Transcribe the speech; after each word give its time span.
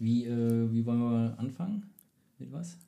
Wie, 0.00 0.24
äh, 0.24 0.72
wie 0.72 0.84
wollen 0.86 0.98
wir 0.98 1.34
anfangen? 1.38 1.82
Mit 2.38 2.50
was? 2.50 2.78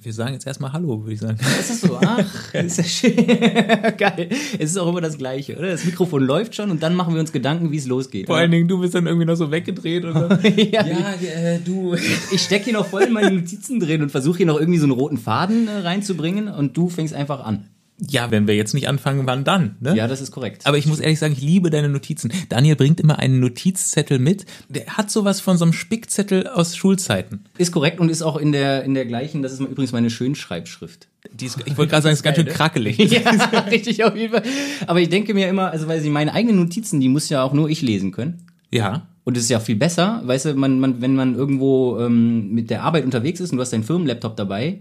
Wir 0.00 0.12
sagen 0.12 0.32
jetzt 0.32 0.46
erstmal 0.46 0.72
Hallo, 0.72 1.02
würde 1.02 1.12
ich 1.12 1.20
sagen. 1.20 1.38
Ist 1.38 1.68
das 1.68 1.80
so? 1.82 1.98
Ach, 2.02 2.50
das 2.52 2.78
ist 2.78 2.78
ja 2.78 2.84
schön. 2.84 3.16
Geil. 3.98 4.30
Es 4.58 4.70
ist 4.70 4.78
auch 4.78 4.88
immer 4.88 5.02
das 5.02 5.18
Gleiche, 5.18 5.58
oder? 5.58 5.68
Das 5.68 5.84
Mikrofon 5.84 6.22
läuft 6.22 6.54
schon 6.54 6.70
und 6.70 6.82
dann 6.82 6.94
machen 6.94 7.12
wir 7.12 7.20
uns 7.20 7.30
Gedanken, 7.30 7.72
wie 7.72 7.76
es 7.76 7.86
losgeht. 7.86 8.26
Vor 8.26 8.38
allen 8.38 8.50
Dingen, 8.50 8.68
du 8.68 8.80
bist 8.80 8.94
dann 8.94 9.06
irgendwie 9.06 9.26
noch 9.26 9.34
so 9.34 9.50
weggedreht 9.50 10.06
oder? 10.06 10.42
ja, 10.48 10.82
äh, 10.82 11.58
du. 11.62 11.94
Ich 11.94 12.40
stecke 12.40 12.66
hier 12.66 12.74
noch 12.74 12.86
voll 12.86 13.02
in 13.02 13.12
meine 13.12 13.30
Notizen 13.30 13.78
drin 13.78 14.00
und 14.00 14.10
versuche 14.10 14.38
hier 14.38 14.46
noch 14.46 14.58
irgendwie 14.58 14.78
so 14.78 14.86
einen 14.86 14.92
roten 14.92 15.18
Faden 15.18 15.68
äh, 15.68 15.78
reinzubringen 15.80 16.48
und 16.48 16.74
du 16.74 16.88
fängst 16.88 17.12
einfach 17.12 17.44
an. 17.44 17.68
Ja, 18.00 18.30
wenn 18.30 18.46
wir 18.46 18.54
jetzt 18.54 18.74
nicht 18.74 18.88
anfangen, 18.88 19.26
wann 19.26 19.42
dann? 19.42 19.76
Ne? 19.80 19.96
Ja, 19.96 20.06
das 20.06 20.20
ist 20.20 20.30
korrekt. 20.30 20.66
Aber 20.66 20.78
ich 20.78 20.86
muss 20.86 21.00
ehrlich 21.00 21.18
sagen, 21.18 21.32
ich 21.32 21.42
liebe 21.42 21.68
deine 21.68 21.88
Notizen. 21.88 22.32
Daniel 22.48 22.76
bringt 22.76 23.00
immer 23.00 23.18
einen 23.18 23.40
Notizzettel 23.40 24.20
mit. 24.20 24.46
Der 24.68 24.86
hat 24.86 25.10
sowas 25.10 25.40
von 25.40 25.58
so 25.58 25.64
einem 25.64 25.72
Spickzettel 25.72 26.46
aus 26.46 26.76
Schulzeiten. 26.76 27.44
Ist 27.58 27.72
korrekt 27.72 27.98
und 27.98 28.08
ist 28.08 28.22
auch 28.22 28.36
in 28.36 28.52
der, 28.52 28.84
in 28.84 28.94
der 28.94 29.04
gleichen, 29.04 29.42
das 29.42 29.52
ist 29.52 29.60
übrigens 29.60 29.90
meine 29.90 30.10
Schönschreibschrift. 30.10 31.08
Die 31.32 31.46
ist, 31.46 31.58
ich 31.64 31.76
wollte 31.76 31.90
gerade 31.90 32.02
sagen, 32.02 32.12
es 32.12 32.20
ist 32.20 32.22
ganz 32.22 32.36
schön 32.36 32.46
krackelig. 32.46 32.98
ja, 32.98 33.30
richtig 33.70 34.04
auf 34.04 34.14
jeden 34.14 34.32
Fall. 34.32 34.44
Aber 34.86 35.00
ich 35.00 35.08
denke 35.08 35.34
mir 35.34 35.48
immer, 35.48 35.72
also 35.72 35.88
weil 35.88 36.00
sie 36.00 36.10
meine 36.10 36.32
eigenen 36.32 36.56
Notizen, 36.56 37.00
die 37.00 37.08
muss 37.08 37.28
ja 37.28 37.42
auch 37.42 37.52
nur 37.52 37.68
ich 37.68 37.82
lesen 37.82 38.12
können. 38.12 38.46
Ja. 38.70 39.08
Und 39.24 39.36
es 39.36 39.42
ist 39.42 39.50
ja 39.50 39.60
viel 39.60 39.76
besser, 39.76 40.22
weißt 40.24 40.46
du, 40.46 40.54
man, 40.54 40.78
man, 40.78 41.02
wenn 41.02 41.14
man 41.14 41.34
irgendwo 41.34 41.98
ähm, 41.98 42.50
mit 42.52 42.70
der 42.70 42.82
Arbeit 42.82 43.04
unterwegs 43.04 43.40
ist 43.40 43.50
und 43.50 43.58
du 43.58 43.62
hast 43.62 43.72
deinen 43.72 43.82
Firmenlaptop 43.82 44.36
dabei, 44.36 44.78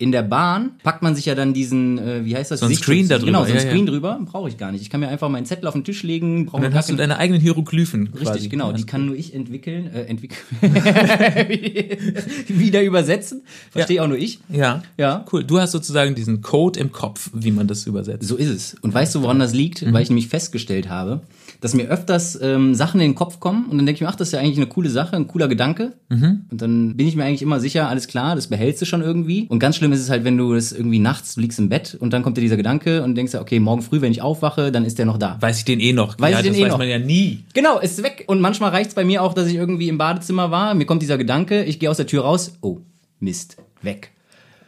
in 0.00 0.12
der 0.12 0.22
Bahn 0.22 0.72
packt 0.84 1.02
man 1.02 1.16
sich 1.16 1.26
ja 1.26 1.34
dann 1.34 1.52
diesen, 1.52 1.98
äh, 1.98 2.24
wie 2.24 2.36
heißt 2.36 2.52
das? 2.52 2.60
So 2.60 2.66
ein 2.66 2.74
Screen 2.74 3.08
da 3.08 3.16
drüber. 3.18 3.26
Genau, 3.26 3.44
so 3.44 3.50
ein 3.50 3.56
Ja, 3.56 3.64
ja. 3.64 3.68
Screen 3.68 3.84
drüber. 3.84 4.20
Brauche 4.24 4.48
ich 4.48 4.56
gar 4.56 4.70
nicht. 4.70 4.80
Ich 4.82 4.90
kann 4.90 5.00
mir 5.00 5.08
einfach 5.08 5.28
meinen 5.28 5.44
Zettel 5.44 5.66
auf 5.66 5.74
den 5.74 5.82
Tisch 5.82 6.04
legen. 6.04 6.46
brauche 6.46 6.58
Und 6.58 6.62
dann 6.62 6.74
hast 6.74 6.88
du 6.88 6.94
deine 6.94 7.18
eigenen 7.18 7.40
Hieroglyphen. 7.40 8.06
Richtig, 8.14 8.22
quasi. 8.28 8.48
genau. 8.48 8.70
Ja, 8.70 8.76
Die 8.76 8.86
kann 8.86 9.06
nur 9.06 9.16
ich 9.16 9.34
entwickeln, 9.34 9.90
äh, 9.92 10.02
entwickeln. 10.04 10.38
wieder 12.48 12.82
übersetzen. 12.82 13.42
Verstehe 13.70 14.02
auch 14.02 14.08
nur 14.08 14.18
ich. 14.18 14.38
Ja. 14.48 14.82
Ja. 14.96 15.24
Cool. 15.32 15.42
Du 15.44 15.58
hast 15.58 15.72
sozusagen 15.72 16.14
diesen 16.14 16.42
Code 16.42 16.78
im 16.78 16.92
Kopf, 16.92 17.30
wie 17.34 17.50
man 17.50 17.66
das 17.66 17.86
übersetzt. 17.86 18.26
So 18.28 18.36
ist 18.36 18.48
es. 18.50 18.76
Und 18.80 18.94
weißt 18.94 19.14
du, 19.16 19.22
woran 19.22 19.38
das 19.38 19.52
liegt? 19.52 19.82
Mhm. 19.82 19.92
Weil 19.92 20.02
ich 20.02 20.10
nämlich 20.10 20.28
festgestellt 20.28 20.88
habe, 20.88 21.22
dass 21.60 21.74
mir 21.74 21.88
öfters 21.88 22.38
ähm, 22.40 22.74
Sachen 22.74 23.00
in 23.00 23.10
den 23.10 23.14
Kopf 23.16 23.40
kommen 23.40 23.64
und 23.66 23.78
dann 23.78 23.86
denke 23.86 23.96
ich 23.96 24.00
mir, 24.02 24.08
ach, 24.08 24.14
das 24.16 24.28
ist 24.28 24.32
ja 24.32 24.38
eigentlich 24.40 24.58
eine 24.58 24.66
coole 24.68 24.90
Sache, 24.90 25.16
ein 25.16 25.26
cooler 25.26 25.48
Gedanke. 25.48 25.94
Mhm. 26.08 26.42
Und 26.50 26.62
dann 26.62 26.96
bin 26.96 27.08
ich 27.08 27.16
mir 27.16 27.24
eigentlich 27.24 27.42
immer 27.42 27.58
sicher, 27.60 27.88
alles 27.88 28.06
klar, 28.06 28.36
das 28.36 28.46
behältst 28.46 28.80
du 28.82 28.86
schon 28.86 29.02
irgendwie. 29.02 29.46
Und 29.48 29.58
ganz 29.58 29.76
schlimm 29.76 29.87
ist 29.92 30.00
es 30.00 30.10
halt, 30.10 30.24
wenn 30.24 30.36
du 30.36 30.54
das 30.54 30.72
irgendwie 30.72 30.98
nachts, 30.98 31.34
du 31.34 31.40
liegst 31.40 31.58
im 31.58 31.68
Bett 31.68 31.96
und 31.98 32.12
dann 32.12 32.22
kommt 32.22 32.36
dir 32.36 32.40
dieser 32.40 32.56
Gedanke 32.56 33.02
und 33.02 33.14
denkst, 33.14 33.34
ja, 33.34 33.40
okay, 33.40 33.60
morgen 33.60 33.82
früh, 33.82 34.00
wenn 34.00 34.12
ich 34.12 34.22
aufwache, 34.22 34.72
dann 34.72 34.84
ist 34.84 34.98
der 34.98 35.06
noch 35.06 35.18
da. 35.18 35.36
Weiß 35.40 35.58
ich 35.58 35.64
den 35.64 35.80
eh 35.80 35.92
noch? 35.92 36.18
Weiß 36.18 36.32
ja, 36.32 36.38
ich 36.38 36.44
den 36.44 36.52
das 36.52 36.60
eh 36.60 36.64
weiß 36.64 36.72
noch. 36.72 36.78
man 36.78 36.88
ja 36.88 36.98
nie. 36.98 37.44
Genau, 37.54 37.78
ist 37.78 38.02
weg. 38.02 38.24
Und 38.26 38.40
manchmal 38.40 38.70
reicht's 38.70 38.94
bei 38.94 39.04
mir 39.04 39.22
auch, 39.22 39.34
dass 39.34 39.46
ich 39.48 39.54
irgendwie 39.54 39.88
im 39.88 39.98
Badezimmer 39.98 40.50
war, 40.50 40.74
mir 40.74 40.86
kommt 40.86 41.02
dieser 41.02 41.18
Gedanke, 41.18 41.64
ich 41.64 41.78
gehe 41.78 41.90
aus 41.90 41.96
der 41.96 42.06
Tür 42.06 42.22
raus, 42.22 42.58
oh, 42.60 42.78
Mist, 43.20 43.56
weg. 43.82 44.12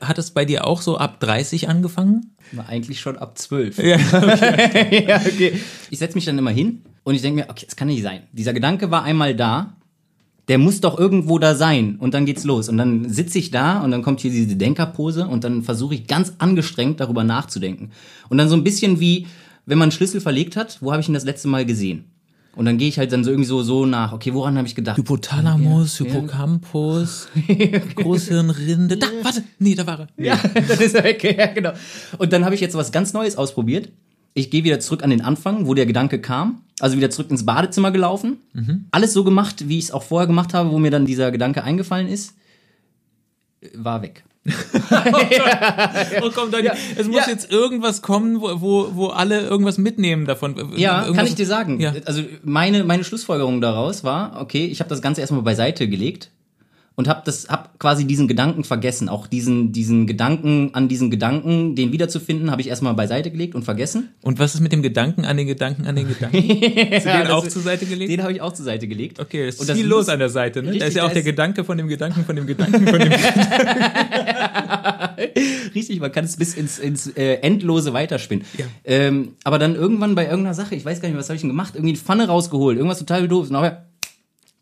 Hat 0.00 0.18
es 0.18 0.30
bei 0.30 0.44
dir 0.44 0.66
auch 0.66 0.80
so 0.80 0.96
ab 0.96 1.20
30 1.20 1.68
angefangen? 1.68 2.34
War 2.52 2.68
eigentlich 2.68 3.00
schon 3.00 3.18
ab 3.18 3.38
zwölf. 3.38 3.78
Ja. 3.78 3.96
ja, 4.90 5.20
okay. 5.20 5.60
Ich 5.90 5.98
setze 5.98 6.16
mich 6.16 6.24
dann 6.24 6.38
immer 6.38 6.50
hin 6.50 6.82
und 7.05 7.14
ich 7.14 7.22
denke 7.22 7.42
mir, 7.42 7.50
okay, 7.50 7.66
das 7.66 7.77
kann 7.77 7.88
nicht 7.88 8.02
sein. 8.02 8.22
Dieser 8.32 8.52
Gedanke 8.52 8.90
war 8.90 9.02
einmal 9.02 9.36
da, 9.36 9.77
der 10.50 10.58
muss 10.58 10.80
doch 10.80 10.98
irgendwo 10.98 11.38
da 11.38 11.54
sein 11.54 11.94
und 12.00 12.12
dann 12.12 12.26
geht's 12.26 12.42
los. 12.42 12.68
Und 12.68 12.76
dann 12.76 13.08
sitze 13.08 13.38
ich 13.38 13.52
da 13.52 13.78
und 13.84 13.92
dann 13.92 14.02
kommt 14.02 14.18
hier 14.18 14.32
diese 14.32 14.56
Denkerpose 14.56 15.28
und 15.28 15.44
dann 15.44 15.62
versuche 15.62 15.94
ich 15.94 16.08
ganz 16.08 16.32
angestrengt 16.38 16.98
darüber 16.98 17.22
nachzudenken. 17.22 17.92
Und 18.30 18.38
dann 18.38 18.48
so 18.48 18.56
ein 18.56 18.64
bisschen 18.64 18.98
wie, 18.98 19.28
wenn 19.66 19.78
man 19.78 19.86
einen 19.86 19.92
Schlüssel 19.92 20.20
verlegt 20.20 20.56
hat, 20.56 20.78
wo 20.80 20.90
habe 20.90 21.00
ich 21.00 21.08
ihn 21.08 21.14
das 21.14 21.22
letzte 21.22 21.46
Mal 21.46 21.64
gesehen? 21.64 22.06
Und 22.56 22.64
dann 22.64 22.78
gehe 22.78 22.88
ich 22.88 22.98
halt 22.98 23.12
dann 23.12 23.22
so 23.22 23.30
irgendwie 23.30 23.46
so, 23.46 23.62
so 23.62 23.86
nach, 23.86 24.12
okay, 24.12 24.34
woran 24.34 24.58
habe 24.58 24.66
ich 24.66 24.74
gedacht? 24.74 24.98
Hypothalamus, 24.98 26.00
Ja, 26.00 26.06
ja. 26.06 26.12
Hippocampus, 26.14 27.28
Großhirnrinde. 27.94 28.96
Da, 28.96 29.06
warte, 29.22 29.44
nee, 29.60 29.76
da 29.76 29.86
war 29.86 30.00
er. 30.00 30.08
Ja, 30.16 30.36
dann 30.54 30.80
ist 30.80 30.96
er 30.96 31.04
weg. 31.04 31.22
Ja, 31.22 31.46
genau. 31.46 31.74
Und 32.18 32.32
dann 32.32 32.44
habe 32.44 32.56
ich 32.56 32.60
jetzt 32.60 32.74
was 32.74 32.90
ganz 32.90 33.12
Neues 33.12 33.36
ausprobiert. 33.36 33.90
Ich 34.34 34.50
gehe 34.50 34.64
wieder 34.64 34.80
zurück 34.80 35.05
an 35.05 35.10
den 35.10 35.20
Anfang, 35.20 35.68
wo 35.68 35.74
der 35.74 35.86
Gedanke 35.86 36.20
kam. 36.20 36.62
Also 36.80 36.96
wieder 36.96 37.11
zurück 37.11 37.30
ins 37.30 37.45
Badezimmer 37.46 37.91
gelaufen. 37.91 38.39
Alles 38.91 39.13
so 39.13 39.23
gemacht, 39.24 39.68
wie 39.68 39.79
ich 39.79 39.85
es 39.85 39.91
auch 39.92 40.02
vorher 40.02 40.27
gemacht 40.27 40.55
habe, 40.55 40.70
wo 40.70 40.79
mir 40.79 40.91
dann 40.91 41.07
dieser 41.07 41.30
Gedanke 41.30 41.63
eingefallen 41.63 42.08
ist. 42.08 42.35
War 43.74 44.02
weg. 44.02 44.24
Oh 46.23 46.30
komm, 46.35 46.51
Dani, 46.51 46.67
Ja. 46.67 46.74
es 46.96 47.07
muss 47.07 47.17
Ja. 47.27 47.29
jetzt 47.29 47.51
irgendwas 47.51 48.02
kommen, 48.02 48.40
wo, 48.40 48.61
wo, 48.61 48.90
wo 48.95 49.07
alle 49.08 49.40
irgendwas 49.42 49.79
mitnehmen 49.79 50.24
davon. 50.27 50.55
Ja, 50.77 51.01
Irgendwas- 51.02 51.17
kann 51.17 51.27
ich 51.27 51.35
dir 51.35 51.46
sagen. 51.46 51.80
Ja. 51.80 51.95
Also 52.07 52.23
meine, 52.42 52.85
meine 52.85 53.05
Schlussfolgerung 53.05 53.61
daraus 53.61 54.02
war, 54.05 54.40
okay, 54.40 54.64
ich 54.67 54.80
habe 54.80 54.89
das 54.90 55.02
Ganze 55.02 55.20
erstmal 55.20 55.42
beiseite 55.42 55.89
gelegt 55.89 56.30
und 57.00 57.08
habe 57.08 57.22
das 57.24 57.48
hab 57.48 57.77
quasi 57.80 58.05
diesen 58.06 58.28
Gedanken 58.28 58.62
vergessen, 58.62 59.08
auch 59.08 59.27
diesen 59.27 59.72
diesen 59.72 60.06
Gedanken 60.06 60.70
an 60.74 60.86
diesen 60.88 61.11
Gedanken, 61.11 61.74
den 61.74 61.90
wiederzufinden, 61.90 62.52
habe 62.52 62.62
ich 62.62 62.68
erstmal 62.68 62.94
beiseite 62.94 63.33
gelegt 63.33 63.56
und 63.56 63.64
vergessen. 63.64 64.11
Und 64.22 64.38
was 64.38 64.55
ist 64.55 64.61
mit 64.61 64.70
dem 64.70 64.83
Gedanken 64.83 65.24
an 65.24 65.36
den 65.36 65.48
Gedanken 65.48 65.86
an 65.86 65.96
den 65.96 66.06
Gedanken? 66.06 66.36
Hast 66.39 67.06
du 67.06 67.10
den 67.10 67.27
auch 67.27 67.44
ist- 67.44 67.52
zur 67.52 67.62
Seite 67.62 67.86
gelegt? 67.86 68.12
Den 68.12 68.22
habe 68.22 68.33
ich 68.33 68.40
auch 68.40 68.52
zur 68.52 68.64
Seite 68.64 68.86
gelegt. 68.86 69.18
Okay, 69.18 69.46
es 69.48 69.56
ist 69.56 69.60
Und 69.62 69.68
das 69.70 69.77
viel 69.77 69.86
los 69.86 70.08
an 70.08 70.20
der 70.20 70.28
Seite, 70.28 70.60
ne? 70.60 70.66
da 70.66 70.70
Richtig, 70.72 70.89
ist 70.89 70.94
ja 70.96 71.02
auch 71.02 71.08
da 71.08 71.14
der 71.14 71.22
ist- 71.22 71.27
Gedanke 71.27 71.64
von 71.64 71.77
dem 71.77 71.89
Gedanken, 71.89 72.24
von 72.24 72.36
dem 72.36 72.46
Gedanken, 72.46 72.86
von 72.86 72.98
dem 73.00 73.12
Richtig, 75.74 76.00
man 76.00 76.12
kann 76.12 76.24
es 76.24 76.36
bis 76.36 76.55
ins, 76.55 76.78
ins 76.78 77.06
äh, 77.08 77.34
Endlose 77.42 77.92
weiterspinnen. 77.92 78.44
Ja. 78.58 78.64
Ähm, 78.84 79.33
aber 79.44 79.58
dann 79.58 79.74
irgendwann 79.74 80.14
bei 80.14 80.24
irgendeiner 80.24 80.55
Sache, 80.55 80.74
ich 80.74 80.84
weiß 80.84 81.00
gar 81.00 81.08
nicht, 81.08 81.18
was 81.18 81.28
habe 81.28 81.36
ich 81.36 81.42
denn 81.42 81.50
gemacht, 81.50 81.74
irgendwie 81.74 81.90
eine 81.94 81.98
Pfanne 81.98 82.27
rausgeholt, 82.27 82.77
irgendwas 82.77 82.98
total 82.98 83.28
doof. 83.28 83.46
Und 83.46 83.52
nachher, 83.52 83.86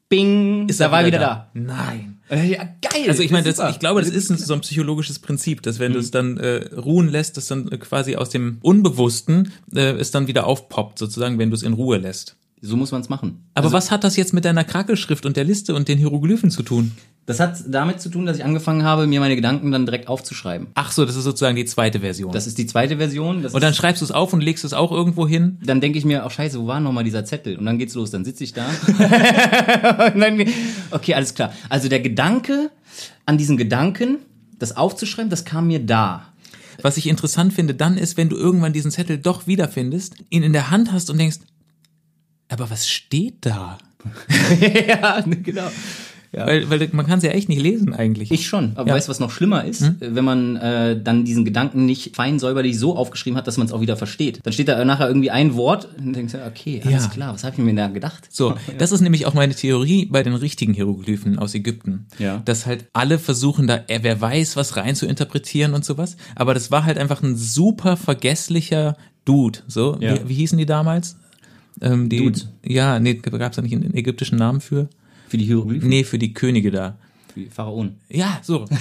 bing, 0.08 0.68
Ist 0.68 0.80
da 0.80 0.90
war 0.90 1.00
wieder 1.00 1.18
wieder 1.18 1.20
da. 1.20 1.48
Nein. 1.54 2.17
Äh, 2.30 2.52
Ja, 2.52 2.58
geil. 2.82 3.04
Also 3.08 3.22
ich 3.22 3.30
meine, 3.30 3.50
das, 3.52 3.70
ich 3.70 3.78
glaube, 3.78 4.00
das 4.00 4.10
ist 4.10 4.28
so 4.28 4.54
ein 4.54 4.60
psychologisches 4.60 5.18
Prinzip, 5.18 5.62
dass 5.62 5.76
Mhm. 5.78 5.82
wenn 5.82 5.92
du 5.94 5.98
es 5.98 6.10
dann 6.10 6.36
äh, 6.38 6.74
ruhen 6.74 7.08
lässt, 7.08 7.36
dass 7.36 7.46
dann 7.46 7.70
äh, 7.70 7.78
quasi 7.78 8.16
aus 8.16 8.30
dem 8.30 8.58
Unbewussten 8.62 9.52
äh, 9.74 9.92
es 9.92 10.10
dann 10.10 10.26
wieder 10.26 10.46
aufpoppt, 10.46 10.98
sozusagen, 10.98 11.38
wenn 11.38 11.50
du 11.50 11.56
es 11.56 11.62
in 11.62 11.72
Ruhe 11.74 11.98
lässt. 11.98 12.36
So 12.60 12.76
muss 12.76 12.90
man 12.90 13.00
es 13.02 13.08
machen. 13.08 13.44
Aber 13.54 13.70
was 13.72 13.90
hat 13.92 14.02
das 14.02 14.16
jetzt 14.16 14.34
mit 14.34 14.44
deiner 14.44 14.64
Krakelschrift 14.64 15.24
und 15.26 15.36
der 15.36 15.44
Liste 15.44 15.74
und 15.74 15.86
den 15.88 15.96
Hieroglyphen 15.98 16.50
zu 16.50 16.62
tun? 16.64 16.92
Das 17.28 17.40
hat 17.40 17.58
damit 17.68 18.00
zu 18.00 18.08
tun, 18.08 18.24
dass 18.24 18.38
ich 18.38 18.44
angefangen 18.44 18.84
habe, 18.84 19.06
mir 19.06 19.20
meine 19.20 19.36
Gedanken 19.36 19.70
dann 19.70 19.84
direkt 19.84 20.08
aufzuschreiben. 20.08 20.68
Ach 20.72 20.90
so, 20.90 21.04
das 21.04 21.14
ist 21.14 21.24
sozusagen 21.24 21.56
die 21.56 21.66
zweite 21.66 22.00
Version. 22.00 22.32
Das 22.32 22.46
ist 22.46 22.56
die 22.56 22.64
zweite 22.64 22.96
Version. 22.96 23.44
Und 23.44 23.62
dann 23.62 23.74
schreibst 23.74 24.00
du 24.00 24.06
es 24.06 24.12
auf 24.12 24.32
und 24.32 24.40
legst 24.40 24.64
es 24.64 24.72
auch 24.72 24.90
irgendwo 24.90 25.28
hin. 25.28 25.58
dann 25.62 25.82
denke 25.82 25.98
ich 25.98 26.06
mir, 26.06 26.24
oh 26.24 26.30
scheiße, 26.30 26.58
wo 26.58 26.66
war 26.66 26.80
nochmal 26.80 27.04
dieser 27.04 27.26
Zettel? 27.26 27.58
Und 27.58 27.66
dann 27.66 27.76
geht's 27.78 27.92
los, 27.92 28.10
dann 28.10 28.24
sitze 28.24 28.44
ich 28.44 28.54
da. 28.54 28.64
dann, 30.16 30.42
okay, 30.90 31.12
alles 31.12 31.34
klar. 31.34 31.52
Also 31.68 31.90
der 31.90 32.00
Gedanke 32.00 32.70
an 33.26 33.36
diesen 33.36 33.58
Gedanken, 33.58 34.20
das 34.58 34.78
aufzuschreiben, 34.78 35.28
das 35.28 35.44
kam 35.44 35.66
mir 35.66 35.80
da. 35.80 36.32
Was 36.80 36.96
ich 36.96 37.06
interessant 37.08 37.52
finde 37.52 37.74
dann 37.74 37.98
ist, 37.98 38.16
wenn 38.16 38.30
du 38.30 38.36
irgendwann 38.36 38.72
diesen 38.72 38.90
Zettel 38.90 39.18
doch 39.18 39.46
wiederfindest, 39.46 40.14
ihn 40.30 40.42
in 40.42 40.54
der 40.54 40.70
Hand 40.70 40.92
hast 40.92 41.10
und 41.10 41.18
denkst, 41.18 41.40
aber 42.48 42.70
was 42.70 42.88
steht 42.88 43.44
da? 43.44 43.76
ja, 44.88 45.20
genau. 45.20 45.70
Weil, 46.32 46.68
weil 46.70 46.88
man 46.92 47.06
kann 47.06 47.18
es 47.18 47.24
ja 47.24 47.30
echt 47.30 47.48
nicht 47.48 47.60
lesen 47.62 47.94
eigentlich. 47.94 48.30
Ich 48.30 48.46
schon. 48.46 48.72
Aber 48.74 48.88
Ja. 48.88 48.94
weißt 48.94 49.08
du, 49.08 49.10
was 49.10 49.20
noch 49.20 49.30
schlimmer 49.30 49.64
ist? 49.64 49.82
Äh, 49.82 49.92
Wenn 50.00 50.24
man 50.24 50.56
äh, 50.56 51.00
dann 51.02 51.24
diesen 51.24 51.44
Gedanken 51.44 51.86
nicht 51.86 52.14
fein 52.16 52.38
säuberlich 52.38 52.78
so 52.78 52.96
aufgeschrieben 52.96 53.36
hat, 53.38 53.46
dass 53.46 53.56
man 53.56 53.66
es 53.66 53.72
auch 53.72 53.80
wieder 53.80 53.96
versteht. 53.96 54.40
Dann 54.42 54.52
steht 54.52 54.68
da 54.68 54.84
nachher 54.84 55.08
irgendwie 55.08 55.30
ein 55.30 55.54
Wort 55.54 55.88
und 55.98 56.14
denkst 56.14 56.32
du, 56.34 56.44
okay, 56.46 56.82
alles 56.84 57.04
Ja. 57.04 57.10
klar, 57.10 57.34
was 57.34 57.44
habe 57.44 57.54
ich 57.56 57.62
mir 57.62 57.74
da 57.74 57.88
gedacht? 57.88 58.28
So, 58.30 58.54
das 58.78 58.92
ist 58.92 59.00
nämlich 59.00 59.26
auch 59.26 59.34
meine 59.34 59.54
Theorie 59.54 60.06
bei 60.06 60.22
den 60.22 60.34
richtigen 60.34 60.74
Hieroglyphen 60.74 61.38
aus 61.38 61.54
Ägypten. 61.54 62.06
Ja. 62.18 62.42
Dass 62.44 62.66
halt 62.66 62.86
alle 62.92 63.18
versuchen 63.18 63.66
da, 63.66 63.76
äh, 63.88 64.00
wer 64.02 64.20
weiß, 64.20 64.56
was 64.56 64.76
rein 64.76 64.94
zu 64.96 65.06
interpretieren 65.06 65.72
und 65.74 65.84
sowas. 65.84 66.16
Aber 66.34 66.52
das 66.54 66.70
war 66.70 66.84
halt 66.84 66.98
einfach 66.98 67.22
ein 67.22 67.36
super 67.36 67.96
vergesslicher 67.96 68.96
Dude. 69.24 69.60
So, 69.66 69.96
Ja. 70.00 70.14
wie, 70.24 70.28
wie 70.28 70.34
hießen 70.34 70.58
die 70.58 70.66
damals? 70.66 71.16
Ähm, 71.80 72.08
die, 72.08 72.18
Dudes. 72.18 72.48
Ja, 72.64 72.98
nee, 72.98 73.14
gab 73.14 73.50
es 73.50 73.56
da 73.56 73.62
nicht 73.62 73.72
einen 73.74 73.94
ägyptischen 73.94 74.36
Namen 74.38 74.60
für? 74.60 74.88
Für 75.28 75.36
die 75.36 75.44
Hieroglyphen, 75.44 75.88
Nee, 75.88 76.04
für 76.04 76.18
die 76.18 76.32
Könige 76.32 76.70
da. 76.70 76.96
für 77.32 77.40
die 77.40 77.46
Pharaonen. 77.50 78.00
Ja, 78.08 78.40
so. 78.42 78.64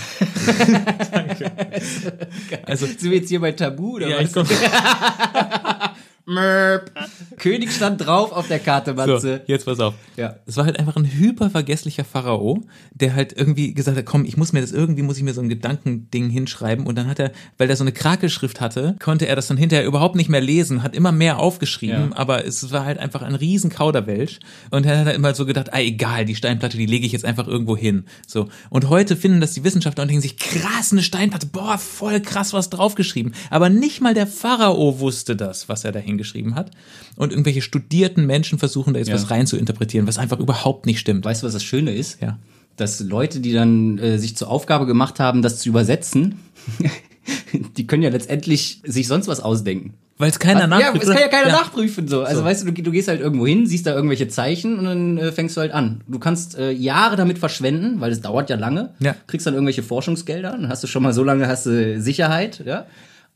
Also, 2.66 2.86
Sind 2.86 3.04
wir 3.04 3.18
jetzt 3.18 3.30
hier 3.30 3.40
bei 3.40 3.52
Tabu 3.52 3.96
oder 3.96 4.08
ja, 4.10 4.20
ich 4.22 4.36
was? 4.36 4.50
komm, 6.28 6.36
Mörp. 6.36 6.92
König 7.38 7.72
stand 7.72 8.06
drauf 8.06 8.32
auf 8.32 8.48
der 8.48 8.60
Karte, 8.60 8.92
so, 8.92 8.96
Matze. 8.96 9.42
jetzt 9.48 9.66
pass 9.66 9.80
auf. 9.80 9.94
Ja. 10.16 10.36
Es 10.46 10.58
war 10.58 10.66
halt 10.66 10.78
einfach 10.80 10.96
ein 10.96 11.06
hypervergesslicher 11.06 12.04
Pharao, 12.04 12.64
der 12.94 13.16
halt 13.16 13.34
irgendwie 13.38 13.74
gesagt 13.74 13.98
hat, 13.98 14.06
komm, 14.06 14.26
ich 14.26 14.38
muss 14.38 14.54
mir 14.54 14.62
das 14.62 14.72
irgendwie, 14.72 15.04
muss 15.04 15.18
ich 15.18 15.24
mir 15.24 15.34
so 15.34 15.42
ein 15.42 15.50
Gedankending 15.50 16.30
hinschreiben. 16.30 16.86
Und 16.86 16.98
dann 16.98 17.08
hat 17.08 17.20
er, 17.20 17.32
weil 17.58 17.70
er 17.70 17.76
so 17.76 17.84
eine 17.84 17.92
Krakelschrift 17.92 18.62
hatte, 18.62 18.96
konnte 19.00 19.28
er 19.28 19.36
das 19.36 19.48
dann 19.48 19.58
hinterher 19.58 19.86
überhaupt 19.86 20.16
nicht 20.16 20.30
mehr 20.30 20.42
lesen, 20.42 20.84
hat 20.84 20.96
immer 20.96 21.12
mehr 21.12 21.40
aufgeschrieben, 21.40 22.12
Ja. 22.12 22.18
aber 22.18 22.46
es 22.46 22.72
war 22.72 22.86
halt 22.86 22.98
einfach 22.98 23.22
ein 23.22 23.36
riesen 23.36 23.70
Kauderwelsch. 23.70 24.40
Und 24.72 24.86
er 24.86 25.06
hat 25.06 25.16
immer 25.16 25.34
so 25.36 25.46
gedacht, 25.46 25.74
ah, 25.74 25.80
egal, 25.80 26.26
die 26.26 26.36
Steinplatte, 26.36 26.78
die 26.78 26.86
lege 26.86 27.06
ich 27.06 27.12
jetzt 27.12 27.26
einfach 27.26 27.48
irgendwo 27.48 27.78
hin. 27.78 28.06
So. 28.26 28.50
Und 28.70 28.90
heute 28.90 29.16
finden 29.16 29.42
das 29.42 29.54
die 29.54 29.64
Wissenschaftler 29.64 30.04
und 30.04 30.10
denken 30.10 30.22
sich, 30.22 30.38
krass, 30.38 30.92
eine 30.92 31.04
Steinplatte, 31.04 31.48
boah, 31.48 31.78
voll 31.78 32.20
krass 32.22 32.54
was 32.54 32.70
draufgeschrieben. 32.70 33.34
Aber 33.50 33.70
nicht 33.70 34.02
mal 34.02 34.14
der 34.14 34.28
Pharao 34.28 35.00
wusste 35.00 35.36
das, 35.36 35.70
was 35.70 35.84
er 35.84 35.92
da 35.92 36.00
reingeschrieben 36.18 36.56
hat. 36.56 36.72
Und 37.16 37.32
irgendwelche 37.32 37.62
studierten 37.62 38.26
Menschen 38.26 38.60
versuchen 38.60 38.94
da 38.94 39.00
jetzt 39.00 39.10
Ja. 39.10 39.16
was 39.16 39.30
rein 39.32 39.48
zu 39.48 39.58
interpretieren, 39.58 40.08
was 40.08 40.18
einfach 40.18 40.40
überhaupt 40.40 40.86
nicht 40.86 41.00
stimmt. 41.00 41.24
Weißt 41.26 41.44
du, 41.44 41.48
was 41.48 41.54
das 41.54 41.64
Schöne 41.64 41.94
ist? 41.94 42.22
Ja. 42.22 42.40
Dass 42.76 43.00
Leute, 43.00 43.40
die 43.40 43.54
dann 43.54 43.98
äh, 43.98 44.18
sich 44.20 44.36
zur 44.36 44.50
Aufgabe 44.50 44.86
gemacht 44.86 45.20
haben, 45.20 45.42
das 45.42 45.60
zu 45.60 45.70
übersetzen, 45.70 46.40
die 47.78 47.88
können 47.88 48.04
ja 48.04 48.10
letztendlich 48.10 48.82
sich 48.86 49.08
sonst 49.08 49.28
was 49.28 49.40
ausdenken. 49.40 49.94
Weil 50.20 50.32
es 50.32 50.40
keiner 50.40 50.62
ja, 50.62 50.68
nachprüft. 50.68 51.04
es 51.04 51.10
kann 51.12 51.20
ja 51.22 51.28
keiner 51.28 51.48
Ja. 51.50 51.54
nachprüfen 51.54 52.08
so. 52.08 52.24
Also 52.24 52.40
So. 52.40 52.46
weißt 52.46 52.68
du, 52.68 52.72
du, 52.72 52.82
du 52.82 52.92
gehst 52.92 53.08
halt 53.08 53.22
irgendwo 53.22 53.46
hin, 53.46 53.68
siehst 53.68 53.86
da 53.86 53.94
irgendwelche 53.94 54.28
Zeichen 54.28 54.80
und 54.80 54.86
dann 54.86 55.18
äh, 55.20 55.32
fängst 55.32 55.56
du 55.56 55.62
halt 55.62 55.72
an. 55.74 56.02
Du 56.08 56.18
kannst 56.18 56.58
äh, 56.58 56.72
Jahre 56.72 57.16
damit 57.18 57.38
verschwenden, 57.38 58.00
weil 58.02 58.12
es 58.12 58.22
dauert 58.22 58.50
ja 58.50 58.56
lange. 58.56 58.94
Ja. 59.00 59.16
Kriegst 59.28 59.46
dann 59.46 59.54
irgendwelche 59.54 59.84
Forschungsgelder, 59.84 60.52
dann 60.52 60.70
hast 60.70 60.82
du 60.84 60.88
schon 60.88 61.04
mal 61.04 61.14
so 61.14 61.24
lange 61.24 61.48
hast 61.48 61.68
du 61.68 62.02
Sicherheit, 62.02 62.64
ja. 62.66 62.88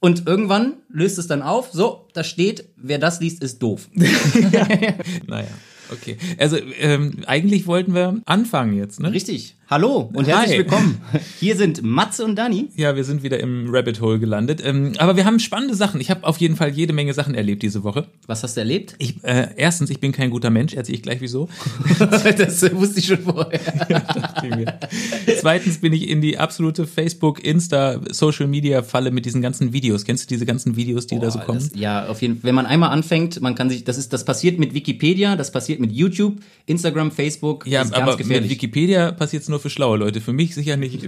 Und 0.03 0.25
irgendwann 0.27 0.77
löst 0.89 1.19
es 1.19 1.27
dann 1.27 1.43
auf, 1.43 1.69
so, 1.71 2.07
da 2.13 2.23
steht, 2.23 2.67
wer 2.75 2.97
das 2.97 3.19
liest, 3.19 3.41
ist 3.43 3.61
doof. 3.61 3.87
Naja, 5.27 5.47
okay. 5.91 6.17
Also 6.37 6.57
ähm, 6.79 7.17
eigentlich 7.25 7.67
wollten 7.67 7.93
wir 7.93 8.21
anfangen 8.25 8.77
jetzt, 8.77 8.99
ne? 8.99 9.11
Richtig. 9.11 9.55
Hallo 9.71 10.09
und 10.11 10.27
herzlich 10.27 10.51
Hi. 10.51 10.57
willkommen. 10.57 11.01
Hier 11.39 11.55
sind 11.55 11.81
Matze 11.81 12.25
und 12.25 12.35
Dani. 12.35 12.67
Ja, 12.75 12.97
wir 12.97 13.05
sind 13.05 13.23
wieder 13.23 13.39
im 13.39 13.69
Rabbit 13.69 14.01
Hole 14.01 14.19
gelandet. 14.19 14.61
Ähm, 14.65 14.91
aber 14.97 15.15
wir 15.15 15.23
haben 15.23 15.39
spannende 15.39 15.75
Sachen. 15.75 16.01
Ich 16.01 16.11
habe 16.11 16.27
auf 16.27 16.39
jeden 16.39 16.57
Fall 16.57 16.71
jede 16.71 16.91
Menge 16.91 17.13
Sachen 17.13 17.35
erlebt 17.35 17.63
diese 17.63 17.85
Woche. 17.85 18.05
Was 18.27 18.43
hast 18.43 18.57
du 18.57 18.59
erlebt? 18.59 18.95
Ich, 18.97 19.23
äh, 19.23 19.47
erstens, 19.55 19.89
ich 19.89 20.01
bin 20.01 20.11
kein 20.11 20.29
guter 20.29 20.49
Mensch, 20.49 20.73
erzähle 20.73 20.97
ich 20.97 21.03
gleich 21.03 21.21
wieso. 21.21 21.47
das 21.99 22.63
äh, 22.63 22.75
wusste 22.75 22.99
ich 22.99 23.05
schon 23.05 23.19
vorher. 23.19 23.61
Zweitens 25.39 25.77
bin 25.77 25.93
ich 25.93 26.09
in 26.09 26.19
die 26.19 26.37
absolute 26.37 26.85
Facebook, 26.85 27.41
Insta, 27.41 28.01
Social 28.09 28.47
Media 28.47 28.83
Falle 28.83 29.11
mit 29.11 29.25
diesen 29.25 29.41
ganzen 29.41 29.71
Videos. 29.71 30.03
Kennst 30.03 30.25
du 30.25 30.27
diese 30.27 30.45
ganzen 30.45 30.75
Videos, 30.75 31.07
die 31.07 31.17
da 31.17 31.31
so 31.31 31.39
Boah, 31.39 31.45
kommen? 31.45 31.59
Das, 31.59 31.79
ja, 31.79 32.07
auf 32.07 32.21
jeden 32.21 32.35
Fall. 32.35 32.43
Wenn 32.49 32.55
man 32.55 32.65
einmal 32.65 32.89
anfängt, 32.89 33.39
man 33.39 33.55
kann 33.55 33.69
sich, 33.69 33.85
das 33.85 33.97
ist, 33.97 34.11
das 34.11 34.25
passiert 34.25 34.59
mit 34.59 34.73
Wikipedia, 34.73 35.37
das 35.37 35.49
passiert 35.49 35.79
mit 35.81 35.91
YouTube, 35.91 36.37
Instagram, 36.65 37.11
Facebook. 37.11 37.67
ja, 37.67 37.81
ist 37.81 37.91
ganz 37.91 38.03
aber 38.03 38.17
gefährlich. 38.17 38.43
mit 38.43 38.51
Wikipedia 38.51 39.11
passiert 39.11 39.43
es 39.43 39.49
nur 39.49 39.59
für 39.59 39.69
schlaue 39.69 39.97
Leute. 39.97 40.21
Für 40.21 40.33
mich 40.33 40.55
sicher 40.55 40.77
nicht. 40.77 41.05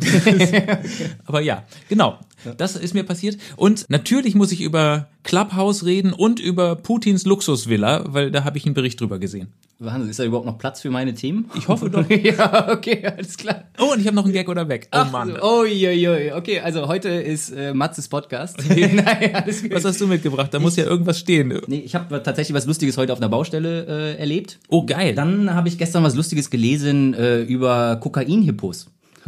aber 1.25 1.41
ja, 1.41 1.65
genau. 1.87 2.19
Das 2.57 2.75
ist 2.75 2.93
mir 2.93 3.03
passiert. 3.03 3.37
Und 3.55 3.85
natürlich 3.89 4.35
muss 4.35 4.51
ich 4.51 4.61
über 4.61 5.07
Clubhouse 5.23 5.85
reden 5.85 6.13
und 6.13 6.39
über 6.39 6.75
Putins 6.75 7.25
Luxusvilla, 7.25 8.03
weil 8.07 8.31
da 8.31 8.43
habe 8.43 8.57
ich 8.57 8.65
einen 8.65 8.73
Bericht 8.73 8.99
drüber 8.99 9.19
gesehen. 9.19 9.47
Wahnsinn, 9.79 10.09
ist 10.09 10.19
da 10.19 10.23
überhaupt 10.23 10.45
noch 10.45 10.57
Platz 10.57 10.81
für 10.81 10.89
meine 10.89 11.13
Themen? 11.13 11.49
Ich 11.55 11.67
hoffe 11.67 11.89
doch. 11.89 12.09
ja, 12.09 12.71
okay, 12.71 13.05
alles 13.05 13.37
klar. 13.37 13.65
Oh, 13.79 13.93
und 13.93 13.99
ich 13.99 14.07
habe 14.07 14.15
noch 14.15 14.23
einen 14.23 14.33
Gag 14.33 14.47
oder 14.47 14.69
weg. 14.69 14.87
Oh 14.91 14.97
Ach 14.97 15.11
Mann. 15.11 15.29
so, 15.29 15.41
oh, 15.41 15.65
je, 15.65 15.91
je. 15.91 16.31
Okay, 16.33 16.59
also 16.59 16.87
heute 16.87 17.09
ist 17.09 17.49
äh, 17.49 17.73
Matzes 17.73 18.07
Podcast. 18.07 18.57
Nein, 18.69 19.35
alles 19.35 19.61
gut. 19.61 19.73
Was 19.73 19.83
hast 19.83 19.99
du 19.99 20.07
mitgebracht? 20.07 20.53
Da 20.53 20.59
muss 20.59 20.75
ja 20.75 20.85
irgendwas 20.85 21.19
stehen. 21.19 21.59
Nee, 21.67 21.79
ich 21.79 21.95
habe 21.95 22.21
tatsächlich 22.23 22.55
was 22.55 22.65
Lustiges 22.65 22.97
heute 22.97 23.11
auf 23.11 23.19
einer 23.19 23.29
Baustelle 23.29 24.15
äh, 24.15 24.19
erlebt. 24.19 24.59
Oh, 24.69 24.85
geil. 24.85 25.15
Dann 25.15 25.53
habe 25.53 25.67
ich 25.67 25.77
gestern 25.77 26.03
was 26.03 26.15
Lustiges 26.15 26.49
gelesen 26.49 27.13
äh, 27.13 27.41
über 27.41 27.97
Kokainhippos. 27.97 28.87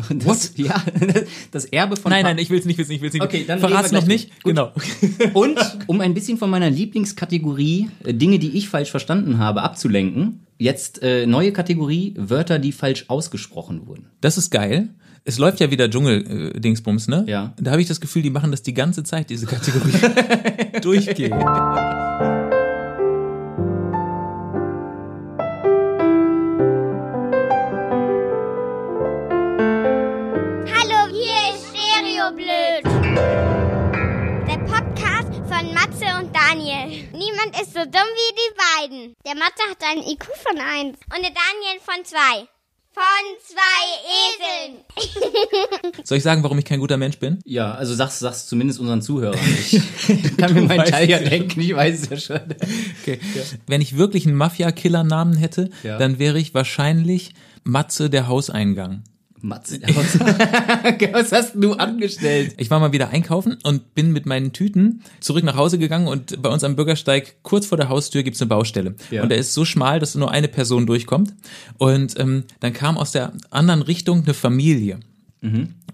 Das, 0.09 0.51
Ja, 0.57 0.83
das 1.51 1.65
Erbe 1.65 1.95
von 1.95 2.09
nein, 2.11 2.23
Pa- 2.23 2.29
nein, 2.29 2.37
ich 2.39 2.49
will 2.49 2.59
es 2.59 2.65
nicht 2.65 2.77
wissen, 2.77 2.91
ich 2.91 3.01
will 3.01 3.07
es 3.09 3.13
nicht 3.13 3.23
Okay, 3.23 3.45
dann 3.47 3.59
Verrat's 3.59 3.91
noch 3.91 4.05
nicht. 4.05 4.31
drüber. 4.43 4.73
Genau. 4.79 5.29
Und 5.33 5.57
um 5.87 6.01
ein 6.01 6.13
bisschen 6.13 6.37
von 6.37 6.49
meiner 6.49 6.69
Lieblingskategorie 6.69 7.89
äh, 8.03 8.13
Dinge, 8.13 8.39
die 8.39 8.57
ich 8.57 8.69
falsch 8.69 8.91
verstanden 8.91 9.37
habe, 9.39 9.61
abzulenken, 9.61 10.41
jetzt 10.57 11.01
äh, 11.01 11.25
neue 11.25 11.51
Kategorie 11.53 12.13
Wörter, 12.17 12.59
die 12.59 12.71
falsch 12.71 13.05
ausgesprochen 13.07 13.87
wurden. 13.87 14.07
Das 14.21 14.37
ist 14.37 14.49
geil. 14.51 14.89
Es 15.27 15.39
läuft 15.39 15.59
ja 15.59 15.71
wieder 15.71 15.85
Dschungel-Dingsbums, 15.89 17.07
ne? 17.07 17.23
Ja. 17.27 17.53
Da 17.59 17.71
habe 17.71 17.81
ich 17.81 17.87
das 17.87 17.99
Gefühl, 17.99 18.21
die 18.21 18.29
machen 18.29 18.51
das 18.51 18.61
die 18.61 18.75
ganze 18.75 19.03
Zeit, 19.03 19.29
diese 19.31 19.47
Kategorie. 19.47 19.91
Durchgehend. 20.81 21.33
Niemand 37.45 37.61
ist 37.61 37.73
so 37.73 37.79
dumm 37.83 37.91
wie 37.91 38.35
die 38.35 38.87
beiden. 38.89 39.13
Der 39.25 39.35
Matze 39.35 39.61
hat 39.69 39.77
einen 39.83 40.01
IQ 40.03 40.25
von 40.47 40.57
1 40.59 40.97
und 40.97 41.21
der 41.23 41.31
Daniel 41.31 41.79
von 41.83 42.03
2. 42.03 42.47
Von 42.93 43.03
zwei 43.43 44.71
Eseln. 44.71 46.03
Soll 46.05 46.17
ich 46.17 46.23
sagen, 46.23 46.43
warum 46.43 46.57
ich 46.59 46.63
kein 46.65 46.79
guter 46.79 46.95
Mensch 46.95 47.19
bin? 47.19 47.39
Ja, 47.43 47.73
also 47.73 47.93
sag's, 47.93 48.19
sag's 48.19 48.47
zumindest 48.47 48.79
unseren 48.79 49.01
Zuhörern. 49.01 49.37
Ich 50.07 50.37
kann 50.37 50.53
mir 50.53 50.61
meinen 50.61 50.85
Teil 50.85 51.09
ja 51.09 51.19
ja 51.19 51.29
denken, 51.29 51.59
ich 51.59 51.75
weiß 51.75 52.03
es 52.03 52.09
ja 52.09 52.17
schon. 52.37 52.55
Okay. 53.01 53.19
Wenn 53.67 53.81
ich 53.81 53.97
wirklich 53.97 54.25
einen 54.25 54.35
Mafia-Killer-Namen 54.37 55.35
hätte, 55.35 55.69
Ja. 55.83 55.97
dann 55.97 56.19
wäre 56.19 56.39
ich 56.39 56.53
wahrscheinlich 56.53 57.33
Matze 57.65 58.09
der 58.09 58.27
Hauseingang. 58.27 59.03
Matze, 59.41 59.79
was, 59.93 60.19
was 61.13 61.31
hast 61.31 61.53
du 61.55 61.73
angestellt? 61.73 62.55
Ich 62.57 62.71
war 62.71 62.79
mal 62.79 62.93
wieder 62.93 63.09
einkaufen 63.09 63.57
und 63.63 63.93
bin 63.93 64.11
mit 64.11 64.25
meinen 64.25 64.53
Tüten 64.53 65.01
zurück 65.19 65.43
nach 65.43 65.55
Hause 65.55 65.77
gegangen 65.77 66.07
und 66.07 66.41
bei 66.41 66.49
uns 66.49 66.63
am 66.63 66.75
Bürgersteig 66.75 67.35
kurz 67.43 67.65
vor 67.67 67.77
der 67.77 67.89
Haustür 67.89 68.23
gibt's 68.23 68.41
eine 68.41 68.49
Baustelle. 68.49 68.95
Ja. 69.11 69.21
Und 69.23 69.29
der 69.29 69.37
ist 69.37 69.53
so 69.53 69.63
schmal, 69.65 69.99
dass 69.99 70.15
nur 70.15 70.31
eine 70.31 70.47
Person 70.47 70.85
durchkommt. 70.87 71.33
Und 71.77 72.19
ähm, 72.19 72.45
dann 72.61 72.73
kam 72.73 72.97
aus 72.97 73.11
der 73.11 73.33
anderen 73.51 73.81
Richtung 73.81 74.23
eine 74.23 74.33
Familie. 74.33 74.99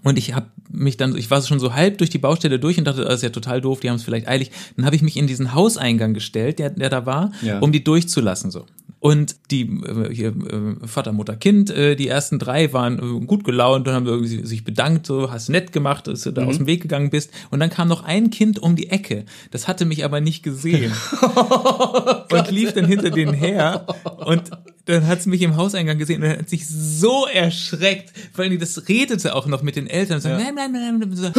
Und 0.02 0.16
ich 0.16 0.32
habe 0.34 0.46
mich 0.70 0.96
dann, 0.96 1.14
ich 1.14 1.30
war 1.30 1.42
schon 1.42 1.60
so 1.60 1.74
halb 1.74 1.98
durch 1.98 2.08
die 2.08 2.16
Baustelle 2.16 2.58
durch 2.58 2.78
und 2.78 2.84
dachte, 2.86 3.04
das 3.04 3.16
ist 3.16 3.22
ja 3.22 3.28
total 3.28 3.60
doof, 3.60 3.80
die 3.80 3.90
haben 3.90 3.96
es 3.96 4.02
vielleicht 4.02 4.26
eilig. 4.26 4.50
Dann 4.76 4.86
habe 4.86 4.96
ich 4.96 5.02
mich 5.02 5.18
in 5.18 5.26
diesen 5.26 5.52
Hauseingang 5.52 6.14
gestellt, 6.14 6.58
der, 6.58 6.70
der 6.70 6.88
da 6.88 7.04
war, 7.04 7.32
Ja. 7.42 7.58
um 7.58 7.70
die 7.70 7.84
durchzulassen 7.84 8.50
so. 8.50 8.64
Und 9.02 9.50
die 9.50 9.62
äh, 9.62 10.14
hier, 10.14 10.28
äh, 10.28 10.86
Vater, 10.86 11.10
Mutter, 11.10 11.34
Kind, 11.34 11.70
äh, 11.70 11.96
die 11.96 12.06
ersten 12.06 12.38
drei 12.38 12.72
waren 12.72 13.00
äh, 13.00 13.26
gut 13.26 13.42
gelaunt 13.42 13.88
und 13.88 13.94
haben 13.94 14.06
irgendwie 14.06 14.46
sich 14.46 14.62
bedankt, 14.62 15.06
so 15.06 15.32
hast 15.32 15.48
nett 15.48 15.72
gemacht, 15.72 16.06
dass 16.06 16.22
du 16.22 16.30
da 16.30 16.44
aus 16.44 16.58
dem 16.58 16.68
Weg 16.68 16.82
gegangen 16.82 17.10
bist. 17.10 17.32
Und 17.50 17.58
dann 17.58 17.68
kam 17.68 17.88
noch 17.88 18.04
ein 18.04 18.30
Kind 18.30 18.60
um 18.60 18.76
die 18.76 18.90
Ecke. 18.90 19.24
Das 19.50 19.66
hatte 19.66 19.86
mich 19.86 20.04
aber 20.04 20.20
nicht 20.20 20.44
gesehen. 20.44 20.92
und 22.30 22.50
lief 22.52 22.74
dann 22.74 22.84
hinter 22.84 23.10
denen 23.10 23.34
her 23.34 23.86
und 24.24 24.52
dann 24.84 25.06
hat's 25.06 25.26
mich 25.26 25.42
im 25.42 25.56
Hauseingang 25.56 25.96
gesehen 25.98 26.22
und 26.22 26.28
er 26.28 26.38
hat 26.40 26.48
sich 26.48 26.66
so 26.68 27.26
erschreckt, 27.32 28.12
weil 28.34 28.50
die 28.50 28.58
das 28.58 28.88
redete 28.88 29.34
auch 29.34 29.46
noch 29.46 29.62
mit 29.62 29.76
den 29.76 29.86
Eltern 29.86 30.16
und 30.16 30.22
so, 30.22 30.28
nein, 30.28 30.54
nein, 30.54 30.72
nein, 30.72 30.98
nein, 30.98 31.14
so, 31.14 31.30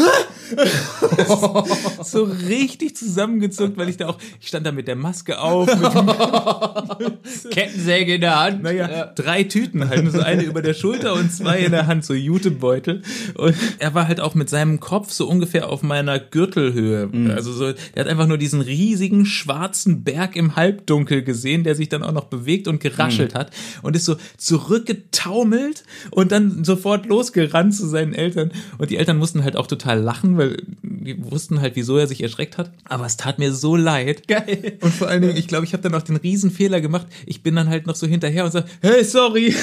so 2.04 2.24
richtig 2.24 2.96
zusammengezuckt, 2.96 3.76
weil 3.76 3.90
ich 3.90 3.98
da 3.98 4.08
auch, 4.08 4.18
ich 4.40 4.48
stand 4.48 4.66
da 4.66 4.72
mit 4.72 4.88
der 4.88 4.96
Maske 4.96 5.40
auf, 5.40 5.68
Kettensäge 7.52 8.16
in 8.16 8.22
der 8.22 8.40
Hand. 8.40 8.64
naja, 8.64 9.12
drei 9.14 9.44
Tüten 9.44 9.90
halt, 9.90 10.10
so 10.12 10.22
eine 10.22 10.44
über 10.44 10.62
der 10.62 10.74
Schulter 10.74 11.14
und 11.14 11.32
zwei 11.32 11.60
in 11.60 11.72
der 11.72 11.88
Hand, 11.88 12.06
so 12.06 12.14
Jutebeutel. 12.14 13.02
Und 13.36 13.56
er 13.80 13.94
war 13.94 14.08
halt 14.08 14.22
auch 14.22 14.36
mit 14.36 14.50
seinem 14.50 14.80
Kopf 14.80 15.12
so 15.12 15.28
ungefähr 15.28 15.70
auf 15.70 15.84
meiner 15.84 16.20
Gürtelhöhe. 16.20 17.10
Also 17.34 17.52
so, 17.52 17.74
der 17.74 18.06
hat 18.06 18.08
einfach 18.08 18.28
nur 18.28 18.38
diesen 18.38 18.62
riesigen 18.62 19.26
schwarzen 19.26 20.04
Berg 20.04 20.36
im 20.36 20.56
Halbdunkel 20.56 21.24
gesehen, 21.24 21.64
der 21.64 21.76
sich 21.76 21.90
dann 21.90 22.04
auch 22.04 22.12
noch 22.12 22.26
bewegt 22.26 22.68
und 22.68 22.80
geraschelt 22.80 23.33
hat 23.36 23.52
und 23.82 23.96
ist 23.96 24.06
so 24.06 24.18
zurückgetaumelt 24.38 25.84
und 26.12 26.32
dann 26.32 26.64
sofort 26.64 27.06
losgerannt 27.06 27.76
zu 27.76 27.88
seinen 27.88 28.14
Eltern. 28.14 28.52
Und 28.78 28.90
die 28.90 28.98
Eltern 28.98 29.18
mussten 29.18 29.44
halt 29.44 29.56
auch 29.56 29.68
total 29.68 30.00
lachen, 30.00 30.38
weil 30.38 30.58
die 30.82 31.22
wussten 31.32 31.62
halt, 31.62 31.76
wieso 31.76 31.98
er 31.98 32.08
sich 32.08 32.24
erschreckt 32.24 32.58
hat. 32.58 32.72
Aber 32.86 33.06
es 33.06 33.18
tat 33.18 33.40
mir 33.40 33.54
so 33.54 33.76
leid. 33.76 34.28
Geil. 34.28 34.78
Und 34.82 34.94
vor 34.94 35.08
allen 35.08 35.22
Dingen, 35.22 35.38
ich 35.38 35.48
glaube, 35.48 35.66
ich 35.66 35.74
habe 35.74 35.84
dann 35.84 35.94
auch 35.96 36.02
den 36.02 36.16
riesen 36.16 36.52
Fehler 36.52 36.82
gemacht. 36.82 37.08
Ich 37.26 37.44
bin 37.44 37.56
dann 37.56 37.70
halt 37.70 37.88
noch 37.88 37.96
so 37.96 38.08
hinterher 38.08 38.46
und 38.46 38.52
sage, 38.52 38.68
hey, 38.82 39.04
sorry. 39.04 39.54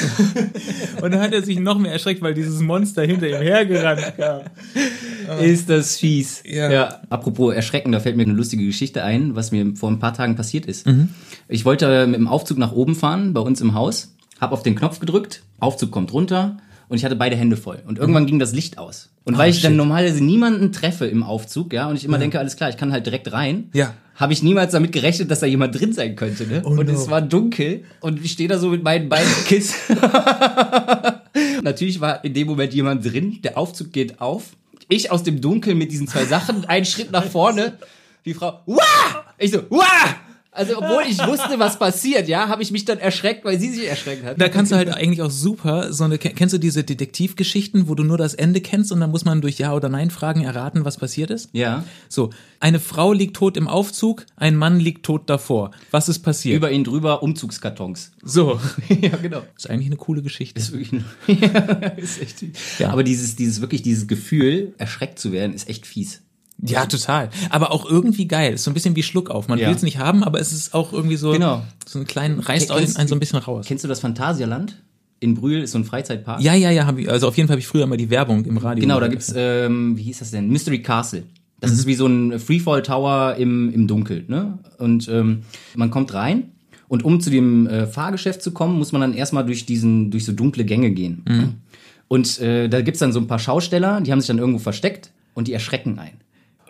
und 1.03 1.13
dann 1.13 1.21
hat 1.21 1.33
er 1.33 1.43
sich 1.43 1.59
noch 1.59 1.79
mehr 1.79 1.93
erschreckt, 1.93 2.23
weil 2.23 2.35
dieses 2.35 2.61
Monster 2.61 3.03
hinter 3.03 3.29
ihm 3.29 3.43
hergerannt 3.43 4.15
kam. 4.17 4.43
Ist 5.41 5.71
das 5.71 5.97
fies. 5.97 6.43
Ja. 6.45 7.01
Apropos 7.09 7.55
erschrecken, 7.55 7.93
da 7.93 8.01
fällt 8.01 8.17
mir 8.17 8.25
eine 8.25 8.33
lustige 8.33 8.65
Geschichte 8.65 9.03
ein, 9.05 9.35
was 9.35 9.53
mir 9.53 9.75
vor 9.77 9.91
ein 9.91 9.99
paar 9.99 10.15
Tagen 10.15 10.37
passiert 10.37 10.67
ist. 10.67 10.87
Mhm. 10.87 11.11
Ich 11.51 11.65
wollte 11.65 12.07
mit 12.07 12.17
dem 12.17 12.29
Aufzug 12.29 12.59
nach 12.59 12.73
oben 12.73 12.95
fahren, 12.95 13.33
bei 13.33 13.41
uns 13.41 13.61
im 13.61 13.75
Haus, 13.75 14.15
hab 14.41 14.53
auf 14.53 14.63
den 14.63 14.77
Knopf 14.77 15.01
gedrückt, 15.01 15.43
Aufzug 15.59 15.91
kommt 15.91 16.13
runter 16.13 16.59
und 16.89 16.97
ich 16.97 17.05
hatte 17.05 17.17
beide 17.17 17.35
Hände 17.37 17.57
voll. 17.57 17.83
Und 17.87 17.99
irgendwann 17.99 18.27
ging 18.27 18.39
das 18.39 18.53
Licht 18.53 18.79
aus. 18.79 19.11
Und 19.25 19.37
weil 19.37 19.51
ich 19.51 19.61
dann 19.61 19.73
Mhm. 19.73 19.77
Shit. 19.77 19.79
normalerweise 19.79 20.25
niemanden 20.25 20.73
treffe 20.73 21.07
im 21.07 21.23
Aufzug, 21.23 21.73
ja, 21.73 21.89
und 21.89 21.97
ich 21.97 22.05
immer 22.05 22.19
denke, 22.19 22.39
alles 22.39 22.57
klar, 22.57 22.71
ich 22.71 22.77
kann 22.77 22.93
halt 22.93 23.05
direkt 23.05 23.33
rein. 23.33 23.69
Ja. 23.75 23.95
Habe 24.15 24.33
ich 24.33 24.43
niemals 24.43 24.73
damit 24.73 24.93
gerechnet, 24.93 25.31
dass 25.31 25.41
da 25.41 25.47
jemand 25.47 25.79
drin 25.79 25.93
sein 25.93 26.15
könnte, 26.15 26.47
ne? 26.47 26.63
und 26.63 26.77
no. 26.87 26.93
es 26.93 27.11
war 27.11 27.21
dunkel 27.23 27.85
und 28.01 28.25
ich 28.25 28.33
stehe 28.33 28.49
da 28.49 28.59
so 28.59 28.69
mit 28.69 28.83
meinen 28.83 29.09
beiden 29.09 29.33
Kissen. 29.47 29.77
Natürlich 31.63 32.01
war 32.01 32.25
in 32.25 32.35
dem 32.35 32.47
Moment 32.49 32.73
jemand 32.75 33.05
drin, 33.05 33.41
der 33.43 33.59
Aufzug 33.59 33.93
geht 33.93 34.21
auf. 34.21 34.51
Ich 34.89 35.11
aus 35.11 35.23
dem 35.23 35.41
Dunkeln 35.41 35.79
mit 35.79 35.91
diesen 35.93 36.07
zwei 36.09 36.25
Sachen, 36.25 36.65
einen 36.67 36.85
Schritt 36.85 37.13
nach 37.13 37.25
vorne. 37.25 37.75
Die 38.25 38.35
Frau, 38.35 38.61
Wah! 38.67 39.25
Ich 39.39 39.51
so, 39.53 39.59
Wah! 39.71 39.85
Also, 40.53 40.79
obwohl 40.79 41.05
ich 41.09 41.25
wusste, 41.25 41.59
was 41.59 41.79
passiert, 41.79 42.27
ja, 42.27 42.49
habe 42.49 42.63
ich 42.63 42.73
mich 42.73 42.85
dann 42.85 42.99
erschreckt, 42.99 43.45
weil 43.45 43.61
sie 43.61 43.69
sich 43.69 43.87
erschreckt 43.87 44.25
hat. 44.25 44.41
Da 44.41 44.49
kannst 44.49 44.73
du 44.73 44.77
halt 44.77 44.93
eigentlich 44.93 45.23
auch 45.23 45.31
super 45.31 45.93
so 45.93 46.03
eine, 46.03 46.19
kennst 46.19 46.53
du 46.53 46.59
diese 46.59 46.83
Detektivgeschichten, 46.83 47.89
wo 47.89 47.95
du 47.95 48.03
nur 48.03 48.19
das 48.19 48.35
Ende 48.35 48.61
kennst 48.61 48.91
und 48.91 48.99
dann 48.99 49.11
muss 49.11 49.25
man 49.25 49.41
durch 49.41 49.59
Ja 49.59 49.73
oder 49.75 49.89
Nein 49.89 50.11
Fragen 50.11 50.43
erraten, 50.43 50.85
was 50.85 50.97
passiert 50.97 51.31
ist? 51.31 51.51
Ja. 51.53 51.85
So, 52.09 52.31
eine 52.59 52.81
Frau 52.81 53.13
liegt 53.13 53.37
tot 53.37 53.57
im 53.57 53.69
Aufzug, 53.69 54.27
ein 54.37 54.57
Mann 54.57 54.81
liegt 54.81 55.07
tot 55.07 55.31
davor. 55.31 55.71
Was 55.93 56.09
ist 56.09 56.19
passiert? 56.21 56.57
Über 56.57 56.73
ihn 56.73 56.83
drüber 56.83 57.23
Umzugskartons. 57.23 58.11
so. 58.25 58.61
ja, 58.89 59.17
genau. 59.17 59.43
ist 59.57 59.71
eigentlich 59.71 59.87
eine 59.87 59.97
coole 59.97 60.23
Geschichte. 60.23 60.59
ist 60.59 60.73
wirklich 60.73 60.93
ein, 60.93 61.05
ja, 61.29 61.59
ist 61.97 62.21
echt 62.21 62.45
Ja. 62.81 62.91
Aber 62.91 63.05
dieses, 63.05 63.37
dieses 63.37 63.61
wirklich, 63.61 63.83
dieses 63.83 64.09
Gefühl, 64.09 64.75
erschreckt 64.79 65.21
zu 65.21 65.31
werden, 65.31 65.55
ist 65.55 65.69
echt 65.69 65.87
fies. 65.87 66.23
Ja, 66.63 66.87
total. 66.87 67.31
Aber 67.51 67.73
auch 67.73 67.89
irgendwie 67.89 68.27
geil. 68.29 68.55
Ist 68.55 68.65
so 68.65 68.71
ein 68.71 68.75
bisschen 68.75 68.95
wie 68.97 69.03
Schluck 69.03 69.31
auf. 69.31 69.49
Man 69.49 69.59
Ja. 69.59 69.69
will 69.69 69.75
es 69.75 69.83
nicht 69.83 69.99
haben, 69.99 70.23
aber 70.25 70.41
es 70.41 70.53
ist 70.53 70.75
auch 70.75 70.93
irgendwie 70.93 71.17
so, 71.17 71.33
Genau. 71.33 71.63
so 71.87 71.99
einen 71.99 72.07
kleinen, 72.07 72.41
reißt 72.41 72.71
Kennst- 72.71 72.99
einen 72.99 73.09
so 73.09 73.15
ein 73.15 73.21
bisschen 73.21 73.39
raus. 73.39 73.65
Kennst 73.67 73.83
du 73.85 73.89
das 73.89 74.01
Phantasialand? 74.01 74.83
In 75.21 75.35
Brühl 75.35 75.61
ist 75.63 75.73
so 75.73 75.79
ein 75.79 75.85
Freizeitpark. 75.85 76.41
Ja, 76.41 76.55
ja, 76.55 76.71
ja, 76.71 76.87
hab 76.87 76.97
ich, 76.99 77.11
also 77.11 77.29
auf 77.29 77.37
jeden 77.37 77.47
Fall 77.47 77.55
habe 77.55 77.61
ich 77.61 77.67
früher 77.67 77.85
immer 77.85 77.97
die 77.99 78.09
Werbung 78.11 78.45
im 78.47 78.57
Radio. 78.57 78.81
Genau, 78.83 79.01
da 79.01 79.09
gibt's, 79.09 79.33
ähm, 79.37 79.97
wie 79.99 80.03
hieß 80.05 80.19
das 80.21 80.31
denn? 80.31 80.49
Mystery 80.49 80.81
Castle. 80.83 81.25
Das 81.61 81.73
ist 81.73 81.87
wie 81.87 81.95
so 81.95 82.07
ein 82.07 82.39
Freefall 82.41 82.83
Tower 82.83 83.35
im, 83.37 83.71
im 83.73 83.87
Dunkel, 83.87 84.25
ne? 84.29 84.59
Und 84.79 85.09
ähm, 85.09 85.43
man 85.75 85.91
kommt 85.91 86.15
rein 86.15 86.53
und 86.89 87.05
um 87.05 87.21
zu 87.21 87.29
dem 87.29 87.67
äh, 87.67 87.87
Fahrgeschäft 87.87 88.41
zu 88.43 88.53
kommen, 88.53 88.79
muss 88.79 88.93
man 88.93 89.03
dann 89.03 89.13
erstmal 89.13 89.45
durch 89.45 89.67
diesen, 89.67 90.11
durch 90.11 90.25
so 90.25 90.33
dunkle 90.33 90.65
Gänge 90.65 90.91
gehen. 90.91 91.61
Und 92.09 92.41
äh, 92.41 92.69
da 92.69 92.81
gibt's 92.81 93.01
dann 93.01 93.13
so 93.13 93.21
ein 93.21 93.27
paar 93.27 93.39
Schausteller, 93.39 94.01
die 94.01 94.11
haben 94.13 94.21
sich 94.21 94.29
dann 94.29 94.39
irgendwo 94.39 94.59
versteckt 94.59 95.11
und 95.35 95.49
die 95.49 95.53
erschrecken 95.53 95.99
einen. 95.99 96.17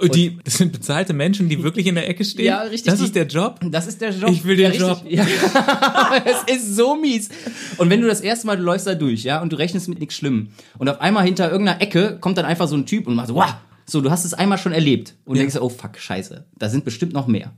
Und 0.00 0.14
die, 0.14 0.38
das 0.42 0.54
sind 0.58 0.72
bezahlte 0.72 1.12
Menschen, 1.12 1.48
die 1.48 1.62
wirklich 1.62 1.86
in 1.86 1.94
der 1.94 2.08
Ecke 2.08 2.24
stehen. 2.24 2.46
Ja, 2.46 2.62
richtig. 2.62 2.84
Das 2.90 2.98
Die- 2.98 3.04
ist 3.06 3.14
der 3.14 3.26
Job. 3.26 3.60
Das 3.70 3.86
ist 3.86 4.00
der 4.00 4.10
Job. 4.10 4.30
Ich 4.30 4.44
will 4.44 4.56
den 4.56 4.66
richtig. 4.72 4.86
Job. 4.86 5.02
Ja. 5.08 5.24
es 6.24 6.54
ist 6.54 6.76
so 6.76 6.96
mies. 6.96 7.28
Und 7.76 7.90
wenn 7.90 8.00
du 8.00 8.06
das 8.06 8.20
erste 8.20 8.46
Mal, 8.46 8.56
du 8.56 8.62
läufst 8.62 8.86
da 8.86 8.94
durch, 8.94 9.24
ja, 9.24 9.42
und 9.42 9.52
du 9.52 9.56
rechnest 9.56 9.88
mit 9.88 9.98
nichts 10.00 10.14
Schlimm. 10.14 10.48
Und 10.78 10.88
auf 10.88 11.00
einmal 11.00 11.24
hinter 11.24 11.50
irgendeiner 11.50 11.80
Ecke 11.80 12.18
kommt 12.20 12.38
dann 12.38 12.44
einfach 12.46 12.68
so 12.68 12.76
ein 12.76 12.86
Typ 12.86 13.06
und 13.06 13.14
macht 13.14 13.28
so, 13.28 13.34
wow. 13.34 13.54
So, 13.86 14.00
du 14.00 14.10
hast 14.10 14.24
es 14.24 14.34
einmal 14.34 14.56
schon 14.58 14.72
erlebt. 14.72 15.14
Und 15.24 15.36
denkst, 15.36 15.56
oh 15.56 15.68
fuck, 15.68 15.98
scheiße. 15.98 16.44
Da 16.56 16.68
sind 16.68 16.84
bestimmt 16.84 17.12
noch 17.12 17.26
mehr. 17.26 17.52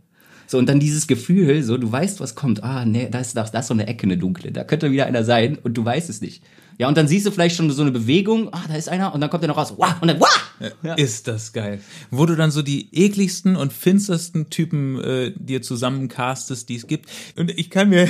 So, 0.46 0.58
und 0.58 0.66
dann 0.68 0.80
dieses 0.80 1.06
Gefühl, 1.06 1.62
so, 1.62 1.76
du 1.76 1.90
weißt, 1.90 2.20
was 2.20 2.34
kommt. 2.34 2.62
Ah, 2.64 2.84
nee, 2.84 3.08
da 3.10 3.20
ist, 3.20 3.36
da 3.36 3.42
ist 3.42 3.66
so 3.66 3.74
eine 3.74 3.86
Ecke, 3.86 4.04
eine 4.04 4.16
dunkle. 4.18 4.50
Da 4.50 4.64
könnte 4.64 4.90
wieder 4.90 5.06
einer 5.06 5.24
sein 5.24 5.58
und 5.62 5.74
du 5.74 5.84
weißt 5.84 6.10
es 6.10 6.20
nicht. 6.20 6.42
Ja, 6.78 6.88
und 6.88 6.96
dann 6.96 7.06
siehst 7.06 7.26
du 7.26 7.30
vielleicht 7.30 7.56
schon 7.56 7.70
so 7.70 7.82
eine 7.82 7.90
Bewegung. 7.90 8.48
Ah, 8.52 8.62
da 8.68 8.74
ist 8.74 8.88
einer. 8.88 9.14
Und 9.14 9.20
dann 9.20 9.30
kommt 9.30 9.44
er 9.44 9.48
noch 9.48 9.56
raus. 9.56 9.74
Wow. 9.76 9.94
Und 10.00 10.08
dann, 10.08 10.20
wow. 10.20 10.51
Ja. 10.82 10.94
Ist 10.94 11.28
das 11.28 11.52
geil. 11.52 11.80
Wo 12.10 12.26
du 12.26 12.36
dann 12.36 12.50
so 12.50 12.62
die 12.62 12.88
ekligsten 12.92 13.56
und 13.56 13.72
finstersten 13.72 14.50
Typen 14.50 15.00
äh, 15.02 15.32
dir 15.36 15.62
zusammencastest, 15.62 16.68
die 16.68 16.76
es 16.76 16.86
gibt. 16.86 17.08
Und 17.36 17.50
ich 17.50 17.70
kann 17.70 17.88
mir 17.88 18.08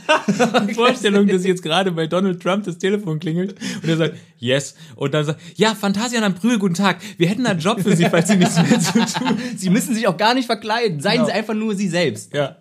die 0.68 0.74
Vorstellung, 0.74 1.26
dass 1.26 1.44
jetzt 1.44 1.62
gerade 1.62 1.92
bei 1.92 2.06
Donald 2.06 2.42
Trump 2.42 2.64
das 2.64 2.78
Telefon 2.78 3.18
klingelt 3.20 3.54
und 3.82 3.88
er 3.88 3.96
sagt, 3.96 4.16
yes. 4.38 4.74
Und 4.96 5.14
dann 5.14 5.24
sagt, 5.24 5.40
ja, 5.56 5.74
Phantasialand 5.74 6.40
Brühl, 6.40 6.58
guten 6.58 6.74
Tag. 6.74 6.98
Wir 7.18 7.28
hätten 7.28 7.46
einen 7.46 7.60
Job 7.60 7.80
für 7.80 7.94
Sie, 7.96 8.06
falls 8.10 8.28
Sie 8.28 8.36
nichts 8.36 8.56
mehr 8.56 8.80
zu 8.80 8.92
tun. 9.18 9.36
Sie 9.56 9.70
müssen 9.70 9.94
sich 9.94 10.06
auch 10.06 10.16
gar 10.16 10.34
nicht 10.34 10.46
verkleiden. 10.46 11.00
Seien 11.00 11.14
Genau. 11.14 11.26
sie 11.26 11.32
einfach 11.32 11.54
nur 11.54 11.74
sie 11.74 11.88
selbst. 11.88 12.32
Ja. 12.34 12.56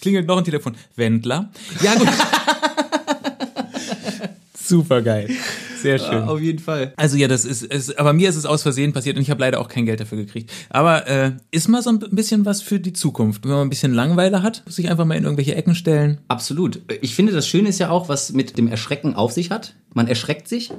Klingelt 0.00 0.26
noch 0.26 0.38
ein 0.38 0.44
Telefon. 0.44 0.74
Wendler. 0.96 1.50
Ja, 1.82 1.94
gut. 1.94 2.08
Super 4.54 5.02
geil. 5.02 5.30
Sehr 5.84 5.98
schön. 6.10 6.22
Auf 6.24 6.40
jeden 6.40 6.58
Fall. 6.58 6.92
Also 6.96 7.16
ja, 7.16 7.28
das 7.28 7.44
ist, 7.44 7.62
ist, 7.62 7.98
aber 7.98 8.12
mir 8.12 8.28
ist 8.28 8.36
es 8.36 8.46
aus 8.46 8.62
Versehen 8.62 8.92
passiert 8.92 9.16
und 9.16 9.22
ich 9.22 9.30
habe 9.30 9.40
leider 9.40 9.60
auch 9.60 9.68
kein 9.68 9.84
Geld 9.84 10.00
dafür 10.00 10.18
gekriegt. 10.18 10.50
Aber 10.70 11.06
äh, 11.06 11.32
ist 11.50 11.68
mal 11.68 11.82
so 11.82 11.90
ein 11.90 11.98
bisschen 11.98 12.44
was 12.44 12.62
für 12.62 12.80
die 12.80 12.94
Zukunft. 12.94 13.44
Wenn 13.44 13.52
man 13.52 13.60
ein 13.60 13.70
bisschen 13.70 13.92
Langeweile 13.92 14.42
hat, 14.42 14.62
sich 14.66 14.90
einfach 14.90 15.04
mal 15.04 15.16
in 15.16 15.24
irgendwelche 15.24 15.54
Ecken 15.54 15.74
stellen. 15.74 16.20
Absolut. 16.28 16.80
Ich 17.02 17.14
finde, 17.14 17.32
das 17.32 17.46
Schöne 17.46 17.68
ist 17.68 17.78
ja 17.78 17.90
auch, 17.90 18.08
was 18.08 18.32
mit 18.32 18.56
dem 18.56 18.68
Erschrecken 18.68 19.14
auf 19.14 19.32
sich 19.32 19.50
hat. 19.50 19.74
Man 19.92 20.08
erschreckt 20.08 20.48
sich, 20.48 20.72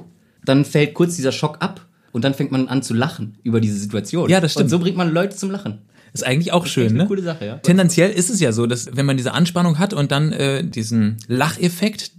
dann 0.44 0.64
fällt 0.64 0.94
kurz 0.94 1.16
dieser 1.16 1.32
Schock 1.32 1.58
ab 1.60 1.86
und 2.12 2.24
dann 2.24 2.34
fängt 2.34 2.50
man 2.50 2.68
an 2.68 2.82
zu 2.82 2.94
lachen 2.94 3.38
über 3.44 3.60
diese 3.60 3.78
Situation. 3.78 4.28
Ja, 4.28 4.40
das 4.40 4.52
stimmt. 4.52 4.64
Und 4.64 4.70
so 4.70 4.78
bringt 4.80 4.96
man 4.96 5.12
Leute 5.12 5.36
zum 5.36 5.50
Lachen. 5.50 5.82
Ist 6.12 6.26
eigentlich 6.26 6.50
auch 6.52 6.64
schön, 6.64 6.84
echt 6.84 6.94
eine 6.94 7.02
ne? 7.02 7.08
coole 7.08 7.22
Sache, 7.22 7.44
ja. 7.44 7.58
Tendenziell 7.58 8.10
ist 8.10 8.30
es 8.30 8.40
ja 8.40 8.52
so, 8.52 8.66
dass 8.66 8.96
wenn 8.96 9.04
man 9.04 9.18
diese 9.18 9.32
Anspannung 9.32 9.78
hat 9.78 9.92
und 9.92 10.10
dann 10.12 10.32
äh, 10.32 10.64
diesen 10.64 11.18
Lacheffekt, 11.28 12.12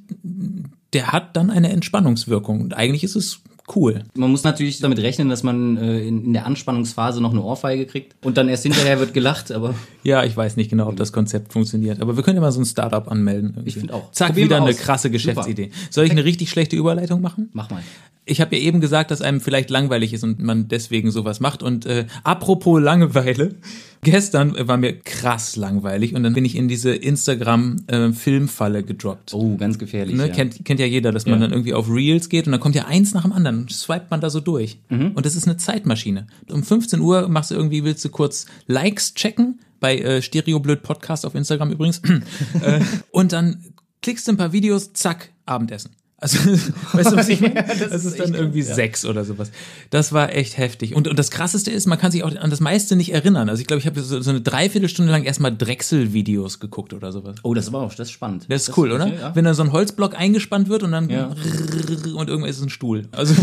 der 0.93 1.11
hat 1.11 1.35
dann 1.35 1.49
eine 1.49 1.69
Entspannungswirkung. 1.69 2.61
Und 2.61 2.73
eigentlich 2.73 3.03
ist 3.03 3.15
es 3.15 3.41
cool. 3.75 4.03
Man 4.15 4.31
muss 4.31 4.43
natürlich 4.43 4.79
damit 4.79 4.99
rechnen, 4.99 5.29
dass 5.29 5.43
man 5.43 5.77
äh, 5.77 5.99
in, 6.07 6.23
in 6.25 6.33
der 6.33 6.45
Anspannungsphase 6.45 7.19
noch 7.21 7.31
eine 7.31 7.41
Ohrfeige 7.41 7.85
kriegt 7.85 8.15
und 8.23 8.37
dann 8.37 8.47
erst 8.49 8.63
hinterher 8.63 8.99
wird 8.99 9.13
gelacht, 9.13 9.51
aber 9.51 9.73
Ja, 10.03 10.23
ich 10.23 10.37
weiß 10.37 10.55
nicht 10.55 10.69
genau, 10.69 10.87
ob 10.87 10.95
das 10.95 11.11
Konzept 11.11 11.51
funktioniert, 11.53 12.01
aber 12.01 12.15
wir 12.15 12.23
können 12.23 12.37
ja 12.37 12.41
mal 12.41 12.51
so 12.51 12.61
ein 12.61 12.65
Startup 12.65 13.09
anmelden. 13.11 13.51
irgendwie. 13.51 13.69
Ich 13.69 13.75
find 13.77 13.91
auch. 13.91 14.11
Zack, 14.13 14.29
Probieren 14.29 14.47
wieder 14.49 14.57
eine 14.57 14.69
aus. 14.69 14.77
krasse 14.77 15.07
Super. 15.09 15.13
Geschäftsidee. 15.13 15.71
Soll 15.89 16.05
ich 16.05 16.11
eine 16.11 16.23
richtig 16.23 16.49
schlechte 16.49 16.75
Überleitung 16.77 17.21
machen? 17.21 17.49
mach 17.53 17.69
mal. 17.69 17.81
Ich 18.29 18.41
habe 18.41 18.57
ja 18.57 18.61
eben 18.61 18.81
gesagt, 18.81 19.09
dass 19.11 19.21
einem 19.21 19.39
vielleicht 19.39 19.69
langweilig 19.69 20.11
ist 20.11 20.21
und 20.25 20.41
man 20.41 20.67
deswegen 20.67 21.11
sowas 21.11 21.39
macht. 21.39 21.63
Und 21.63 21.85
äh, 21.85 22.07
apropos 22.25 22.81
Langeweile, 22.81 23.55
gestern 24.03 24.53
äh, 24.57 24.67
war 24.67 24.75
mir 24.75 24.99
krass 24.99 25.55
langweilig 25.55 26.13
und 26.13 26.23
dann 26.23 26.33
bin 26.33 26.43
ich 26.43 26.57
in 26.57 26.67
diese 26.67 26.93
Instagram-Filmfalle 26.93 28.83
gedroppt. 28.83 29.33
Oh, 29.33 29.55
ganz 29.57 29.79
gefährlich. 29.79 30.15
Ne, 30.15 30.27
ja. 30.27 30.33
kennt, 30.33 30.63
kennt 30.65 30.79
ja 30.79 30.85
jeder, 30.85 31.11
dass 31.11 31.25
man 31.25 31.35
Ja. 31.35 31.47
dann 31.47 31.51
irgendwie 31.51 31.73
auf 31.73 31.89
Reels 31.89 32.27
geht 32.29 32.45
und 32.47 32.51
dann 32.51 32.59
kommt 32.61 32.75
ja 32.75 32.85
eins 32.85 33.13
nach 33.13 33.23
dem 33.23 33.31
anderen 33.31 33.56
und 33.57 33.71
swipet 33.71 34.11
man 34.11 34.21
da 34.21 34.29
so 34.29 34.39
durch. 34.39 34.79
Mhm. 34.89 35.11
Und 35.11 35.25
das 35.25 35.35
ist 35.35 35.47
eine 35.47 35.57
Zeitmaschine. 35.57 36.27
Um 36.49 36.63
15 36.63 36.99
Uhr 36.99 37.27
machst 37.27 37.51
du 37.51 37.55
irgendwie, 37.55 37.83
willst 37.83 38.03
du 38.05 38.09
kurz 38.09 38.45
Likes 38.67 39.13
checken, 39.13 39.59
bei 39.79 39.99
äh, 39.99 40.21
Stereoblöd 40.21 40.83
Podcast 40.83 41.25
auf 41.25 41.35
Instagram 41.35 41.71
übrigens. 41.71 41.99
äh, 42.61 42.79
und 43.11 43.31
dann 43.31 43.63
klickst 44.01 44.27
du 44.27 44.31
ein 44.31 44.37
paar 44.37 44.53
Videos, 44.53 44.93
zack, 44.93 45.31
Abendessen. 45.45 45.91
Also, 46.19 46.39
weißt 46.93 47.11
du, 47.11 47.15
was 47.15 47.29
ich 47.29 47.41
meine? 47.41 47.53
das, 47.53 48.03
ist 48.03 48.19
dann 48.19 48.29
echt 48.29 48.35
irgendwie 48.35 48.59
krass, 48.61 48.69
ja. 48.69 48.75
sechs 48.75 49.05
oder 49.05 49.23
sowas. 49.23 49.51
Das 49.91 50.13
war 50.13 50.33
echt 50.33 50.57
heftig. 50.57 50.95
Und, 50.95 51.07
und 51.07 51.19
das 51.19 51.29
Krasseste 51.29 51.69
ist, 51.69 51.85
man 51.85 51.99
kann 51.99 52.11
sich 52.11 52.23
auch 52.23 52.35
an 52.35 52.49
das 52.49 52.59
meiste 52.59 52.95
nicht 52.95 53.13
erinnern. 53.13 53.49
Also 53.49 53.61
ich 53.61 53.67
glaube, 53.67 53.81
ich 53.81 53.85
habe 53.85 54.01
so, 54.01 54.19
so 54.19 54.29
eine 54.31 54.41
Dreiviertelstunde 54.41 55.11
lang 55.11 55.23
erstmal 55.25 55.55
Drechsel-Videos 55.55 56.59
geguckt 56.59 56.93
oder 56.93 57.11
sowas. 57.11 57.35
Oh, 57.43 57.53
das 57.53 57.71
war 57.71 57.81
auch, 57.81 57.93
das 57.93 58.07
ist 58.07 58.13
spannend. 58.13 58.45
Das 58.49 58.67
ist 58.67 58.77
cool, 58.77 58.91
oder? 58.91 59.07
Ja. 59.13 59.35
Wenn 59.35 59.45
da 59.45 59.53
so 59.53 59.61
ein 59.61 59.71
Holzblock 59.71 60.19
eingespannt 60.19 60.69
wird 60.69 60.81
und 60.81 60.91
dann 60.91 61.07
Ja. 61.11 61.27
und 62.15 62.29
irgendwann 62.29 62.49
ist 62.49 62.57
es 62.57 62.63
ein 62.63 62.69
Stuhl. 62.69 63.07
Also 63.11 63.35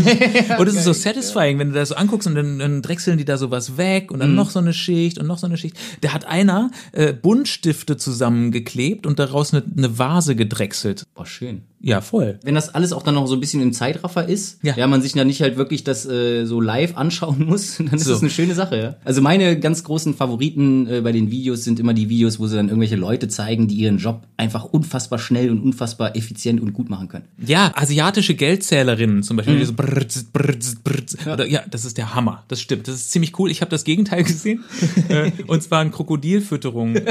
und 0.57 0.67
es 0.67 0.75
ist 0.75 0.83
so 0.83 0.91
satisfying, 0.93 1.57
wenn 1.59 1.69
du 1.69 1.75
das 1.75 1.89
so 1.89 1.95
anguckst 1.95 2.27
und 2.27 2.35
dann, 2.35 2.59
dann 2.59 2.81
drechseln 2.81 3.17
die 3.17 3.25
da 3.25 3.37
sowas 3.37 3.77
weg 3.77 4.11
und 4.11 4.19
dann 4.19 4.31
Mhm. 4.31 4.35
noch 4.35 4.49
so 4.49 4.59
eine 4.59 4.73
Schicht 4.73 5.17
und 5.17 5.27
noch 5.27 5.37
so 5.37 5.47
eine 5.47 5.55
Schicht. 5.55 5.77
Da 6.01 6.09
hat 6.11 6.25
einer 6.25 6.71
äh, 6.91 7.13
Buntstifte 7.13 7.95
zusammengeklebt 7.95 9.05
und 9.05 9.17
daraus 9.19 9.53
eine, 9.53 9.63
eine 9.77 9.97
Vase 9.97 10.35
gedrechselt. 10.35 11.03
Oh, 11.15 11.23
schön. 11.23 11.61
Ja, 11.87 12.01
voll. 12.01 12.39
Wenn 12.43 12.55
das 12.55 12.73
alles 12.73 12.91
auch 12.93 13.03
dann 13.03 13.13
noch 13.13 13.27
so 13.27 13.35
ein 13.35 13.39
bisschen 13.39 13.61
im 13.61 13.71
Zeitraffer 13.71 14.27
ist, 14.27 14.57
Ja. 14.63 14.75
ja, 14.75 14.87
man 14.87 15.03
sich 15.03 15.13
ja 15.13 15.23
nicht 15.23 15.39
halt 15.43 15.55
wirklich 15.55 15.83
das 15.83 16.03
äh, 16.07 16.45
so 16.45 16.59
live 16.59 16.97
anschauen 16.97 17.45
muss, 17.45 17.77
dann 17.77 17.89
ist 17.93 18.05
So. 18.05 18.11
das 18.13 18.21
eine 18.21 18.31
schöne 18.31 18.55
Sache, 18.55 18.75
ja. 18.79 18.95
Also 19.05 19.21
meine 19.21 19.59
ganz 19.59 19.83
großen 19.83 20.15
Favoriten 20.15 20.87
äh, 20.87 21.01
bei 21.01 21.11
den 21.11 21.29
Videos 21.29 21.63
sind 21.63 21.79
immer 21.79 21.93
die 21.93 22.09
Videos, 22.09 22.39
wo 22.39 22.47
sie 22.47 22.55
dann 22.55 22.69
irgendwelche 22.69 22.95
Leute 22.95 23.27
zeigen, 23.27 23.67
die 23.67 23.75
ihren 23.75 23.99
Job 23.99 24.23
einfach 24.35 24.63
unfassbar 24.63 25.19
schnell 25.19 25.51
und 25.51 25.61
unfassbar 25.61 26.15
effizient 26.15 26.59
und 26.59 26.73
gut 26.73 26.89
machen 26.89 27.07
können. 27.07 27.25
Ja, 27.45 27.71
asiatische 27.75 28.33
Geldzählerinnen 28.33 29.21
zum 29.21 29.35
Mhm. 29.35 29.37
Beispiel. 29.37 29.59
Die 29.59 29.65
so 29.65 29.73
brrz, 29.73 30.23
brrz, 30.33 30.75
brrz. 30.83 31.17
Ja. 31.23 31.33
Oder, 31.33 31.45
ja, 31.47 31.61
das 31.69 31.85
ist 31.85 31.99
der 31.99 32.15
Hammer. 32.15 32.43
Das 32.47 32.61
stimmt. 32.61 32.87
Das 32.87 32.95
ist 32.95 33.11
ziemlich 33.11 33.37
cool. 33.37 33.51
Ich 33.51 33.61
habe 33.61 33.69
das 33.69 33.83
Gegenteil 33.83 34.23
gesehen. 34.25 34.63
äh, 35.09 35.31
und 35.45 35.61
zwar 35.61 35.81
eine 35.81 35.91
Krokodilfütterung. 35.91 36.95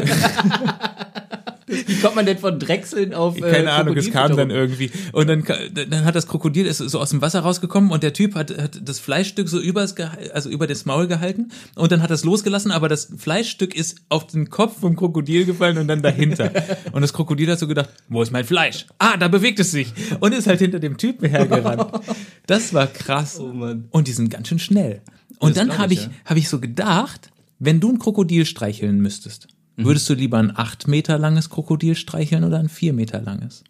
Wie 1.87 2.01
kommt 2.01 2.17
man 2.17 2.27
denn 2.27 2.39
von 2.39 2.59
Drechseln 2.59 3.15
auf 3.15 3.37
äh, 3.37 3.41
Keine 3.41 3.73
Ahnung, 3.73 3.97
es 3.97 4.11
kam 4.11 4.37
dann 4.37 4.51
irgendwie. 4.51 4.91
Und 5.13 5.29
dann, 5.29 5.45
dann 5.73 6.05
hat 6.05 6.15
das 6.15 6.27
Krokodil 6.27 6.67
ist 6.67 6.79
so 6.79 7.01
aus 7.01 7.11
dem 7.11 7.23
Wasser 7.23 7.41
rausgekommen 7.41 7.91
und 7.91 8.03
der 8.03 8.13
Typ 8.13 8.35
hat, 8.35 8.57
hat 8.57 8.81
das 8.83 8.99
Fleischstück 8.99 9.49
so 9.49 9.59
übers, 9.59 9.95
also 10.33 10.51
über 10.51 10.67
das 10.67 10.85
Maul 10.85 11.07
gehalten 11.07 11.51
und 11.75 11.93
dann 11.93 12.03
hat 12.03 12.11
er 12.11 12.15
es 12.15 12.25
losgelassen, 12.25 12.71
aber 12.71 12.89
das 12.89 13.13
Fleischstück 13.17 13.75
ist 13.75 13.99
auf 14.09 14.27
den 14.27 14.51
Kopf 14.51 14.81
vom 14.81 14.97
Krokodil 14.97 15.45
gefallen 15.45 15.79
und 15.79 15.89
dann 15.89 16.03
dahinter. 16.03 16.51
und 16.93 17.03
das 17.03 17.13
Krokodil 17.13 17.51
hat 17.51 17.59
so 17.59 17.67
gedacht, 17.67 17.91
wo 18.09 18.23
ist 18.23 18.31
mein 18.31 18.45
Fleisch? 18.45 18.87
Ah, 18.99 19.17
da 19.17 19.29
bewegt 19.29 19.61
es 19.61 19.71
sich. 19.71 19.93
Und 20.21 20.33
ist 20.33 20.47
halt 20.47 20.61
hinter 20.61 20.81
dem 20.81 20.97
Typen 20.97 21.29
hergerannt. 21.29 21.87
Das 22.47 22.75
war 22.75 22.87
krass. 22.87 23.41
Oh 23.41 23.53
Mann. 23.53 23.89
Und 23.91 24.07
die 24.07 24.13
sind 24.13 24.29
ganz 24.29 24.49
schön 24.49 24.59
schnell. 24.59 25.01
Und 25.39 25.57
Das 25.57 25.67
dann 25.67 25.79
habe 25.79 25.95
ich, 25.95 26.01
ich, 26.01 26.07
ja. 26.07 26.13
hab 26.27 26.37
ich 26.37 26.49
so 26.49 26.61
gedacht, 26.61 27.31
wenn 27.59 27.81
du 27.81 27.91
ein 27.91 27.99
Krokodil 27.99 28.45
streicheln 28.45 29.01
müsstest, 29.01 29.49
Mhm. 29.77 29.85
würdest 29.85 30.09
du 30.09 30.15
lieber 30.15 30.39
ein 30.39 30.57
acht 30.57 30.89
Meter 30.89 31.19
langes 31.19 31.51
Krokodil 31.51 31.95
streicheln 31.95 32.45
oder 32.45 32.59
ein 32.59 32.69
vier 32.69 32.93
Meter 32.93 33.21
langes? 33.21 33.65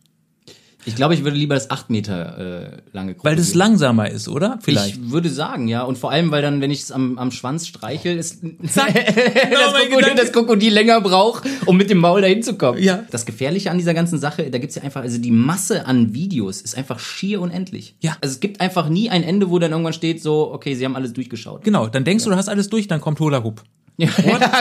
Ich 0.86 0.96
glaube, 0.96 1.14
ich 1.14 1.24
würde 1.24 1.36
lieber 1.36 1.54
das 1.54 1.70
8 1.70 1.90
Meter 1.90 2.38
äh, 2.38 2.82
lange 2.92 3.14
Krokodil. 3.14 3.30
Weil 3.30 3.36
das 3.36 3.54
langsamer 3.54 4.10
ist, 4.10 4.28
oder? 4.28 4.58
Vielleicht. 4.62 4.96
Ich 4.96 5.10
würde 5.10 5.30
sagen, 5.30 5.68
ja. 5.68 5.82
Und 5.82 5.96
vor 5.96 6.10
allem, 6.10 6.30
weil 6.30 6.42
dann, 6.42 6.60
wenn 6.60 6.70
ich 6.70 6.82
es 6.82 6.92
am, 6.92 7.18
am 7.18 7.30
Schwanz 7.30 7.66
streichel, 7.66 8.18
ist 8.18 8.40
Zack. 8.66 8.92
das, 8.94 9.14
Genau 9.14 9.72
Krokodil, 9.72 10.14
das 10.14 10.32
Krokodil 10.32 10.72
länger 10.72 11.00
braucht, 11.00 11.44
um 11.66 11.76
mit 11.76 11.90
dem 11.90 11.98
Maul 11.98 12.20
dahin 12.20 12.42
zu 12.42 12.56
kommen. 12.56 12.82
Ja. 12.82 13.04
Das 13.10 13.24
Gefährliche 13.24 13.70
an 13.70 13.78
dieser 13.78 13.94
ganzen 13.94 14.18
Sache, 14.18 14.50
da 14.50 14.58
gibt's 14.58 14.74
ja 14.74 14.82
einfach, 14.82 15.02
also 15.02 15.18
die 15.18 15.30
Masse 15.30 15.86
an 15.86 16.12
Videos 16.12 16.60
ist 16.60 16.76
einfach 16.76 16.98
schier 16.98 17.40
unendlich. 17.40 17.96
Ja. 18.00 18.16
Also 18.20 18.34
es 18.34 18.40
gibt 18.40 18.60
einfach 18.60 18.88
nie 18.88 19.10
ein 19.10 19.22
Ende, 19.22 19.50
wo 19.50 19.58
dann 19.58 19.70
irgendwann 19.70 19.92
steht, 19.92 20.22
so, 20.22 20.52
okay, 20.52 20.74
sie 20.74 20.84
haben 20.84 20.96
alles 20.96 21.12
durchgeschaut. 21.12 21.64
Genau, 21.64 21.86
dann 21.86 22.04
denkst 22.04 22.24
du, 22.24 22.30
du 22.30 22.36
hast 22.36 22.48
alles 22.48 22.68
durch, 22.68 22.88
dann 22.88 23.00
kommt 23.00 23.20
Hula 23.20 23.42
Hoop. 23.42 23.62
Ja, 23.96 24.10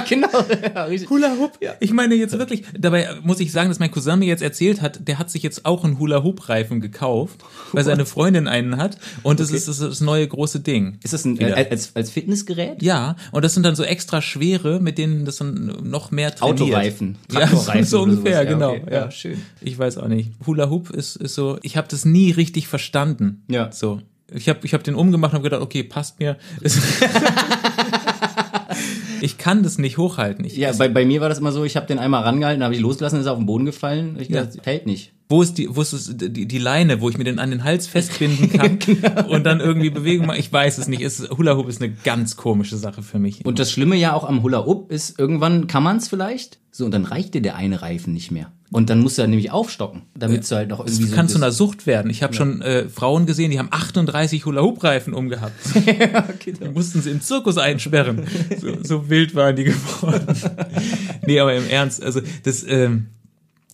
genau. 0.08 0.28
Ja, 0.76 0.84
richtig. 0.86 1.10
Hula 1.10 1.36
Hoop? 1.40 1.58
Ich 1.80 1.92
meine 1.92 2.16
jetzt 2.16 2.38
wirklich, 2.38 2.64
dabei 2.78 3.10
muss 3.24 3.40
ich 3.40 3.52
sagen, 3.52 3.70
dass 3.70 3.80
mein 3.80 3.90
Cousin 3.90 4.20
mir 4.20 4.28
jetzt 4.28 4.44
erzählt 4.44 4.82
hat, 4.82 5.08
der 5.08 5.18
hat 5.18 5.30
sich 5.32 5.42
jetzt 5.42 5.66
auch 5.66 5.84
einen 5.84 5.98
Hula 5.98 6.24
Hoop 6.24 6.50
Reifen 6.50 6.82
gekauft, 6.82 7.40
weil 7.72 7.84
seine 7.84 8.06
Freundin 8.06 8.48
einen 8.48 8.78
hat 8.78 8.98
und 9.24 9.40
das 9.40 9.52
ist 9.52 9.68
das, 9.68 9.80
ist 9.80 9.90
das 9.90 10.02
neue 10.02 10.28
große 10.28 10.60
Ding. 10.60 11.00
Ist 11.04 11.14
das 11.14 11.26
ein, 11.26 11.40
Wieder. 11.40 11.58
äh, 11.58 11.68
als, 11.70 11.96
als 11.96 12.12
Fitnessgerät? 12.12 12.82
Ja, 12.84 13.16
und 13.32 13.44
das 13.44 13.56
sind 13.56 13.64
dann 13.64 13.76
so 13.76 13.84
extra 13.84 14.22
schwere, 14.22 14.80
mit 14.80 14.98
denen 14.98 15.26
das 15.26 15.38
dann 15.38 15.78
noch 15.84 16.12
mehr 16.12 16.36
trainiert. 16.36 16.62
Autoreifen. 16.62 17.18
Ja, 17.32 17.40
Traktorreifen 17.40 17.86
so 17.86 18.02
oder 18.02 18.12
ungefähr, 18.12 18.34
sowas. 18.34 18.46
Ja, 18.46 18.54
genau. 18.54 18.72
okay. 18.72 18.84
Ja, 18.92 19.06
Ja, 19.06 19.12
schön. 19.12 19.42
Ich 19.62 19.78
weiß 19.80 19.98
auch 19.98 20.08
nicht. 20.08 20.32
Hula 20.46 20.70
Hoop 20.70 20.92
ist, 20.92 21.16
ist 21.16 21.34
so, 21.34 21.58
ich 21.64 21.76
habe 21.76 21.88
das 21.90 22.06
nie 22.06 22.32
richtig 22.32 22.68
verstanden. 22.68 23.44
Ja. 23.50 23.72
So. 23.72 24.02
Ich 24.32 24.50
habe 24.50 24.60
ich 24.64 24.74
hab 24.74 24.84
den 24.84 24.96
umgemacht 24.96 25.34
und 25.34 25.38
hab 25.38 25.44
gedacht, 25.44 25.62
okay, 25.62 25.84
passt 25.84 26.20
mir. 26.20 26.38
Ich 29.22 29.38
kann 29.38 29.64
das 29.64 29.78
nicht 29.78 29.98
hochhalten. 29.98 30.44
Ich, 30.46 30.58
Ja, 30.58 30.74
bei, 30.74 30.90
bei 30.90 31.06
mir 31.06 31.22
war 31.22 31.30
das 31.30 31.40
immer 31.40 31.52
so, 31.54 31.64
ich 31.64 31.76
habe 31.78 31.86
den 31.88 31.98
einmal 32.00 32.24
rangehalten, 32.24 32.62
habe 32.64 32.74
ich 32.76 32.82
losgelassen, 32.82 33.20
ist 33.20 33.26
er 33.26 33.32
auf 33.32 33.38
den 33.38 33.46
Boden 33.46 33.64
gefallen. 33.66 34.18
Ich 34.20 34.28
Ja. 34.30 34.44
dachte, 34.44 34.60
hält 34.64 34.86
nicht. 34.86 35.14
Wo 35.34 35.42
ist 35.42 35.58
die, 35.58 35.76
wo 35.76 35.82
ist 35.82 36.22
die, 36.22 36.46
die 36.46 36.58
Leine, 36.60 37.02
wo 37.02 37.10
ich 37.10 37.18
mir 37.18 37.24
den 37.24 37.40
an 37.40 37.50
den 37.50 37.64
Hals 37.64 37.88
festbinden 37.88 38.50
kann 38.54 38.78
Genau. 38.78 39.30
und 39.30 39.44
dann 39.46 39.62
irgendwie 39.62 39.90
Bewegung 39.90 40.28
machen? 40.28 40.40
Ich 40.40 40.54
weiß 40.54 40.78
es 40.78 40.88
nicht. 40.88 41.02
Es, 41.02 41.28
Hula 41.32 41.58
Hoop 41.58 41.68
ist 41.68 41.82
eine 41.82 41.92
ganz 41.92 42.38
komische 42.38 42.78
Sache 42.78 43.02
für 43.02 43.18
mich. 43.18 43.44
Und 43.44 43.58
das 43.58 43.72
Schlimme 43.72 43.96
ja 43.96 44.14
auch 44.14 44.26
am 44.26 44.44
Hula 44.44 44.64
Hoop 44.68 44.92
ist, 44.92 45.18
irgendwann 45.18 45.66
kann 45.66 45.82
man 45.82 45.98
es 45.98 46.08
vielleicht, 46.08 46.60
so, 46.70 46.86
und 46.86 46.92
dann 46.92 47.06
reicht 47.06 47.34
dir 47.34 47.42
der 47.42 47.56
eine 47.56 47.82
Reifen 47.82 48.14
nicht 48.14 48.30
mehr. 48.30 48.52
Und 48.72 48.92
dann 48.92 49.00
musst 49.00 49.18
du 49.18 49.24
ja 49.24 49.28
nämlich 49.28 49.50
aufstocken, 49.52 50.04
damit 50.16 50.50
du 50.50 50.56
halt 50.56 50.70
noch 50.70 50.80
irgendwie 50.82 51.02
Das 51.02 51.10
so... 51.10 51.16
kann 51.16 51.28
zu 51.30 51.38
einer 51.38 51.52
Sucht 51.52 51.88
werden. 51.88 52.12
Ich 52.12 52.22
habe 52.22 52.34
schon 52.36 52.62
äh, 52.62 52.88
Frauen 52.90 53.26
gesehen, 53.26 53.50
die 53.50 53.58
haben 53.58 53.70
38 53.72 54.46
Hula-Hoop-Reifen 54.46 55.14
umgehabt. 55.14 55.54
Die 56.46 56.70
mussten 56.70 57.02
sie 57.02 57.10
im 57.12 57.22
Zirkus 57.22 57.58
einsperren. 57.58 58.24
So, 58.60 58.70
so 58.84 59.10
wild 59.10 59.34
waren 59.34 59.56
die 59.56 59.64
geworden. 59.66 60.36
nee, 61.26 61.40
aber 61.40 61.56
im 61.56 61.68
Ernst, 61.68 62.04
also 62.04 62.22
das, 62.44 62.64
ähm, 62.68 63.08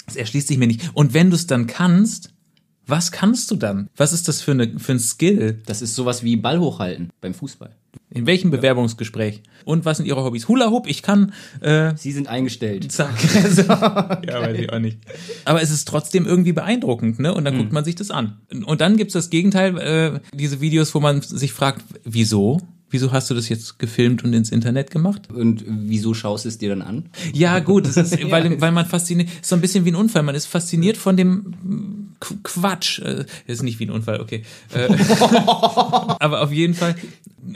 das 0.10 0.18
erschließt 0.18 0.48
sich 0.48 0.58
mir 0.58 0.68
nicht. 0.68 0.90
Und 0.94 1.14
wenn 1.14 1.30
du 1.30 1.36
es 1.36 1.48
dann 1.48 1.68
kannst, 1.68 2.34
was 2.90 3.12
kannst 3.12 3.52
du 3.52 3.56
dann? 3.56 3.88
Was 3.96 4.14
ist 4.14 4.28
das 4.28 4.42
für, 4.42 4.52
eine, 4.52 4.80
für 4.80 4.94
ein 4.94 5.00
Skill? 5.00 5.62
Das 5.68 5.82
ist 5.82 5.94
sowas 5.94 6.24
wie 6.24 6.36
Ball 6.36 6.60
hochhalten 6.60 7.12
beim 7.22 7.36
Fußball. 7.36 7.76
In 8.10 8.26
welchem 8.26 8.50
Bewerbungsgespräch? 8.50 9.44
Und 9.66 9.86
was 9.86 9.98
sind 9.98 10.08
ihre 10.08 10.24
Hobbys? 10.24 10.48
Hula 10.48 10.72
Hoop, 10.72 10.88
ich 10.88 11.04
kann, 11.04 11.34
äh, 11.62 11.94
Sie 11.96 12.12
sind 12.12 12.28
eingestellt. 12.28 12.92
zack. 12.92 13.14
ja, 14.28 14.42
weiß 14.42 14.58
ich 14.58 14.74
auch 14.74 14.80
nicht. 14.80 14.98
Aber 15.46 15.62
es 15.62 15.70
ist 15.70 15.88
trotzdem 15.88 16.26
irgendwie 16.26 16.54
beeindruckend, 16.54 17.20
ne? 17.20 17.34
Und 17.34 17.46
dann 17.46 17.58
guckt 17.58 17.72
man 17.72 17.86
sich 17.86 17.94
das 17.94 18.10
an. 18.10 18.40
Und 18.66 18.82
dann 18.82 18.98
gibt's 18.98 19.14
das 19.14 19.30
Gegenteil, 19.30 19.78
äh, 19.78 20.20
diese 20.34 20.60
Videos, 20.60 20.96
wo 20.96 21.00
man 21.00 21.22
sich 21.22 21.54
fragt, 21.54 21.84
wieso? 22.04 22.60
Wieso 22.92 23.12
hast 23.12 23.30
du 23.30 23.34
das 23.36 23.50
jetzt 23.50 23.78
gefilmt 23.80 24.24
und 24.24 24.34
ins 24.34 24.52
Internet 24.52 24.90
gemacht? 24.92 25.30
Und 25.32 25.64
wieso 25.68 26.14
schaust 26.14 26.46
du 26.46 26.50
es 26.50 26.58
dir 26.58 26.70
dann 26.70 26.82
an? 26.82 27.06
Ja, 27.34 27.60
gut, 27.60 27.86
es 27.88 27.98
ist, 27.98 28.18
weil, 28.32 28.60
weil 28.62 28.72
man 28.72 28.86
fasziniert, 28.86 29.30
ist 29.30 29.46
so 29.46 29.56
ein 29.56 29.62
bisschen 29.62 29.86
wie 29.86 29.92
ein 29.92 29.96
Unfall. 29.96 30.24
Man 30.24 30.36
ist 30.36 30.46
fasziniert 30.48 30.98
von 30.98 31.16
dem 31.18 31.54
Qu- 32.20 32.38
Quatsch. 32.44 33.00
Äh, 33.00 33.26
ist 33.48 33.64
nicht 33.64 33.80
wie 33.80 33.86
ein 33.86 33.92
Unfall, 33.92 34.20
okay. 34.20 34.44
Äh, 34.74 34.88
aber 36.20 36.42
auf 36.42 36.52
jeden 36.52 36.74
Fall. 36.74 36.96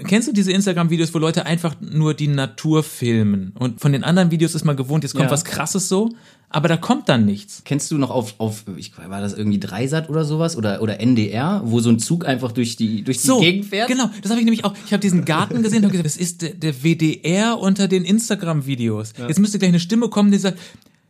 Kennst 0.08 0.28
du 0.28 0.34
diese 0.34 0.52
Instagram-Videos, 0.52 1.14
wo 1.14 1.20
Leute 1.20 1.46
einfach 1.46 1.76
nur 1.82 2.14
die 2.14 2.28
Natur 2.28 2.84
filmen? 2.84 3.52
Und 3.60 3.82
von 3.82 3.92
den 3.92 4.04
anderen 4.04 4.32
Videos 4.32 4.56
ist 4.56 4.64
man 4.66 4.76
gewohnt, 4.78 5.04
jetzt 5.04 5.14
kommt 5.14 5.26
Ja. 5.26 5.32
was 5.32 5.44
krasses 5.46 5.90
so, 5.90 6.10
aber 6.54 6.68
da 6.68 6.78
kommt 6.78 7.10
dann 7.10 7.26
nichts. 7.26 7.64
Kennst 7.66 7.92
du 7.92 7.98
noch 7.98 8.12
auf, 8.12 8.36
auf 8.38 8.64
ich, 8.78 8.94
war 8.98 9.20
das 9.20 9.34
irgendwie 9.34 9.60
Dreisat 9.60 10.08
oder 10.10 10.24
sowas? 10.24 10.56
Oder, 10.56 10.82
oder 10.82 11.00
NDR, 11.00 11.62
wo 11.66 11.80
so 11.80 11.90
ein 11.90 12.00
Zug 12.00 12.26
einfach 12.26 12.52
durch 12.52 12.76
die, 12.76 13.04
durch 13.04 13.18
die 13.22 13.28
So, 13.28 13.40
Gegend 13.40 13.66
fährt? 13.66 13.88
genau, 13.90 14.10
das 14.22 14.30
habe 14.30 14.40
ich 14.40 14.46
nämlich 14.46 14.64
auch. 14.64 14.76
Ich 14.86 14.94
habe 14.94 15.02
diesen 15.02 15.26
Garten 15.26 15.64
gesehen 15.64 15.80
und 15.80 15.86
habe 15.86 15.92
gesagt, 15.94 16.06
das 16.06 16.18
ist 16.18 16.44
der, 16.44 16.54
der 16.54 16.84
WDR 16.84 17.60
unter 17.60 17.88
den 17.88 18.06
Instagram-Videos. 18.06 19.14
Jetzt 19.28 19.40
müsste 19.40 19.58
gleich 19.60 19.70
eine 19.70 19.80
Stimme 19.80 20.10
kommen, 20.10 20.32
die 20.32 20.38
sagt, 20.38 20.60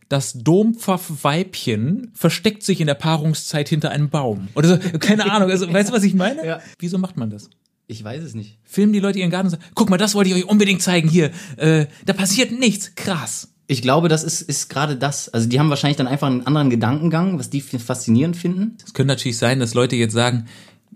das 0.08 0.32
Dompfaff-Weibchen 0.34 2.10
versteckt 2.14 2.62
sich 2.62 2.80
in 2.80 2.86
der 2.86 2.94
Paarungszeit 2.94 3.68
hinter 3.68 3.90
einem 3.90 4.10
Baum. 4.10 4.48
Oder 4.54 4.68
so, 4.68 4.98
keine 4.98 5.30
Ahnung. 5.30 5.50
Also, 5.50 5.70
weißt 5.72 5.90
du, 5.90 5.92
was 5.92 6.04
ich 6.04 6.14
meine? 6.14 6.44
Ja. 6.46 6.60
Wieso 6.78 6.98
macht 6.98 7.16
man 7.16 7.30
das? 7.30 7.50
Ich 7.86 8.02
weiß 8.02 8.22
es 8.22 8.34
nicht. 8.34 8.58
Filmen 8.64 8.92
die 8.92 9.00
Leute 9.00 9.18
ihren 9.18 9.30
Garten 9.30 9.48
und 9.48 9.50
sagen, 9.50 9.64
guck 9.74 9.90
mal, 9.90 9.98
das 9.98 10.14
wollte 10.14 10.30
ich 10.30 10.36
euch 10.36 10.48
unbedingt 10.48 10.80
zeigen 10.80 11.08
hier. 11.08 11.30
Äh, 11.56 11.86
da 12.06 12.14
passiert 12.14 12.50
nichts. 12.52 12.94
Krass. 12.94 13.48
Ich 13.66 13.80
glaube, 13.80 14.08
das 14.08 14.24
ist, 14.24 14.42
ist 14.42 14.68
gerade 14.68 14.96
das. 14.96 15.28
Also 15.30 15.48
die 15.48 15.58
haben 15.58 15.70
wahrscheinlich 15.70 15.96
dann 15.96 16.06
einfach 16.06 16.26
einen 16.26 16.46
anderen 16.46 16.68
Gedankengang, 16.68 17.38
was 17.38 17.48
die 17.48 17.62
faszinierend 17.62 18.36
finden. 18.36 18.76
Es 18.84 18.92
könnte 18.92 19.14
natürlich 19.14 19.38
sein, 19.38 19.58
dass 19.58 19.74
Leute 19.74 19.96
jetzt 19.96 20.12
sagen, 20.12 20.46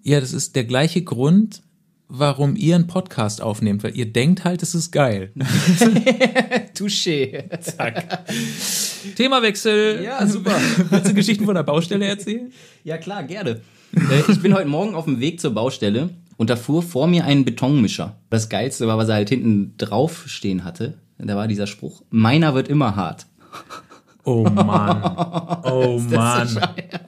ja, 0.03 0.21
das 0.21 0.33
ist 0.33 0.55
der 0.55 0.65
gleiche 0.65 1.03
Grund, 1.03 1.63
warum 2.09 2.57
ihr 2.57 2.75
einen 2.75 2.87
Podcast 2.87 3.43
aufnehmt, 3.43 3.85
weil 3.85 3.97
ihr 3.97 4.11
denkt 4.13 4.45
halt, 4.45 4.63
es 4.63 4.75
ist 4.75 4.91
geil. 4.91 5.33
Touché. 6.75 7.45
Themawechsel. 9.17 10.02
Ja, 10.02 10.26
super. 10.26 10.57
Willst 10.91 11.11
du 11.11 11.15
Geschichten 11.15 11.45
von 11.45 11.54
der 11.54 11.63
Baustelle 11.63 12.07
erzählen? 12.07 12.52
Ja, 12.85 12.99
klar, 12.99 13.23
gerne. 13.25 13.61
Äh, 13.95 14.31
ich 14.31 14.41
bin 14.41 14.54
heute 14.54 14.69
Morgen 14.69 14.95
auf 14.95 15.04
dem 15.04 15.21
Weg 15.21 15.41
zur 15.41 15.52
Baustelle 15.52 16.11
und 16.37 16.50
da 16.50 16.57
fuhr 16.57 16.83
vor 16.83 17.07
mir 17.07 17.25
ein 17.25 17.45
Betonmischer. 17.45 18.19
Das 18.31 18.49
Geilste 18.49 18.87
war, 18.87 18.99
was 18.99 19.09
er 19.09 19.17
halt 19.17 19.28
hinten 19.28 19.75
drauf 19.76 20.25
stehen 20.26 20.65
hatte. 20.65 20.95
Da 21.19 21.37
war 21.37 21.49
dieser 21.49 21.67
Spruch, 21.67 22.02
meiner 22.11 22.54
wird 22.54 22.69
immer 22.69 22.97
hart. 22.97 23.26
Oh 24.25 24.45
Mann. 24.45 25.02
Oh 25.65 25.99
Mann. 25.99 26.49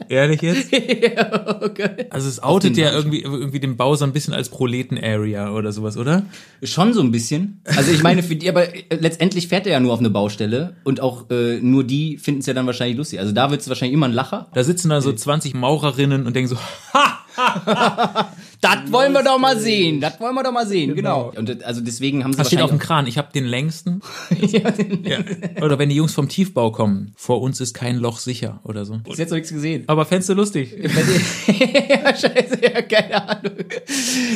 Ehrlich 0.09 0.43
jetzt? 0.43 0.73
Also 2.11 2.29
es 2.29 2.43
outet 2.43 2.77
ja 2.77 2.93
irgendwie, 2.93 3.23
irgendwie 3.23 3.61
den 3.61 3.77
Bau 3.77 3.95
so 3.95 4.05
ein 4.05 4.13
bisschen 4.13 4.35
als 4.35 4.49
Proleten-Area 4.49 5.53
oder 5.53 5.73
sowas, 5.73 5.97
oder? 5.97 6.25
Schon 6.63 6.93
so 6.93 7.01
ein 7.01 7.11
bisschen. 7.11 7.61
Also 7.65 7.93
ich 7.93 8.03
meine, 8.03 8.23
für 8.23 8.37
die, 8.37 8.49
aber 8.49 8.75
äh, 8.75 8.97
letztendlich 8.99 9.49
fährt 9.49 9.67
er 9.67 9.75
ja 9.75 9.81
nur 9.81 9.93
auf 9.93 10.01
eine 10.01 10.11
Baustelle 10.11 10.77
und 10.85 11.01
auch 11.01 11.31
äh, 11.31 11.61
nur 11.61 11.85
die 11.85 12.19
finden 12.19 12.41
es 12.41 12.47
ja 12.47 12.55
dann 12.55 12.67
wahrscheinlich 12.67 12.97
lustig. 12.97 13.21
Also 13.21 13.33
da 13.33 13.51
wird 13.51 13.61
es 13.61 13.69
wahrscheinlich 13.69 13.95
immer 13.95 14.09
ein 14.09 14.13
Lacher. 14.13 14.49
Da 14.53 14.65
sitzen 14.65 14.91
da 14.91 15.01
so 15.01 15.13
20 15.13 15.55
Maurerinnen 15.55 16.27
und 16.27 16.35
denken 16.35 16.49
so, 16.49 16.57
ha! 16.95 18.31
Das 18.61 18.93
wollen 18.93 19.13
wir 19.13 19.23
doch 19.23 19.39
mal 19.39 19.59
sehen. 19.59 20.01
Das 20.01 20.21
wollen 20.21 20.35
wir 20.35 20.43
doch 20.43 20.53
mal 20.53 20.67
sehen, 20.67 20.95
genau. 20.95 21.33
Und 21.35 21.49
äh, 21.49 21.59
also 21.65 21.81
deswegen 21.81 22.23
haben 22.25 22.33
sie 22.33 22.39
Das 22.39 22.49
steht 22.49 22.61
auf 22.61 22.71
dem 22.71 22.79
Kran, 22.79 23.07
ich 23.07 23.17
habe 23.17 23.33
den 23.33 23.45
längsten. 23.47 24.03
ja, 24.41 24.71
den, 24.71 25.05
Ja. 25.05 25.19
Oder 25.63 25.79
wenn 25.79 25.89
die 25.89 25.95
Jungs 25.97 26.13
vom 26.13 26.29
Tiefbau 26.29 26.71
kommen, 26.71 27.13
vor 27.17 27.41
uns 27.41 27.61
ist 27.61 27.73
kein 27.75 27.97
Loch 27.97 28.19
sicher 28.19 28.61
oder 28.65 28.85
so. 28.85 28.99
Bis 28.99 29.19
jetzt 29.19 29.31
noch 29.31 29.37
nichts 29.37 29.53
gesehen. 29.53 29.85
Aber 29.87 30.05
fändest 30.05 30.29
du 30.29 30.35
lustig? 30.35 30.73
ja, 30.79 32.15
scheiße, 32.15 32.59
ja, 32.63 32.83
keine 32.83 33.29
Ahnung. 33.29 33.53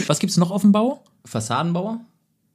Was 0.06 0.18
gibt's 0.18 0.36
noch 0.36 0.50
auf 0.50 0.62
dem 0.62 0.72
Bau? 0.72 1.02
Fassadenbauer? 1.24 2.00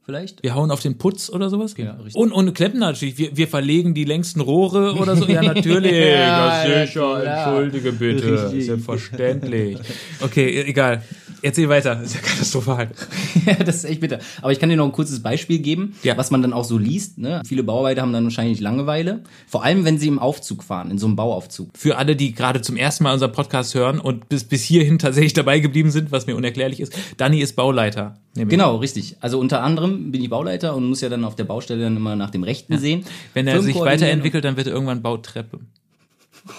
Vielleicht? 0.06 0.42
Wir 0.42 0.56
hauen 0.56 0.72
auf 0.72 0.82
den 0.82 0.98
Putz 0.98 1.30
oder 1.30 1.52
sowas? 1.52 1.76
Ja, 1.78 1.92
richtig. 1.92 2.16
Und, 2.16 2.32
und 2.32 2.52
Kleppen 2.56 2.80
natürlich. 2.80 3.20
Wir, 3.20 3.38
wir 3.38 3.48
verlegen 3.48 3.94
die 3.94 4.06
längsten 4.06 4.42
Rohre 4.42 4.96
oder 4.96 5.16
so. 5.16 5.28
Ja, 5.28 5.44
natürlich. 5.44 5.92
Ja, 6.10 6.66
ja, 6.68 6.86
sicher. 6.88 7.24
ja. 7.24 7.46
Entschuldige 7.46 7.92
bitte. 7.92 8.46
Richtig. 8.46 8.66
Selbstverständlich. 8.66 9.78
Okay, 10.22 10.50
e- 10.50 10.64
egal. 10.68 11.04
Erzähl 11.42 11.70
weiter. 11.70 11.96
Das 11.96 12.08
ist 12.08 12.16
ja 12.16 12.22
katastrophal. 12.22 12.90
Ja, 13.46 13.54
das 13.56 13.78
ist 13.78 13.84
echt 13.86 14.02
bitter. 14.02 14.20
Aber 14.42 14.52
ich 14.52 14.60
kann 14.60 14.70
dir 14.70 14.76
noch 14.76 14.86
ein 14.86 14.92
kurzes 14.92 15.22
Beispiel 15.22 15.60
geben, 15.60 15.96
Ja. 16.04 16.18
was 16.18 16.30
man 16.32 16.42
dann 16.42 16.52
auch 16.54 16.64
so 16.66 16.78
liest. 16.78 17.18
Ne? 17.18 17.42
Viele 17.46 17.64
Bauarbeiter 17.64 18.02
haben 18.02 18.12
dann 18.14 18.26
wahrscheinlich 18.26 18.60
Langeweile. 18.60 19.24
Vor 19.48 19.64
allem, 19.64 19.86
wenn 19.86 19.98
sie 19.98 20.08
im 20.08 20.20
Aufzug 20.20 20.64
fahren, 20.64 20.92
in 20.92 20.98
so 20.98 21.06
einem 21.08 21.16
Bauaufzug. 21.16 21.70
Für 21.78 21.98
alle, 21.98 22.16
die 22.16 22.34
gerade 22.34 22.62
zum 22.62 22.76
ersten 22.76 23.04
Mal 23.06 23.14
unseren 23.14 23.32
Podcast 23.32 23.74
hören 23.76 24.00
und 24.00 24.28
bis, 24.30 24.44
bis 24.44 24.64
hierhin 24.64 25.00
tatsächlich 25.00 25.34
dabei 25.34 25.60
geblieben 25.60 25.92
sind, 25.92 26.12
was 26.12 26.28
mir 26.28 26.36
unerklärlich 26.36 26.80
ist, 26.80 26.94
Dani 27.18 27.40
ist 27.40 27.56
Bauleiter. 27.56 28.18
Genau, 28.36 28.78
richtig. 28.78 29.18
Also 29.20 29.40
unter 29.40 29.64
anderem 29.64 30.12
bin 30.12 30.22
ich 30.22 30.30
Bauleiter 30.30 30.76
und 30.76 30.88
muss 30.88 31.02
ja 31.02 31.10
dann 31.10 31.24
auf 31.26 31.36
der 31.36 31.46
Baustelle 31.46 31.82
dann 31.84 31.98
immer 31.98 32.16
nach 32.16 32.30
dem 32.30 32.44
Rechten 32.44 32.78
sehen. 32.78 33.04
Wenn 33.34 33.48
er 33.48 33.62
sich 33.62 33.76
weiterentwickelt, 33.80 34.44
dann 34.46 34.56
wird 34.58 34.68
er 34.68 34.74
irgendwann 34.74 35.02
Bautreppe. 35.02 35.60
koordinieren. 35.60 35.70
gerade 35.70 36.44
so 36.44 36.44
in 36.44 36.44
den 36.44 36.59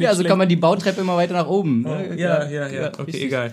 ja, 0.00 0.14
so 0.14 0.20
Schleck- 0.22 0.28
kann 0.28 0.38
man 0.38 0.48
die 0.48 0.56
Bautreppe 0.56 1.00
immer 1.00 1.16
weiter 1.16 1.34
nach 1.34 1.46
oben. 1.46 1.82
ne? 1.82 2.14
Ja, 2.16 2.48
ja, 2.48 2.68
ja. 2.68 2.88
Okay, 2.88 3.02
richtig. 3.02 3.24
egal. 3.24 3.52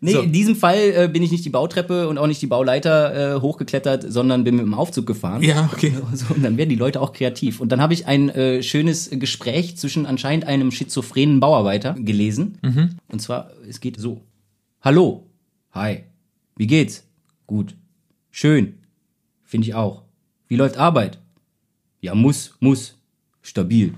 Nee, 0.00 0.12
So. 0.12 0.20
in 0.22 0.32
diesem 0.32 0.56
Fall 0.56 0.78
äh, 0.78 1.08
bin 1.12 1.22
ich 1.22 1.30
nicht 1.30 1.44
die 1.44 1.50
Bautreppe 1.50 2.08
und 2.08 2.18
auch 2.18 2.26
nicht 2.26 2.42
die 2.42 2.46
Bauleiter 2.48 3.36
äh, 3.36 3.40
hochgeklettert, 3.40 4.04
sondern 4.08 4.42
bin 4.42 4.56
mit 4.56 4.64
dem 4.64 4.74
Aufzug 4.74 5.06
gefahren. 5.06 5.42
Ja, 5.42 5.68
okay. 5.72 5.92
So, 6.14 6.34
und 6.34 6.42
dann 6.44 6.56
werden 6.56 6.70
die 6.70 6.76
Leute 6.76 7.00
auch 7.00 7.12
kreativ. 7.12 7.60
Und 7.60 7.70
dann 7.70 7.80
habe 7.80 7.94
ich 7.94 8.06
ein 8.06 8.28
äh, 8.30 8.62
schönes 8.62 9.10
Gespräch 9.12 9.76
zwischen 9.76 10.06
anscheinend 10.06 10.46
einem 10.46 10.70
schizophrenen 10.72 11.38
Bauarbeiter 11.40 11.94
gelesen. 11.98 12.58
Und 13.08 13.20
zwar, 13.22 13.50
es 13.68 13.80
geht 13.80 13.98
so. 14.00 14.22
Hallo. 14.80 15.26
Hi. 15.72 16.00
Wie 16.56 16.66
geht's? 16.66 17.04
Gut. 17.46 17.74
Schön. 18.30 18.74
Finde 19.52 19.68
ich 19.68 19.74
auch. 19.74 20.00
Wie 20.48 20.56
läuft 20.56 20.78
Arbeit? 20.78 21.18
Ja, 22.00 22.14
muss, 22.14 22.54
muss. 22.58 22.96
Stabil. 23.42 23.92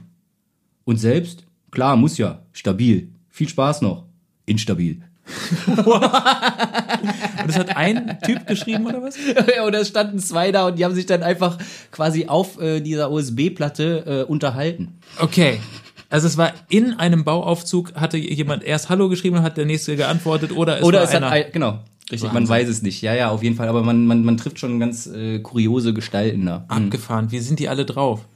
Und 0.84 0.96
selbst? 0.96 1.44
Klar, 1.70 1.94
muss 1.96 2.18
ja. 2.18 2.42
Stabil. 2.52 3.12
Viel 3.28 3.48
Spaß 3.48 3.80
noch. 3.82 4.04
Instabil. 4.46 5.00
Und 5.76 7.46
das 7.46 7.56
hat 7.56 7.76
ein 7.76 8.18
Typ 8.26 8.48
geschrieben 8.48 8.84
oder 8.86 9.00
was? 9.00 9.16
Ja, 9.56 9.64
und 9.64 9.74
es 9.74 9.86
standen 9.88 10.18
zwei 10.18 10.50
da 10.50 10.66
und 10.66 10.76
die 10.78 10.84
haben 10.84 10.94
sich 10.94 11.06
dann 11.06 11.22
einfach 11.22 11.56
quasi 11.92 12.26
auf 12.26 12.60
äh, 12.60 12.80
dieser 12.80 13.10
USB-Platte 13.12 14.24
äh, 14.26 14.30
unterhalten. 14.30 14.98
Okay. 15.20 15.60
Also 16.10 16.26
es 16.26 16.36
war 16.36 16.52
in 16.68 16.94
einem 16.94 17.24
Bauaufzug, 17.24 17.94
hatte 17.94 18.18
jemand 18.18 18.64
erst 18.64 18.88
Hallo 18.88 19.08
geschrieben 19.08 19.36
und 19.38 19.42
hat 19.44 19.56
der 19.56 19.66
nächste 19.66 19.94
geantwortet 19.96 20.52
oder 20.52 20.78
es 20.78 20.84
Oder 20.84 20.98
war 20.98 21.04
es 21.04 21.10
hat, 21.10 21.16
einer, 21.22 21.30
ein- 21.30 21.52
genau, 21.52 21.78
richtig, 22.10 22.32
man 22.32 22.48
Wahnsinn. 22.48 22.54
weiß 22.54 22.68
es 22.68 22.82
nicht. 22.82 23.02
Ja, 23.02 23.14
ja, 23.14 23.30
auf 23.30 23.42
jeden 23.42 23.56
Fall, 23.56 23.68
aber 23.68 23.82
man, 23.82 24.06
man, 24.06 24.24
man 24.24 24.36
trifft 24.36 24.58
schon 24.58 24.78
ganz 24.80 25.06
äh, 25.06 25.38
kuriose 25.40 25.94
Gestalten 25.94 26.46
da. 26.46 26.60
Mhm. 26.60 26.64
abgefahren. 26.84 27.30
Wie 27.32 27.38
sind 27.40 27.58
die 27.58 27.68
alle 27.68 27.84
drauf? 27.84 28.26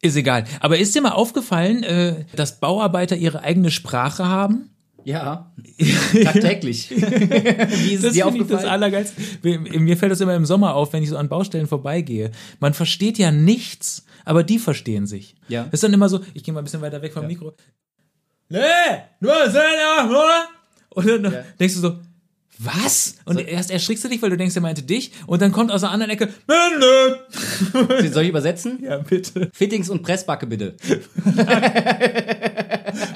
Ist 0.00 0.16
egal. 0.16 0.44
Aber 0.60 0.78
ist 0.78 0.94
dir 0.94 1.02
mal 1.02 1.10
aufgefallen, 1.12 1.82
äh, 1.82 2.24
dass 2.36 2.60
Bauarbeiter 2.60 3.16
ihre 3.16 3.40
eigene 3.42 3.70
Sprache 3.70 4.26
haben? 4.26 4.70
Ja, 5.04 5.50
tagtäglich. 6.24 6.90
Wie 6.90 7.92
ist 7.94 8.04
Das 8.04 8.12
dir 8.12 8.26
ich 8.26 8.32
das 8.32 8.40
aufgefallen? 8.42 8.66
Allergeilste. 8.68 9.20
Mir 9.42 9.58
mir 9.58 9.96
fällt 9.96 10.12
das 10.12 10.20
immer 10.20 10.34
im 10.34 10.44
Sommer 10.44 10.74
auf, 10.74 10.92
wenn 10.92 11.02
ich 11.02 11.08
so 11.08 11.16
an 11.16 11.28
Baustellen 11.28 11.66
vorbeigehe. 11.66 12.30
Man 12.60 12.74
versteht 12.74 13.16
ja 13.18 13.30
nichts, 13.32 14.04
aber 14.26 14.42
die 14.44 14.58
verstehen 14.58 15.06
sich. 15.06 15.34
Ja. 15.48 15.64
Das 15.64 15.74
ist 15.74 15.84
dann 15.84 15.94
immer 15.94 16.08
so, 16.10 16.20
ich 16.34 16.42
gehe 16.44 16.52
mal 16.52 16.60
ein 16.60 16.64
bisschen 16.64 16.82
weiter 16.82 17.00
weg 17.00 17.12
vom 17.14 17.26
Mikro. 17.26 17.54
Nee, 18.50 18.58
nur 19.20 19.34
Sender, 19.46 20.08
oder? 20.10 20.48
Und 20.90 21.06
dann 21.24 21.32
Ja. 21.32 21.42
denkst 21.58 21.74
du 21.76 21.80
so, 21.80 21.96
was? 22.58 23.14
Und 23.24 23.38
erst 23.40 23.70
erschrickst 23.70 24.04
du 24.04 24.08
dich, 24.08 24.20
weil 24.20 24.30
du 24.30 24.36
denkst, 24.36 24.56
er 24.56 24.62
meinte 24.62 24.82
dich. 24.82 25.12
Und 25.26 25.40
dann 25.42 25.52
kommt 25.52 25.70
aus 25.70 25.82
der 25.82 25.90
anderen 25.90 26.10
Ecke, 26.10 26.28
nö, 26.48 26.54
nö. 26.78 28.08
Soll 28.10 28.24
ich 28.24 28.28
übersetzen? 28.30 28.80
Ja, 28.82 28.98
bitte. 28.98 29.50
Fittings 29.52 29.88
und 29.90 30.02
Pressbacke 30.02 30.46
bitte. 30.46 30.74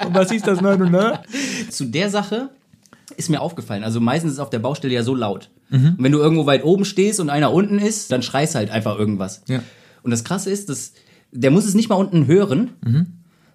Und 0.05 0.13
was 0.13 0.31
ist 0.31 0.47
das, 0.47 0.61
nö, 0.61 0.77
nö, 0.77 0.89
nö? 0.89 1.13
Zu 1.69 1.85
der 1.85 2.09
Sache 2.09 2.49
ist 3.17 3.29
mir 3.29 3.41
aufgefallen. 3.41 3.83
Also 3.83 3.99
meistens 3.99 4.33
ist 4.33 4.39
auf 4.39 4.49
der 4.49 4.59
Baustelle 4.59 4.93
ja 4.93 5.03
so 5.03 5.15
laut. 5.15 5.49
Mhm. 5.69 5.95
Und 5.97 6.03
wenn 6.03 6.11
du 6.11 6.19
irgendwo 6.19 6.45
weit 6.45 6.63
oben 6.63 6.85
stehst 6.85 7.19
und 7.19 7.29
einer 7.29 7.51
unten 7.51 7.79
ist, 7.79 8.11
dann 8.11 8.21
schreist 8.21 8.55
halt 8.55 8.69
einfach 8.69 8.97
irgendwas. 8.97 9.41
Ja. 9.47 9.61
Und 10.03 10.11
das 10.11 10.23
Krasse 10.23 10.51
ist, 10.51 10.69
dass 10.69 10.93
der 11.31 11.51
muss 11.51 11.65
es 11.65 11.73
nicht 11.73 11.89
mal 11.89 11.95
unten 11.95 12.27
hören, 12.27 12.71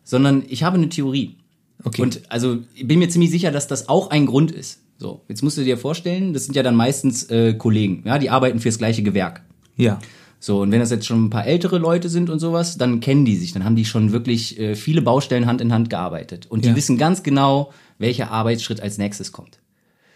sondern 0.04 0.42
ich 0.48 0.64
habe 0.64 0.76
eine 0.76 0.88
Theorie. 0.88 1.36
Mhm. 1.78 1.84
Okay. 1.84 2.02
Und 2.02 2.22
also 2.28 2.58
ich 2.74 2.86
bin 2.86 2.98
mir 2.98 3.08
ziemlich 3.08 3.30
sicher, 3.30 3.52
dass 3.52 3.68
das 3.68 3.88
auch 3.88 4.10
ein 4.10 4.26
Grund 4.26 4.50
ist. 4.50 4.80
So, 4.98 5.22
jetzt 5.28 5.42
musst 5.42 5.56
du 5.56 5.64
dir 5.64 5.78
vorstellen, 5.78 6.32
das 6.32 6.44
sind 6.44 6.54
ja 6.56 6.62
dann 6.62 6.74
meistens 6.76 7.30
äh, 7.30 7.54
Kollegen, 7.54 8.02
ja, 8.04 8.18
die 8.18 8.30
arbeiten 8.30 8.58
fürs 8.60 8.78
gleiche 8.78 9.02
Gewerk. 9.02 9.42
ja. 9.76 9.98
So, 10.40 10.60
und 10.60 10.70
wenn 10.70 10.78
das 10.78 10.90
jetzt 10.92 11.04
schon 11.04 11.24
ein 11.24 11.30
paar 11.30 11.48
ältere 11.48 11.78
Leute 11.78 12.08
sind 12.08 12.30
und 12.30 12.38
sowas, 12.38 12.78
dann 12.78 13.00
kennen 13.00 13.24
die 13.24 13.34
sich. 13.34 13.52
Dann 13.54 13.64
haben 13.64 13.74
die 13.74 13.84
schon 13.84 14.12
wirklich 14.12 14.56
äh, 14.60 14.76
viele 14.76 15.02
Baustellen 15.02 15.46
Hand 15.46 15.60
in 15.60 15.72
Hand 15.72 15.90
gearbeitet. 15.90 16.46
Und 16.48 16.64
die 16.64 16.68
Ja. 16.68 16.76
wissen 16.76 16.96
ganz 16.96 17.24
genau, 17.24 17.72
welcher 17.98 18.30
Arbeitsschritt 18.30 18.80
als 18.80 18.98
nächstes 18.98 19.32
kommt. 19.32 19.58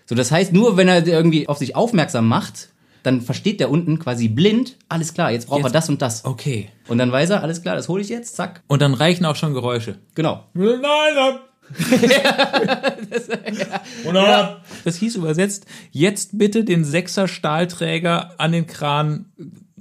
So, 0.06 0.14
das 0.14 0.30
heißt, 0.30 0.52
nur 0.52 0.76
wenn 0.76 0.86
er 0.86 1.04
irgendwie 1.04 1.48
auf 1.48 1.58
sich 1.58 1.74
aufmerksam 1.74 2.28
macht, 2.28 2.68
dann 3.02 3.20
versteht 3.20 3.58
der 3.58 3.68
unten 3.68 3.98
quasi 3.98 4.28
blind, 4.28 4.76
alles 4.88 5.12
klar, 5.12 5.32
jetzt 5.32 5.48
braucht 5.48 5.62
er 5.62 5.64
Jetzt- 5.64 5.74
das 5.74 5.88
und 5.88 6.00
das. 6.02 6.24
Okay. 6.24 6.68
Und 6.86 6.98
dann 6.98 7.10
weiß 7.10 7.30
er, 7.30 7.42
alles 7.42 7.60
klar, 7.62 7.74
das 7.74 7.88
hole 7.88 8.00
ich 8.00 8.08
jetzt, 8.08 8.36
zack. 8.36 8.62
Und 8.68 8.80
dann 8.80 8.94
reichen 8.94 9.24
auch 9.24 9.34
schon 9.34 9.54
Geräusche. 9.54 9.98
Genau. 10.14 10.44
Nein, 10.54 10.80
nein. 14.12 14.56
Das 14.84 14.96
hieß 14.96 15.16
übersetzt, 15.16 15.66
jetzt 15.90 16.36
bitte 16.38 16.64
den 16.64 16.84
Sechser 16.84 17.28
Stahlträger 17.28 18.34
an 18.38 18.52
den 18.52 18.66
Kran 18.66 19.26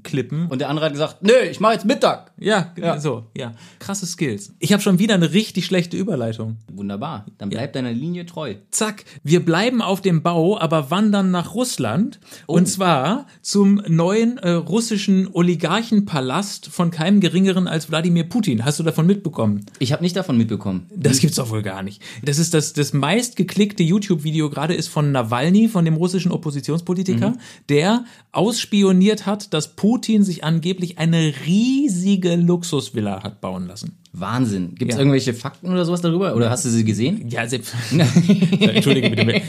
klippen. 0.04 0.48
Und 0.48 0.60
der 0.60 0.70
andere 0.70 0.86
hat 0.88 0.94
gesagt, 0.94 1.24
nö, 1.24 1.34
ich 1.50 1.60
mache 1.60 1.74
jetzt 1.74 1.86
Mittag. 1.86 2.32
ja, 2.38 2.72
Ja. 2.78 3.00
so, 3.00 3.26
ja. 3.36 3.54
Krasse 3.80 4.06
Skills. 4.06 4.54
Ich 4.60 4.74
habe 4.74 4.82
schon 4.82 5.00
wieder 5.00 5.16
eine 5.16 5.34
richtig 5.34 5.66
schlechte 5.66 5.98
Überleitung. 5.98 6.58
Wunderbar. 6.72 7.26
Dann 7.38 7.50
bleib 7.50 7.74
deiner 7.74 7.92
Linie 7.92 8.26
treu. 8.26 8.56
Zack, 8.72 9.06
wir 9.24 9.44
bleiben 9.46 9.82
auf 9.82 10.02
dem 10.02 10.22
Bau, 10.24 10.58
aber 10.60 10.92
wandern 10.92 11.32
nach 11.32 11.54
Russland. 11.54 12.20
Und 12.48 12.68
zwar 12.68 13.28
zum 13.42 13.82
neuen 13.88 14.38
äh, 14.38 14.52
russischen 14.52 15.28
Oligarchenpalast 15.32 16.68
von 16.68 16.92
keinem 16.92 17.20
geringeren 17.22 17.68
als 17.68 17.90
Wladimir 17.90 18.24
Putin. 18.26 18.66
Hast 18.66 18.80
du 18.80 18.84
davon 18.84 19.06
mitbekommen? 19.06 19.66
Ich 19.80 19.92
habe 19.94 20.04
nicht 20.04 20.16
davon 20.16 20.38
mitbekommen. 20.38 20.88
Das 20.96 21.20
gibt's 21.20 21.38
doch 21.38 21.50
wohl 21.50 21.62
gar 21.62 21.84
nicht. 21.84 22.02
Das 22.24 22.40
ist 22.40 22.54
das, 22.54 22.74
das 22.74 22.94
meistgeklickte 22.94 23.84
YouTube-Video 23.84 24.50
gerade 24.50 24.74
ist 24.74 24.88
von 24.88 25.12
Nawalny, 25.12 25.68
von 25.68 25.86
dem 25.86 25.96
russischen 25.96 26.32
Oppositionspolitiker, 26.32 27.34
der 27.70 28.06
ausspioniert 28.32 29.26
hat, 29.26 29.54
dass 29.54 29.76
Putin 29.76 29.91
sich 30.24 30.44
angeblich 30.44 30.98
eine 30.98 31.34
riesige 31.46 32.36
Luxusvilla 32.36 33.24
hat 33.24 33.42
bauen 33.42 33.68
lassen. 33.68 33.98
Wahnsinn. 34.14 34.76
Gibt 34.76 34.92
es 34.92 34.96
Ja. 34.96 35.02
irgendwelche 35.02 35.34
Fakten 35.34 35.70
oder 35.70 35.86
sowas 35.86 36.02
darüber? 36.02 36.36
Oder 36.36 36.50
hast 36.50 36.66
du 36.66 36.70
sie 36.70 36.84
gesehen? 36.84 37.30
Ja, 37.30 37.48
selbst. 37.48 37.74
Entschuldige 38.60 39.10
bitte. 39.10 39.42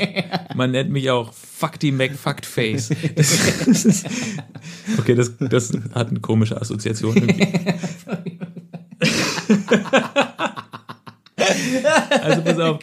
Man 0.55 0.71
nennt 0.71 0.91
mich 0.91 1.11
auch 1.11 1.33
McFuckface. 1.93 2.91
Das, 3.17 3.39
das 3.67 3.85
ist, 3.85 4.07
okay, 4.99 5.15
das, 5.15 5.33
das 5.39 5.73
hat 5.95 6.11
eine 6.11 6.21
komische 6.21 6.61
Assoziation. 6.61 7.15
Also 12.23 12.43
pass 12.43 12.59
auf. 12.59 12.79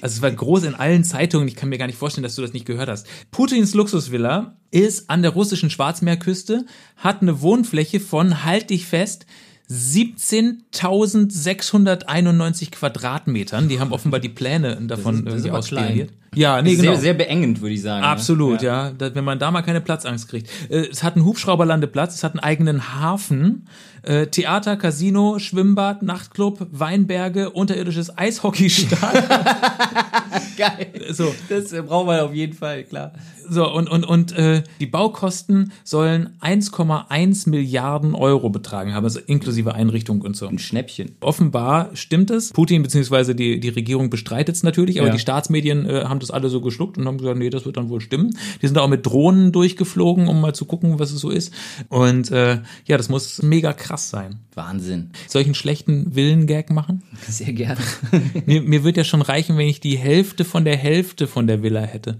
Also 0.00 0.16
es 0.16 0.22
war 0.22 0.30
groß 0.30 0.64
in 0.64 0.74
allen 0.74 1.04
Zeitungen. 1.04 1.48
Ich 1.48 1.56
kann 1.56 1.68
mir 1.68 1.78
gar 1.78 1.86
nicht 1.86 1.98
vorstellen, 1.98 2.22
dass 2.22 2.34
du 2.36 2.42
das 2.42 2.52
nicht 2.52 2.66
gehört 2.66 2.88
hast. 2.88 3.06
Putins 3.30 3.74
Luxusvilla 3.74 4.56
ist 4.70 5.10
an 5.10 5.22
der 5.22 5.32
russischen 5.32 5.70
Schwarzmeerküste, 5.70 6.64
hat 6.96 7.22
eine 7.22 7.40
Wohnfläche 7.40 8.00
von, 8.00 8.44
halt 8.44 8.70
dich 8.70 8.86
fest, 8.86 9.26
17.691 9.70 12.70
Quadratmetern. 12.70 13.68
Die 13.68 13.80
haben 13.80 13.92
offenbar 13.92 14.20
die 14.20 14.28
Pläne 14.28 14.78
davon 14.82 15.14
Das 15.14 15.20
ist- 15.20 15.26
das 15.26 15.34
irgendwie 15.34 15.50
ausspioniert. 15.50 16.10
Ja, 16.36 16.60
nee, 16.60 16.74
sehr, 16.74 16.90
genau. 16.90 17.00
sehr 17.00 17.14
beengend, 17.14 17.60
würde 17.62 17.74
ich 17.74 17.82
sagen. 17.82 18.02
ne? 18.02 18.08
Absolut, 18.08 18.62
ja. 18.62 18.90
Da, 18.90 19.14
wenn 19.14 19.24
man 19.24 19.38
da 19.38 19.50
mal 19.50 19.62
keine 19.62 19.80
Platzangst 19.80 20.28
kriegt. 20.28 20.48
Äh, 20.70 20.86
es 20.90 21.02
hat 21.02 21.16
einen 21.16 21.24
Hubschrauberlandeplatz, 21.24 22.14
es 22.14 22.24
hat 22.24 22.32
einen 22.32 22.40
eigenen 22.40 22.94
Hafen, 23.00 23.66
äh, 24.02 24.26
Theater, 24.26 24.76
Casino, 24.76 25.38
Schwimmbad, 25.38 26.02
Nachtclub, 26.02 26.66
Weinberge, 26.70 27.50
unterirdisches 27.50 28.16
Eishockeystadion. 28.16 29.24
Geil. 30.56 30.92
so, 31.10 31.34
Das 31.48 31.72
äh, 31.72 31.82
brauchen 31.82 32.08
wir 32.08 32.24
auf 32.24 32.34
jeden 32.34 32.52
Fall, 32.52 32.84
klar. 32.84 33.12
So 33.48 33.70
und 33.72 33.88
und 33.88 34.04
und 34.04 34.32
äh, 34.32 34.62
die 34.80 34.86
Baukosten 34.86 35.72
sollen 35.84 36.30
1,1 36.40 37.48
Milliarden 37.48 38.14
Euro 38.14 38.50
betragen 38.50 38.94
haben, 38.94 39.04
also 39.04 39.20
inklusive 39.20 39.74
Einrichtung 39.74 40.20
und 40.22 40.36
so. 40.36 40.46
Ein 40.48 40.58
Schnäppchen. 40.58 41.16
Offenbar 41.20 41.90
stimmt 41.94 42.30
es. 42.30 42.52
Putin 42.52 42.82
bzw. 42.82 43.34
die, 43.34 43.60
die 43.60 43.68
Regierung 43.68 44.10
bestreitet 44.10 44.56
es 44.56 44.62
natürlich, 44.62 44.98
aber 45.00 45.08
Ja. 45.08 45.14
die 45.14 45.20
Staatsmedien 45.20 45.86
äh, 45.88 46.04
haben 46.04 46.20
das 46.20 46.30
alle 46.30 46.48
so 46.48 46.60
geschluckt 46.60 46.98
und 46.98 47.06
haben 47.06 47.18
gesagt, 47.18 47.38
nee, 47.38 47.50
das 47.50 47.64
wird 47.66 47.76
dann 47.76 47.88
wohl 47.88 48.00
stimmen. 48.00 48.36
Die 48.62 48.66
sind 48.66 48.78
auch 48.78 48.88
mit 48.88 49.04
Drohnen 49.06 49.52
durchgeflogen, 49.52 50.28
um 50.28 50.40
mal 50.40 50.54
zu 50.54 50.64
gucken, 50.64 50.98
was 50.98 51.12
es 51.12 51.20
so 51.20 51.30
ist. 51.30 51.52
Und 51.88 52.30
äh, 52.30 52.60
ja, 52.86 52.96
das 52.96 53.08
muss 53.08 53.42
mega 53.42 53.72
krass 53.72 54.10
sein. 54.10 54.40
Wahnsinn. 54.54 55.10
Soll 55.28 55.42
ich 55.42 55.48
einen 55.48 55.54
schlechten 55.54 56.12
Villengag 56.14 56.70
machen? 56.70 57.02
Sehr 57.28 57.52
gerne. 57.52 57.80
mir, 58.46 58.62
mir 58.62 58.84
wird 58.84 58.96
ja 58.96 59.04
schon 59.04 59.22
reichen, 59.22 59.56
wenn 59.58 59.68
ich 59.68 59.80
die 59.80 59.96
Hälfte 59.98 60.44
von 60.44 60.64
der 60.64 60.76
Hälfte 60.76 61.26
von 61.26 61.46
der 61.46 61.62
Villa 61.62 61.82
hätte. 61.82 62.18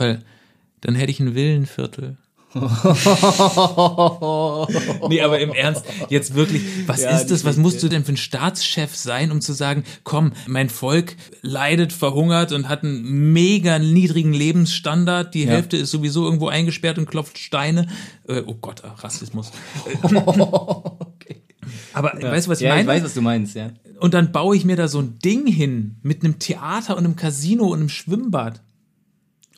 Weil 0.00 0.22
dann 0.80 0.94
hätte 0.94 1.10
ich 1.10 1.20
ein 1.20 1.34
Villenviertel. 1.34 2.16
nee, 5.08 5.20
aber 5.20 5.38
im 5.38 5.52
Ernst, 5.52 5.84
jetzt 6.08 6.34
wirklich, 6.34 6.62
was 6.88 7.02
Ja, 7.02 7.10
ist 7.16 7.30
das? 7.30 7.44
Was 7.44 7.58
musst 7.58 7.80
du 7.80 7.88
denn 7.88 8.04
für 8.04 8.12
ein 8.12 8.16
Staatschef 8.16 8.96
sein, 8.96 9.30
um 9.30 9.40
zu 9.40 9.52
sagen, 9.52 9.84
komm, 10.02 10.32
mein 10.48 10.68
Volk 10.68 11.14
leidet, 11.42 11.92
verhungert 11.92 12.50
und 12.50 12.68
hat 12.68 12.82
einen 12.82 13.32
mega 13.32 13.78
niedrigen 13.78 14.32
Lebensstandard. 14.32 15.32
Die 15.34 15.46
Hälfte 15.46 15.76
ist 15.76 15.92
sowieso 15.92 16.24
irgendwo 16.24 16.48
eingesperrt 16.48 16.98
und 16.98 17.06
klopft 17.06 17.38
Steine. 17.38 17.86
Äh, 18.26 18.42
oh 18.46 18.54
Gott, 18.54 18.82
ah, 18.84 18.94
Rassismus. 18.98 19.52
okay. 20.02 21.42
Aber 21.92 22.14
weißt 22.20 22.46
du, 22.46 22.50
was 22.50 22.60
ich 22.60 22.64
ja, 22.64 22.70
meine? 22.70 22.82
ich 22.82 22.88
weiß, 22.88 23.04
was 23.04 23.14
du 23.14 23.20
meinst, 23.20 23.54
ja. 23.54 23.70
Und 24.00 24.14
dann 24.14 24.32
baue 24.32 24.56
ich 24.56 24.64
mir 24.64 24.76
da 24.76 24.88
so 24.88 24.98
ein 24.98 25.20
Ding 25.20 25.46
hin 25.46 25.98
mit 26.02 26.24
einem 26.24 26.40
Theater 26.40 26.96
und 26.96 27.04
einem 27.04 27.16
Casino 27.16 27.66
und 27.66 27.78
einem 27.78 27.90
Schwimmbad. 27.90 28.60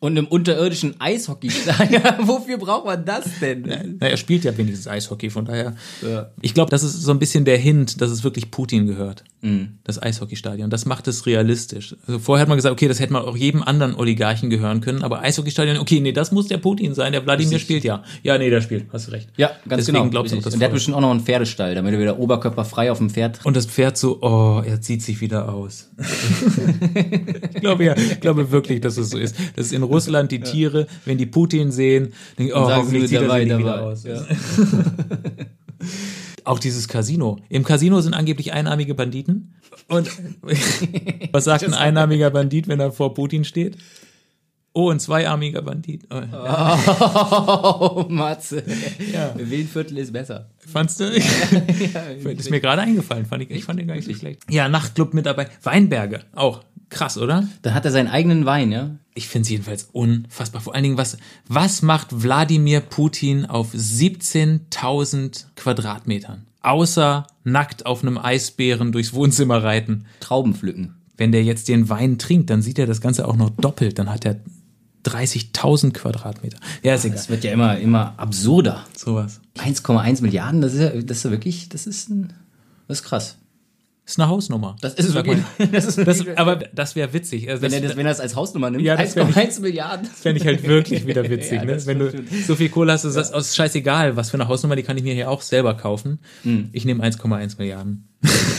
Und 0.02 0.16
im 0.16 0.26
unterirdischen 0.26 1.00
Eishockeystadion. 1.00 2.02
Wofür 2.22 2.58
braucht 2.58 2.86
man 2.86 3.04
das 3.04 3.24
denn? 3.40 3.62
Na, 4.00 4.08
er 4.08 4.16
spielt 4.16 4.42
ja 4.42 4.58
wenigstens 4.58 4.88
Eishockey, 4.88 5.30
von 5.30 5.44
daher. 5.44 5.76
Ja. 6.02 6.28
Ich 6.40 6.54
glaube, 6.54 6.72
das 6.72 6.82
ist 6.82 7.02
so 7.02 7.12
ein 7.12 7.20
bisschen 7.20 7.44
der 7.44 7.56
Hint, 7.56 8.00
dass 8.00 8.10
es 8.10 8.24
wirklich 8.24 8.50
Putin 8.50 8.88
gehört. 8.88 9.22
Mhm. 9.42 9.78
Das 9.84 10.02
Eishockeystadion. 10.02 10.70
Das 10.70 10.86
macht 10.86 11.06
es 11.06 11.24
realistisch. 11.24 11.94
Also 12.08 12.18
vorher 12.18 12.42
hat 12.42 12.48
man 12.48 12.58
gesagt, 12.58 12.72
okay, 12.72 12.88
das 12.88 12.98
hätte 12.98 13.12
man 13.12 13.22
auch 13.22 13.36
jedem 13.36 13.62
anderen 13.62 13.94
Oligarchen 13.94 14.50
gehören 14.50 14.80
können, 14.80 15.04
aber 15.04 15.20
Eishockeystadion, 15.20 15.78
okay, 15.78 16.00
nee, 16.00 16.10
das 16.10 16.32
muss 16.32 16.48
der 16.48 16.58
Putin 16.58 16.94
sein. 16.94 17.12
Der 17.12 17.24
Wladimir 17.24 17.60
spielt 17.60 17.84
ja. 17.84 18.02
Ja, 18.24 18.36
nee, 18.38 18.50
der 18.50 18.60
spielt. 18.60 18.86
Hast 18.92 19.06
du 19.06 19.12
recht. 19.12 19.28
Ja, 19.36 19.52
ganz 19.68 19.86
Deswegen 19.86 19.98
genau. 19.98 20.10
glaubst 20.10 20.32
du 20.32 20.38
auch 20.38 20.42
das 20.42 20.54
Und 20.54 20.58
der 20.58 20.66
hat 20.66 20.74
bestimmt 20.74 20.96
auch 20.96 21.00
noch 21.00 21.12
einen 21.12 21.20
Pferdestall, 21.20 21.76
damit 21.76 21.94
er 21.94 22.00
wieder 22.00 22.18
oberkörperfrei 22.18 22.90
auf 22.90 22.98
dem 22.98 23.08
Pferd. 23.08 23.38
Und 23.44 23.56
das 23.56 23.66
Pferd 23.66 23.96
so, 23.96 24.20
oh, 24.20 24.62
er 24.66 24.80
zieht 24.80 25.02
sich 25.02 25.20
wieder 25.20 25.52
aus. 25.52 25.90
ich 27.54 27.60
glaube 27.60 27.84
ja, 27.84 27.96
ich 27.96 28.20
glaube 28.20 28.50
wirklich, 28.50 28.80
dass 28.80 28.96
es 28.96 29.10
so 29.10 29.18
ist. 29.18 29.36
Dass 29.54 29.70
in 29.70 29.91
Russland 29.92 30.32
die 30.32 30.40
Tiere, 30.40 30.86
wenn 31.04 31.18
die 31.18 31.26
Putin 31.26 31.70
sehen, 31.70 32.12
denken, 32.38 32.54
oh, 32.54 32.70
hoffentlich 32.70 33.08
zieht 33.08 33.18
er 33.18 33.22
dabei, 33.22 33.44
nie 33.44 33.58
wieder 33.58 33.82
aus. 33.82 34.04
Ja. 34.04 34.22
Auch 36.44 36.58
dieses 36.58 36.88
Casino. 36.88 37.38
Im 37.48 37.64
Casino 37.64 38.00
sind 38.00 38.14
angeblich 38.14 38.52
einarmige 38.52 38.94
Banditen. 38.94 39.54
Und 39.88 40.10
was 41.32 41.44
sagt 41.44 41.64
ein 41.64 41.74
einarmiger 41.74 42.30
Bandit, 42.30 42.68
wenn 42.68 42.80
er 42.80 42.92
vor 42.92 43.14
Putin 43.14 43.44
steht? 43.44 43.76
Oh, 44.74 44.90
ein 44.90 45.00
zweiarmiger 45.00 45.60
Bandit. 45.62 46.04
Oh, 46.10 46.22
Oh, 46.32 48.06
Matze. 48.08 48.62
Ja. 49.12 49.34
Willenviertel 49.36 49.98
ist 49.98 50.12
besser. 50.12 50.48
Fandst 50.58 50.98
du? 51.00 51.04
ist 52.24 52.50
mir 52.50 52.60
gerade 52.60 52.82
eingefallen. 52.82 53.26
Fand 53.26 53.42
ich, 53.42 53.50
ich 53.50 53.64
fand 53.64 53.78
den 53.78 53.86
gar 53.88 53.96
nicht 53.96 54.06
so 54.06 54.14
schlecht. 54.14 54.42
Ja, 54.48 54.68
Nachtclub 54.68 55.12
mit 55.12 55.26
dabei. 55.26 55.48
Weinberge. 55.62 56.20
Auch. 56.34 56.62
Krass, 56.88 57.16
oder? 57.18 57.48
Dann 57.62 57.74
hat 57.74 57.84
er 57.86 57.90
seinen 57.90 58.08
eigenen 58.08 58.44
Wein, 58.44 58.70
ja? 58.70 58.90
Ich 59.14 59.26
finde 59.28 59.44
es 59.44 59.50
jedenfalls 59.50 59.88
unfassbar. 59.92 60.60
Vor 60.60 60.74
allen 60.74 60.84
Dingen, 60.84 60.98
was, 60.98 61.16
was 61.48 61.80
macht 61.82 62.08
Wladimir 62.22 62.80
Putin 62.80 63.46
auf 63.46 63.72
17.000 63.74 65.44
Quadratmetern? 65.56 66.46
Außer 66.60 67.26
nackt 67.44 67.86
auf 67.86 68.02
einem 68.02 68.18
Eisbären 68.18 68.92
durchs 68.92 69.14
Wohnzimmer 69.14 69.62
reiten. 69.62 70.06
Trauben 70.20 70.54
pflücken. 70.54 70.96
Wenn 71.16 71.32
der 71.32 71.42
jetzt 71.44 71.68
den 71.68 71.88
Wein 71.88 72.18
trinkt, 72.18 72.50
dann 72.50 72.62
sieht 72.62 72.78
er 72.78 72.86
das 72.86 73.00
Ganze 73.00 73.26
auch 73.26 73.36
noch 73.36 73.50
doppelt. 73.50 73.98
Dann 73.98 74.10
hat 74.10 74.24
er 74.24 74.40
30.000 75.06 75.92
Quadratmeter. 75.92 76.58
Ja, 76.82 76.94
ist 76.94 77.04
egal. 77.04 77.16
Das 77.16 77.28
wird 77.28 77.44
ja 77.44 77.52
immer, 77.52 77.78
immer 77.78 78.14
absurder. 78.18 78.84
Sowas. 78.96 79.40
1,1 79.58 80.22
Milliarden, 80.22 80.60
das 80.60 80.74
ist 80.74 80.80
ja, 80.80 80.90
das 81.02 81.18
ist 81.18 81.24
ja 81.24 81.30
wirklich, 81.30 81.68
das 81.68 81.86
ist 81.86 82.08
ein, 82.10 82.32
das 82.88 83.00
ist 83.00 83.04
krass. 83.04 83.38
Ist 84.04 84.18
eine 84.18 84.28
Hausnummer. 84.28 84.76
Das 84.80 84.94
ist 84.94 85.14
wirklich, 85.14 85.38
das 85.72 85.84
ist 85.86 85.98
Das, 85.98 86.18
wirklich, 86.18 86.36
aber 86.38 86.56
das 86.56 86.96
wäre 86.96 87.12
witzig. 87.12 87.48
Also 87.48 87.62
wenn 87.62 87.70
das 87.70 87.80
er 87.80 87.88
das, 87.88 87.96
wenn 87.96 88.06
er 88.06 88.10
das 88.10 88.20
als 88.20 88.34
Hausnummer 88.34 88.68
nimmt, 88.70 88.82
Ja, 88.82 88.96
das 88.96 89.14
wär 89.14 89.26
1,1 89.28 89.60
Milliarden. 89.60 90.06
fände 90.06 90.40
ich 90.40 90.46
halt 90.46 90.64
wirklich 90.66 91.06
wieder 91.06 91.22
witzig. 91.30 91.52
Ja, 91.58 91.64
ne? 91.64 91.74
das 91.74 91.86
Wenn 91.86 92.00
du 92.00 92.08
stimmt. 92.08 92.28
so 92.46 92.56
viel 92.56 92.68
Kohle 92.68 92.92
hast, 92.92 93.04
du 93.04 93.10
sagst, 93.10 93.32
oh, 93.34 93.38
ist 93.38 93.54
scheißegal, 93.54 94.16
was 94.16 94.30
für 94.30 94.34
eine 94.34 94.48
Hausnummer, 94.48 94.74
die 94.74 94.82
kann 94.82 94.96
ich 94.96 95.04
mir 95.04 95.14
hier 95.14 95.30
auch 95.30 95.40
selber 95.40 95.74
kaufen. 95.74 96.18
Hm. 96.42 96.68
Ich 96.72 96.84
nehme 96.84 97.04
1,1 97.04 97.58
Milliarden. 97.58 98.08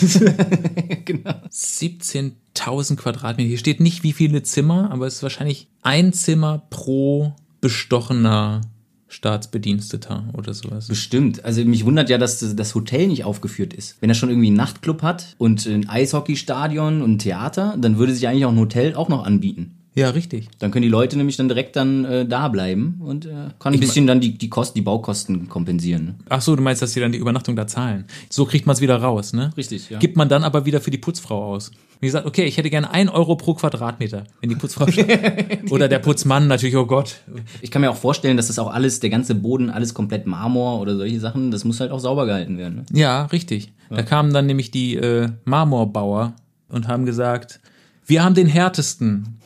genau. 1.06 1.34
17.000 1.52 2.96
Quadratmeter. 2.96 3.48
Hier 3.48 3.58
steht 3.58 3.80
nicht, 3.80 4.04
wie 4.04 4.14
viele 4.14 4.44
Zimmer, 4.44 4.90
aber 4.92 5.08
es 5.08 5.16
ist 5.16 5.24
wahrscheinlich 5.24 5.68
ein 5.82 6.14
Zimmer 6.14 6.64
pro 6.70 7.34
bestochener 7.62 8.62
Staatsbediensteter 9.08 10.26
oder 10.34 10.54
sowas. 10.54 10.88
Bestimmt. 10.88 11.46
Also 11.46 11.64
mich 11.66 11.86
wundert 11.86 12.10
ja, 12.10 12.18
dass 12.18 12.40
das- 12.40 12.56
das 12.56 12.74
Hotel 12.76 13.08
nicht 13.08 13.24
aufgeführt 13.26 13.74
ist. 13.74 13.98
Wenn 14.02 14.10
er 14.10 14.16
schon 14.16 14.30
irgendwie 14.30 14.48
einen 14.48 14.58
Nachtclub 14.58 15.02
hat 15.04 15.36
und 15.38 15.66
ein 15.66 15.88
Eishockeystadion 15.88 17.02
und 17.02 17.14
ein 17.14 17.20
Theater, 17.20 17.76
dann 17.80 17.98
würde 17.98 18.14
sich 18.14 18.28
eigentlich 18.28 18.46
auch 18.46 18.52
ein 18.52 18.60
Hotel 18.60 18.96
auch 18.96 19.10
noch 19.10 19.24
anbieten. 19.26 19.78
Ja, 19.96 20.10
richtig. 20.10 20.50
Dann 20.60 20.72
können 20.72 20.84
die 20.84 20.90
Leute 20.90 21.18
nämlich 21.18 21.38
dann 21.38 21.48
direkt 21.48 21.76
dann 21.76 22.04
äh, 22.06 22.26
da 22.26 22.48
bleiben 22.48 23.00
und 23.00 23.26
äh, 23.26 23.50
kann 23.60 23.74
ein 23.74 23.80
bisschen 23.80 24.08
dann 24.08 24.20
die, 24.20 24.38
die 24.38 24.50
Kosten, 24.50 24.76
die 24.76 24.82
Baukosten 24.82 25.48
kompensieren. 25.50 26.06
Ne? 26.06 26.16
Ach 26.30 26.42
so, 26.42 26.56
du 26.56 26.64
meinst, 26.64 26.82
dass 26.82 26.94
sie 26.94 27.00
dann 27.00 27.12
die 27.12 27.20
Übernachtung 27.20 27.56
da 27.56 27.68
zahlen. 27.68 28.06
So 28.30 28.46
kriegt 28.46 28.66
man 28.66 28.76
es 28.76 28.82
wieder 28.82 28.96
raus, 28.98 29.34
ne? 29.34 29.52
Richtig, 29.56 29.92
ja. 29.92 30.00
Gibt 30.00 30.18
man 30.18 30.30
dann 30.30 30.44
aber 30.44 30.66
wieder 30.66 30.82
für 30.82 30.90
die 30.90 30.98
Putzfrau 30.98 31.54
aus. 31.54 31.72
Wie 32.00 32.08
gesagt, 32.08 32.26
okay, 32.26 32.46
ich 32.46 32.58
hätte 32.58 32.70
gerne 32.70 32.90
ein 32.92 33.08
Euro 33.08 33.36
pro 33.36 33.54
Quadratmeter, 33.54 34.26
wenn 34.42 34.50
die 34.50 34.56
Putzfrau 34.56 34.88
oder 35.70 35.88
der 35.88 36.00
Putzmann 36.00 36.48
natürlich, 36.48 36.76
oh 36.76 36.86
Gott. 36.86 37.18
Ich 37.62 37.72
kann 37.72 37.82
mir 37.82 37.92
auch 37.92 37.96
vorstellen, 37.96 38.36
dass 38.36 38.48
das 38.48 38.60
auch 38.60 38.74
alles, 38.74 39.00
der 39.00 39.10
ganze 39.10 39.36
Boden, 39.36 39.70
alles 39.70 39.94
komplett 39.94 40.26
Marmor 40.26 40.82
oder 40.82 40.98
solche 40.98 41.20
Sachen, 41.20 41.52
das 41.52 41.64
muss 41.64 41.80
halt 41.80 41.92
auch 41.92 42.00
sauber 42.00 42.26
gehalten 42.26 42.58
werden. 42.58 42.76
Ne? 42.78 43.00
Ja, 43.00 43.26
richtig. 43.26 43.72
Da 43.90 44.02
kamen 44.02 44.34
dann 44.34 44.48
nämlich 44.48 44.72
die 44.72 44.96
äh, 44.96 45.30
Marmorbauer 45.46 46.34
und 46.68 46.88
haben 46.88 47.06
gesagt, 47.06 47.60
wir 48.06 48.24
haben 48.24 48.36
den 48.36 48.48
härtesten. 48.48 49.38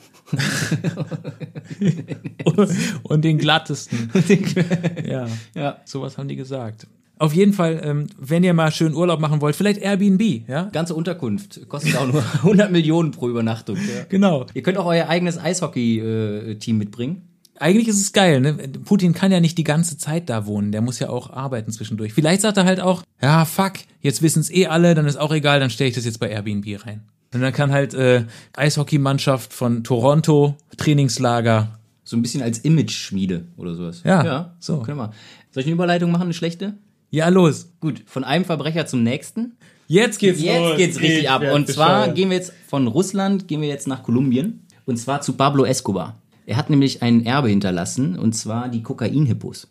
Und, 2.44 2.70
und 3.04 3.22
den 3.24 3.38
glattesten. 3.38 4.12
ja. 5.06 5.28
Ja. 5.56 5.78
Sowas 5.86 6.18
haben 6.18 6.28
die 6.28 6.36
gesagt. 6.36 6.88
Auf 7.20 7.34
jeden 7.34 7.54
Fall, 7.54 7.82
ähm, 7.84 8.08
wenn 8.20 8.44
ihr 8.44 8.54
mal 8.54 8.72
schön 8.72 8.94
Urlaub 8.94 9.20
machen 9.20 9.42
wollt, 9.42 9.56
vielleicht 9.56 9.82
Airbnb, 9.82 10.48
ja? 10.48 10.66
Ganze 10.66 10.94
Unterkunft 10.94 11.68
kostet 11.68 11.96
auch 11.98 12.08
nur 12.08 12.24
100 12.34 12.72
Millionen 12.72 13.12
pro 13.12 13.28
Übernachtung. 13.28 13.76
Ja. 13.78 14.04
Genau. 14.08 14.46
Ihr 14.54 14.62
könnt 14.62 14.78
auch 14.78 14.86
euer 14.86 15.08
eigenes 15.08 15.40
Eishockey-Team 15.40 16.78
mitbringen. 16.78 17.24
Eigentlich 17.60 17.88
ist 17.88 18.00
es 18.00 18.14
geil, 18.14 18.40
ne? 18.40 18.54
Putin 18.86 19.14
kann 19.14 19.32
ja 19.32 19.40
nicht 19.40 19.58
die 19.58 19.64
ganze 19.64 19.98
Zeit 19.98 20.30
da 20.30 20.46
wohnen, 20.46 20.72
der 20.72 20.82
muss 20.82 21.00
ja 21.00 21.10
auch 21.10 21.32
arbeiten 21.32 21.72
zwischendurch. 21.72 22.14
Vielleicht 22.14 22.42
sagt 22.42 22.58
er 22.58 22.66
halt 22.66 22.80
auch, 22.80 23.02
ja, 23.20 23.46
fuck, 23.46 23.74
jetzt 24.00 24.22
wissen 24.22 24.42
es 24.42 24.52
eh 24.52 24.68
alle, 24.68 24.94
dann 24.94 25.08
ist 25.08 25.18
auch 25.18 25.34
egal, 25.34 25.60
dann 25.60 25.72
stelle 25.72 25.90
ich 25.90 25.96
das 25.96 26.06
jetzt 26.06 26.20
bei 26.20 26.30
Airbnb 26.30 26.86
rein. 26.86 27.02
Und 27.34 27.42
dann 27.42 27.54
kann 27.54 27.72
halt 27.72 27.94
äh, 27.94 28.26
Eishockeymannschaft 28.56 29.54
von 29.54 29.84
Toronto, 29.84 30.56
Trainingslager. 30.78 31.80
So 32.04 32.16
ein 32.16 32.22
bisschen 32.22 32.42
als 32.42 32.60
Image-Schmiede 32.60 33.48
oder 33.58 33.76
sowas. 33.76 34.02
Ja, 34.06 34.24
ja 34.24 34.56
so. 34.60 34.80
Können 34.80 34.98
wir. 34.98 35.12
Soll 35.52 35.62
ich 35.62 35.68
eine 35.68 35.74
Überleitung 35.74 36.12
machen, 36.12 36.24
eine 36.24 36.34
schlechte? 36.34 36.76
Ja, 37.10 37.28
los. 37.30 37.74
Gut, 37.80 38.04
von 38.06 38.24
einem 38.24 38.46
Verbrecher 38.46 38.86
zum 38.86 39.04
nächsten. 39.04 39.58
Jetzt 39.88 40.20
geht's 40.20 40.42
Jetzt 40.42 40.60
los. 40.60 40.78
geht's 40.78 41.00
richtig 41.00 41.24
Ich 41.24 41.30
ab. 41.30 41.42
Und 41.54 41.68
zwar 41.68 42.00
bescheuert. 42.00 42.16
gehen 42.16 42.30
wir 42.30 42.38
jetzt 42.38 42.54
von 42.68 42.88
Russland, 42.88 43.48
gehen 43.48 43.62
wir 43.62 43.70
jetzt 43.70 43.88
nach 43.88 44.04
Kolumbien. 44.04 44.66
Und 44.86 44.98
zwar 44.98 45.22
zu 45.22 45.34
Pablo 45.34 45.66
Escobar. 45.66 46.22
Er 46.46 46.56
hat 46.56 46.70
nämlich 46.70 47.02
ein 47.02 47.26
Erbe 47.26 47.50
hinterlassen, 47.50 48.18
und 48.18 48.34
zwar 48.34 48.70
die 48.70 48.84
Kokain-Hippos. 48.84 49.68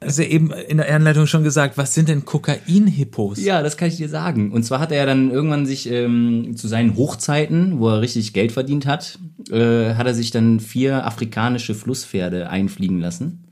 Also 0.00 0.22
eben 0.22 0.50
in 0.50 0.76
der 0.78 0.92
Einleitung 0.92 1.26
schon 1.26 1.44
gesagt, 1.44 1.78
was 1.78 1.94
sind 1.94 2.08
denn 2.08 2.24
Kokain-Hippos? 2.24 3.42
Ja, 3.42 3.62
das 3.62 3.76
kann 3.76 3.88
ich 3.88 3.96
dir 3.96 4.08
sagen. 4.08 4.52
Und 4.52 4.64
zwar 4.64 4.80
hat 4.80 4.92
er 4.92 4.98
ja 4.98 5.06
dann 5.06 5.30
irgendwann 5.30 5.66
sich 5.66 5.90
ähm, 5.90 6.56
zu 6.56 6.68
seinen 6.68 6.96
Hochzeiten, 6.96 7.78
wo 7.78 7.88
er 7.88 8.00
richtig 8.00 8.32
Geld 8.32 8.52
verdient 8.52 8.86
hat, 8.86 9.18
äh, 9.50 9.94
hat 9.94 10.06
er 10.06 10.14
sich 10.14 10.30
dann 10.30 10.60
vier 10.60 11.06
afrikanische 11.06 11.74
Flusspferde 11.74 12.50
einfliegen 12.50 13.00
lassen. 13.00 13.45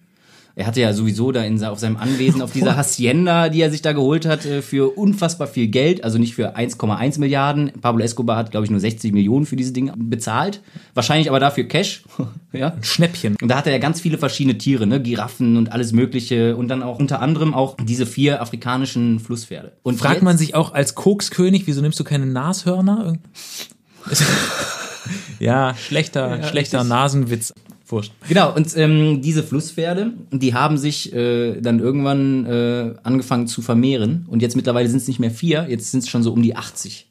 Er 0.57 0.67
hatte 0.67 0.81
ja 0.81 0.93
sowieso 0.93 1.33
da 1.33 1.43
in, 1.43 1.63
auf 1.65 1.81
seinem 1.81 1.97
Anwesen 1.97 2.41
auf 2.41 2.53
dieser 2.53 2.77
Hacienda, 2.77 3.49
die 3.49 3.61
er 3.61 3.73
sich 3.73 3.83
da 3.83 3.93
geholt 3.93 4.25
hat, 4.25 4.47
äh, 4.47 4.63
für 4.63 4.97
unfassbar 4.97 5.49
viel 5.49 5.67
Geld, 5.67 6.05
also 6.05 6.19
nicht 6.19 6.35
für 6.35 6.57
1,1 6.57 7.19
Milliarden. 7.19 7.73
Pablo 7.81 8.05
Escobar 8.05 8.37
hat, 8.37 8.53
glaube 8.53 8.65
ich, 8.65 8.71
nur 8.71 8.79
60 8.79 9.13
Millionen 9.13 9.47
für 9.47 9.57
diese 9.57 9.73
Dinge 9.73 9.95
bezahlt. 9.97 10.63
Wahrscheinlich 10.95 11.29
aber 11.29 11.41
dafür 11.41 11.65
Cash. 11.65 12.05
ja. 12.53 12.77
Schnäppchen. 12.83 13.37
Und 13.43 13.49
da 13.49 13.57
hatte 13.57 13.71
er 13.71 13.81
ganz 13.81 14.01
viele 14.01 14.17
verschiedene 14.17 14.57
Tiere, 14.57 14.87
ne? 14.87 15.03
Giraffen 15.03 15.57
und 15.57 15.73
alles 15.73 15.93
Mögliche. 15.93 16.57
Und 16.57 16.69
dann 16.69 16.85
auch 16.85 17.01
unter 17.01 17.21
anderem 17.21 17.53
auch 17.53 17.77
diese 17.83 18.07
vier 18.07 18.41
afrikanischen 18.41 19.19
Flusspferde. 19.19 19.73
Und 19.83 19.99
Fragt 19.99 20.23
man 20.23 20.39
sich 20.39 20.55
auch 20.55 20.73
als 20.73 20.95
Kokskönig, 20.95 21.67
wieso 21.67 21.81
nimmst 21.81 21.99
du 21.99 22.05
keine 22.05 22.27
Nashörner? 22.27 23.19
ja, 25.39 25.75
schlechter, 25.75 26.43
schlechter 26.45 26.79
richtig. 26.79 26.89
Nasenwitz. 26.89 27.55
Wurscht. 27.95 28.13
Genau, 28.29 28.55
und 28.55 28.77
ähm, 28.77 29.23
diese 29.23 29.43
Flusspferde, 29.43 30.13
die 30.33 30.53
haben 30.53 30.77
sich 30.77 31.15
äh, 31.15 31.59
dann 31.61 31.79
irgendwann 31.79 32.45
äh, 32.45 32.95
angefangen 33.05 33.47
zu 33.47 33.63
vermehren. 33.63 34.27
Und 34.29 34.43
jetzt 34.43 34.57
mittlerweile 34.57 34.89
sind 34.89 34.99
es 34.99 35.09
nicht 35.09 35.21
mehr 35.21 35.31
vier, 35.31 35.67
jetzt 35.69 35.93
sind 35.93 36.01
es 36.01 36.09
schon 36.09 36.25
so 36.25 36.33
um 36.33 36.43
die 36.43 36.57
80. 36.57 37.07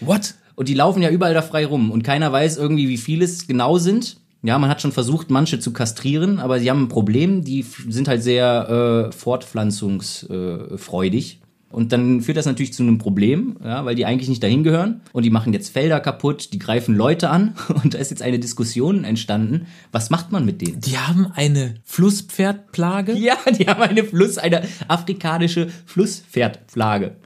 What? 0.00 0.34
Und 0.54 0.68
die 0.68 0.74
laufen 0.74 1.02
ja 1.02 1.10
überall 1.10 1.34
da 1.34 1.42
frei 1.42 1.66
rum. 1.66 1.90
Und 1.90 2.02
keiner 2.02 2.30
weiß 2.30 2.58
irgendwie, 2.58 2.88
wie 2.88 2.98
viele 2.98 3.24
es 3.24 3.46
genau 3.46 3.78
sind. 3.78 4.18
Ja, 4.42 4.58
man 4.58 4.68
hat 4.70 4.82
schon 4.82 4.92
versucht, 4.92 5.30
manche 5.30 5.58
zu 5.58 5.72
kastrieren, 5.72 6.38
aber 6.38 6.60
sie 6.60 6.70
haben 6.70 6.84
ein 6.84 6.88
Problem. 6.88 7.42
Die 7.42 7.64
sind 7.88 8.08
halt 8.08 8.22
sehr 8.22 9.08
äh, 9.08 9.12
fortpflanzungsfreudig. 9.12 11.40
Und 11.76 11.92
dann 11.92 12.22
führt 12.22 12.38
das 12.38 12.46
natürlich 12.46 12.72
zu 12.72 12.82
einem 12.82 12.96
Problem, 12.96 13.58
ja, 13.62 13.84
weil 13.84 13.94
die 13.94 14.06
eigentlich 14.06 14.30
nicht 14.30 14.42
dahin 14.42 14.64
gehören. 14.64 15.02
Und 15.12 15.24
die 15.24 15.30
machen 15.30 15.52
jetzt 15.52 15.74
Felder 15.74 16.00
kaputt, 16.00 16.54
die 16.54 16.58
greifen 16.58 16.94
Leute 16.94 17.28
an. 17.28 17.54
Und 17.68 17.92
da 17.92 17.98
ist 17.98 18.08
jetzt 18.08 18.22
eine 18.22 18.38
Diskussion 18.38 19.04
entstanden. 19.04 19.66
Was 19.92 20.08
macht 20.08 20.32
man 20.32 20.46
mit 20.46 20.62
denen? 20.62 20.80
Die 20.80 20.96
haben 20.96 21.30
eine 21.34 21.74
Flusspferdplage? 21.84 23.12
Ja, 23.26 23.36
die 23.50 23.66
haben 23.66 23.82
eine 23.82 24.04
Fluss, 24.04 24.38
eine 24.38 24.62
afrikanische 24.88 25.68
Flusspferdplage. 25.84 27.16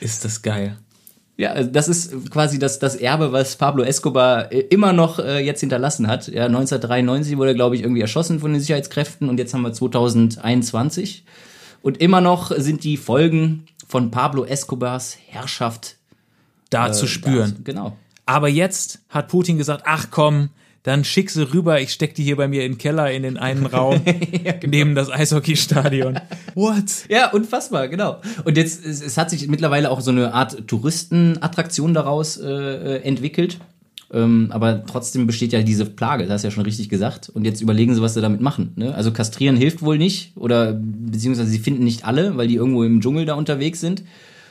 Ist 0.00 0.22
das 0.22 0.42
geil. 0.42 0.76
Ja, 1.38 1.52
also 1.52 1.70
das 1.70 1.88
ist 1.88 2.30
quasi 2.30 2.58
das, 2.58 2.78
das 2.78 2.94
Erbe, 2.94 3.32
was 3.32 3.56
Pablo 3.56 3.84
Escobar 3.84 4.52
äh, 4.52 4.58
immer 4.68 4.92
noch 4.92 5.18
äh, 5.18 5.38
jetzt 5.38 5.60
hinterlassen 5.60 6.08
hat. 6.08 6.28
Ja, 6.28 6.44
1993 6.44 7.38
wurde 7.38 7.52
er, 7.52 7.54
glaube 7.54 7.76
ich, 7.76 7.82
irgendwie 7.84 8.02
erschossen 8.02 8.38
von 8.40 8.52
den 8.52 8.60
Sicherheitskräften 8.60 9.30
und 9.30 9.38
jetzt 9.38 9.54
haben 9.54 9.62
wir 9.62 9.72
2021. 9.72 11.24
Und 11.82 11.98
immer 11.98 12.20
noch 12.20 12.50
sind 12.56 12.84
die 12.84 12.96
Folgen 12.96 13.66
von 13.86 14.10
Pablo 14.10 14.44
Escobars 14.44 15.16
Herrschaft 15.26 15.96
Da 16.70 16.92
zu 16.92 17.06
spüren. 17.06 17.56
Da, 17.58 17.72
genau. 17.72 17.96
Aber 18.26 18.48
jetzt 18.48 19.00
hat 19.08 19.28
Putin 19.28 19.56
gesagt, 19.56 19.84
ach 19.86 20.08
komm, 20.10 20.50
dann 20.82 21.04
schick 21.04 21.30
sie 21.30 21.52
rüber, 21.52 21.80
ich 21.80 21.92
steck 21.92 22.14
die 22.14 22.22
hier 22.22 22.36
bei 22.36 22.48
mir 22.48 22.64
in 22.64 22.72
den 22.72 22.78
Keller 22.78 23.10
in 23.10 23.22
den 23.22 23.36
einen 23.36 23.66
Raum 23.74 24.00
neben 24.66 24.94
das 24.94 25.10
Eishockeystadion. 25.10 26.20
What? 26.54 27.08
Ja, 27.08 27.30
unfassbar, 27.30 27.88
genau. 27.88 28.20
Und 28.44 28.56
jetzt, 28.56 28.84
es, 28.84 29.02
es 29.02 29.16
hat 29.16 29.30
sich 29.30 29.48
mittlerweile 29.48 29.90
auch 29.90 30.00
so 30.00 30.10
eine 30.10 30.32
Art 30.32 30.66
Touristenattraktion 30.66 31.94
daraus 31.94 32.36
äh, 32.36 32.46
äh, 32.46 33.02
entwickelt. 33.02 33.58
Ähm, 34.12 34.48
aber 34.50 34.86
trotzdem 34.86 35.26
besteht 35.26 35.52
ja 35.52 35.62
diese 35.62 35.84
Plage, 35.84 36.24
das 36.24 36.34
hast 36.34 36.42
du 36.44 36.48
ja 36.48 36.50
schon 36.52 36.64
richtig 36.64 36.88
gesagt. 36.88 37.28
Und 37.28 37.44
jetzt 37.44 37.60
überlegen 37.60 37.94
sie, 37.94 38.00
was 38.00 38.14
sie 38.14 38.22
damit 38.22 38.40
machen. 38.40 38.72
Ne? 38.76 38.94
Also 38.94 39.12
kastrieren 39.12 39.56
hilft 39.56 39.82
wohl 39.82 39.98
nicht 39.98 40.32
oder 40.34 40.72
beziehungsweise 40.72 41.50
sie 41.50 41.58
finden 41.58 41.84
nicht 41.84 42.04
alle, 42.04 42.36
weil 42.36 42.48
die 42.48 42.54
irgendwo 42.54 42.84
im 42.84 43.00
Dschungel 43.00 43.26
da 43.26 43.34
unterwegs 43.34 43.80
sind. 43.80 44.02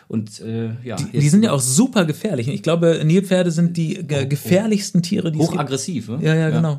Und 0.10 0.40
äh, 0.40 0.70
ja, 0.86 0.96
Die 0.96 1.28
sind 1.28 1.44
ja 1.44 1.52
auch 1.52 1.60
super 1.60 2.06
gefährlich. 2.06 2.48
Ich 2.48 2.64
glaube, 2.64 3.02
Nilpferde 3.04 3.52
sind 3.52 3.76
die 3.76 3.96
ge 4.08 4.26
gefährlichsten 4.26 5.02
Tiere, 5.04 5.32
die 5.34 5.40
es 5.40 5.46
gibt. 5.48 5.56
hochaggressiv. 5.56 6.08
Ne? 6.08 6.20
Ja, 6.22 6.34
ja, 6.34 6.50
genau. 6.50 6.78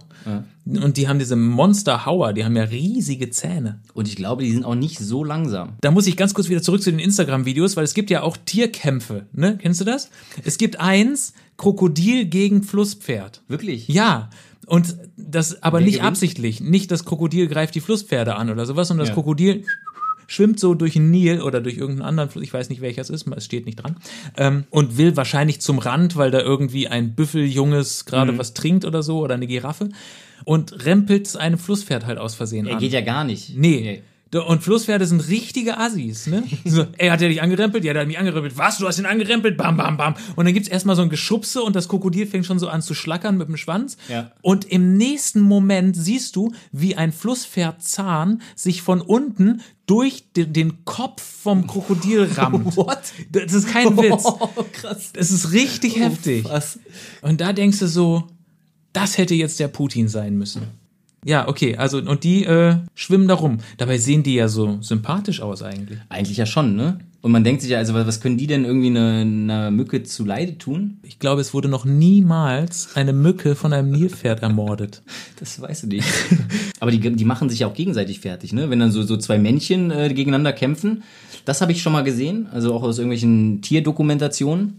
Und 0.64 0.96
die 0.96 1.08
haben 1.08 1.18
diese 1.18 1.36
Monsterhauer, 1.36 2.32
die 2.32 2.44
haben 2.46 2.56
ja 2.56 2.62
riesige 2.64 3.28
Zähne. 3.30 3.80
Und 3.92 4.08
ich 4.08 4.16
glaube, 4.16 4.44
die 4.44 4.52
sind 4.52 4.64
auch 4.64 4.74
nicht 4.74 4.98
so 4.98 5.24
langsam. 5.24 5.74
Da 5.82 5.90
muss 5.90 6.06
ich 6.06 6.16
ganz 6.16 6.32
kurz 6.32 6.48
wieder 6.48 6.62
zurück 6.62 6.82
zu 6.82 6.90
den 6.90 7.00
Instagram-Videos, 7.00 7.76
weil 7.76 7.84
es 7.84 7.92
gibt 7.94 8.08
ja 8.10 8.22
auch 8.22 8.36
Tierkämpfe, 8.38 9.26
ne? 9.32 9.58
Kennst 9.60 9.80
du 9.80 9.84
das? 9.84 10.08
Es 10.44 10.56
gibt 10.56 10.80
eins, 10.80 11.34
Krokodil 11.58 12.24
gegen 12.26 12.62
Flusspferd. 12.62 13.42
Wirklich? 13.48 13.88
Ja. 13.88 14.30
Und 14.66 14.96
das 15.16 15.62
aber 15.62 15.78
Wer 15.78 15.84
nicht 15.86 15.94
gewinnt? 15.96 16.08
absichtlich. 16.08 16.60
Nicht 16.60 16.90
das 16.90 17.04
Krokodil 17.06 17.46
greift 17.48 17.74
die 17.74 17.80
Flusspferde 17.80 18.36
an 18.36 18.50
oder 18.50 18.66
sowas, 18.66 18.88
sondern 18.88 19.02
das 19.04 19.08
Ja. 19.08 19.14
Krokodil 19.14 19.64
schwimmt 20.30 20.60
so 20.60 20.74
durch 20.74 20.92
den 20.92 21.10
Nil 21.10 21.40
oder 21.42 21.60
durch 21.60 21.76
irgendeinen 21.76 22.06
anderen 22.08 22.30
Fluss, 22.30 22.44
ich 22.44 22.52
weiß 22.54 22.68
nicht 22.68 22.80
welcher 22.82 23.00
es 23.02 23.10
ist, 23.10 23.26
es 23.26 23.44
steht 23.44 23.66
nicht 23.66 23.76
dran, 23.82 23.96
ähm, 24.36 24.64
und 24.70 24.96
will 24.98 25.16
wahrscheinlich 25.16 25.60
zum 25.60 25.78
Rand, 25.80 26.14
weil 26.16 26.30
da 26.30 26.40
irgendwie 26.40 26.86
ein 26.86 27.14
Büffeljunges 27.16 28.04
gerade 28.04 28.32
Mhm. 28.32 28.38
was 28.38 28.54
trinkt 28.54 28.84
oder 28.84 29.02
so 29.02 29.18
oder 29.20 29.34
eine 29.34 29.46
Giraffe 29.46 29.88
und 30.44 30.84
rempelt 30.84 31.34
einem 31.36 31.58
Flusspferd 31.58 32.06
halt 32.06 32.18
aus 32.18 32.34
Versehen 32.36 32.66
Er 32.66 32.74
an. 32.74 32.78
geht 32.80 32.92
ja 32.92 33.00
gar 33.00 33.24
nicht. 33.24 33.56
Nee. 33.56 33.96
Da- 33.96 34.02
Und 34.30 34.62
Flusspferde 34.62 35.06
sind 35.06 35.26
richtige 35.28 35.78
Assis, 35.78 36.26
ne? 36.26 36.42
So, 36.64 36.84
ey, 36.98 37.08
hat 37.08 37.22
der 37.22 37.30
dich 37.30 37.40
angerempelt? 37.40 37.82
Ja, 37.82 37.94
der 37.94 38.02
hat 38.02 38.08
mich 38.08 38.18
angerempelt. 38.18 38.58
Was? 38.58 38.76
Du 38.76 38.86
hast 38.86 38.98
ihn 38.98 39.06
angerempelt? 39.06 39.56
Bam, 39.56 39.78
bam, 39.78 39.96
bam. 39.96 40.14
Und 40.36 40.44
dann 40.44 40.52
gibt's 40.52 40.68
erstmal 40.68 40.96
so 40.96 41.02
ein 41.02 41.08
Geschubse 41.08 41.62
und 41.62 41.74
das 41.74 41.88
Krokodil 41.88 42.26
fängt 42.26 42.44
schon 42.44 42.58
so 42.58 42.68
an 42.68 42.82
zu 42.82 42.94
schlackern 42.94 43.38
mit 43.38 43.48
dem 43.48 43.56
Schwanz. 43.56 43.96
Ja. 44.08 44.32
Und 44.42 44.66
im 44.66 44.98
nächsten 44.98 45.40
Moment 45.40 45.96
siehst 45.96 46.36
du, 46.36 46.52
wie 46.72 46.94
ein 46.94 47.12
Flusspferdzahn 47.12 48.42
sich 48.54 48.82
von 48.82 49.00
unten 49.00 49.62
durch 49.86 50.30
den, 50.32 50.52
den 50.52 50.84
Kopf 50.84 51.22
vom 51.22 51.66
Krokodil 51.66 52.24
rammt. 52.36 52.76
What? 52.76 53.00
Das 53.32 53.54
ist 53.54 53.68
kein 53.68 53.96
Witz. 53.96 54.24
Oh, 54.26 54.50
krass. 54.72 55.12
Das 55.14 55.30
ist 55.30 55.52
richtig 55.52 55.98
heftig. 55.98 56.44
Was? 56.44 56.78
Und 57.22 57.40
da 57.40 57.54
denkst 57.54 57.78
du 57.78 57.88
so, 57.88 58.28
das 58.92 59.16
hätte 59.16 59.34
jetzt 59.34 59.58
der 59.58 59.68
Putin 59.68 60.08
sein 60.08 60.36
müssen. 60.36 60.62
Ja, 61.24 61.48
okay, 61.48 61.76
also 61.76 61.98
und 61.98 62.24
die 62.24 62.44
äh, 62.44 62.76
schwimmen 62.94 63.28
da 63.28 63.34
rum. 63.34 63.58
Dabei 63.76 63.98
sehen 63.98 64.22
die 64.22 64.34
ja 64.34 64.48
so 64.48 64.78
sympathisch 64.80 65.40
aus 65.40 65.62
eigentlich. 65.62 65.98
Eigentlich 66.08 66.36
ja 66.36 66.46
schon, 66.46 66.76
ne? 66.76 67.00
Und 67.20 67.32
man 67.32 67.42
denkt 67.42 67.62
sich 67.62 67.70
ja, 67.70 67.78
also 67.78 67.94
was 67.94 68.20
können 68.20 68.38
die 68.38 68.46
denn 68.46 68.64
irgendwie 68.64 68.90
einer 68.90 69.20
eine 69.20 69.70
Mücke 69.72 70.04
zu 70.04 70.24
Leide 70.24 70.56
tun? 70.56 70.98
Ich 71.02 71.18
glaube, 71.18 71.40
es 71.40 71.52
wurde 71.52 71.68
noch 71.68 71.84
niemals 71.84 72.94
eine 72.94 73.12
Mücke 73.12 73.56
von 73.56 73.72
einem 73.72 73.90
Nilpferd 73.90 74.42
ermordet. 74.42 75.02
Das 75.40 75.60
weißt 75.60 75.84
du 75.84 75.86
nicht. 75.88 76.06
Aber 76.80 76.90
die, 76.90 76.98
die 76.98 77.24
machen 77.24 77.48
sich 77.48 77.60
ja 77.60 77.68
auch 77.68 77.74
gegenseitig 77.74 78.20
fertig, 78.20 78.52
ne? 78.52 78.70
Wenn 78.70 78.78
dann 78.80 78.92
so, 78.92 79.02
so 79.02 79.16
zwei 79.16 79.38
Männchen 79.38 79.90
äh, 79.90 80.12
gegeneinander 80.12 80.52
kämpfen. 80.52 81.02
Das 81.44 81.60
habe 81.60 81.72
ich 81.72 81.82
schon 81.82 81.92
mal 81.92 82.02
gesehen, 82.02 82.48
also 82.52 82.74
auch 82.74 82.82
aus 82.82 82.98
irgendwelchen 82.98 83.62
Tierdokumentationen. 83.62 84.78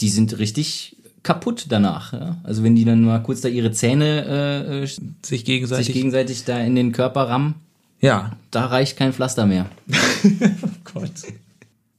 Die 0.00 0.08
sind 0.08 0.38
richtig 0.38 0.93
kaputt 1.24 1.66
danach. 1.68 2.12
Ja? 2.12 2.36
Also 2.44 2.62
wenn 2.62 2.76
die 2.76 2.84
dann 2.84 3.02
mal 3.02 3.18
kurz 3.18 3.40
da 3.40 3.48
ihre 3.48 3.72
Zähne 3.72 4.24
äh, 4.70 4.84
äh, 4.84 4.88
Sich 5.22 5.44
gegenseitig. 5.44 5.86
sich 5.86 5.94
gegenseitig 5.94 6.44
da 6.44 6.60
in 6.60 6.76
den 6.76 6.92
Körper 6.92 7.28
rammen, 7.28 7.56
ja. 8.00 8.36
da 8.52 8.66
reicht 8.66 8.96
kein 8.96 9.12
Pflaster 9.12 9.46
mehr. 9.46 9.66
Gott. 10.92 11.10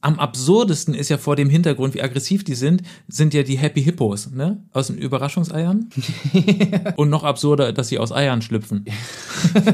Am 0.06 0.20
absurdesten 0.20 0.94
ist 0.94 1.10
ja 1.10 1.18
vor 1.18 1.36
dem 1.36 1.50
Hintergrund, 1.50 1.96
wie 1.96 2.04
aggressiv 2.04 2.44
die 2.44 2.54
sind, 2.54 2.84
sind 3.08 3.34
ja 3.34 3.42
die 3.42 3.58
Happy 3.58 3.82
Hippos, 3.82 4.30
ne? 4.30 4.62
Aus 4.72 4.86
den 4.88 5.00
Überraschungseiern. 5.00 5.90
Und 6.96 7.10
noch 7.10 7.24
absurder, 7.24 7.74
dass 7.74 7.88
sie 7.88 7.98
aus 7.98 8.12
Eiern 8.12 8.44
schlüpfen. 8.44 8.86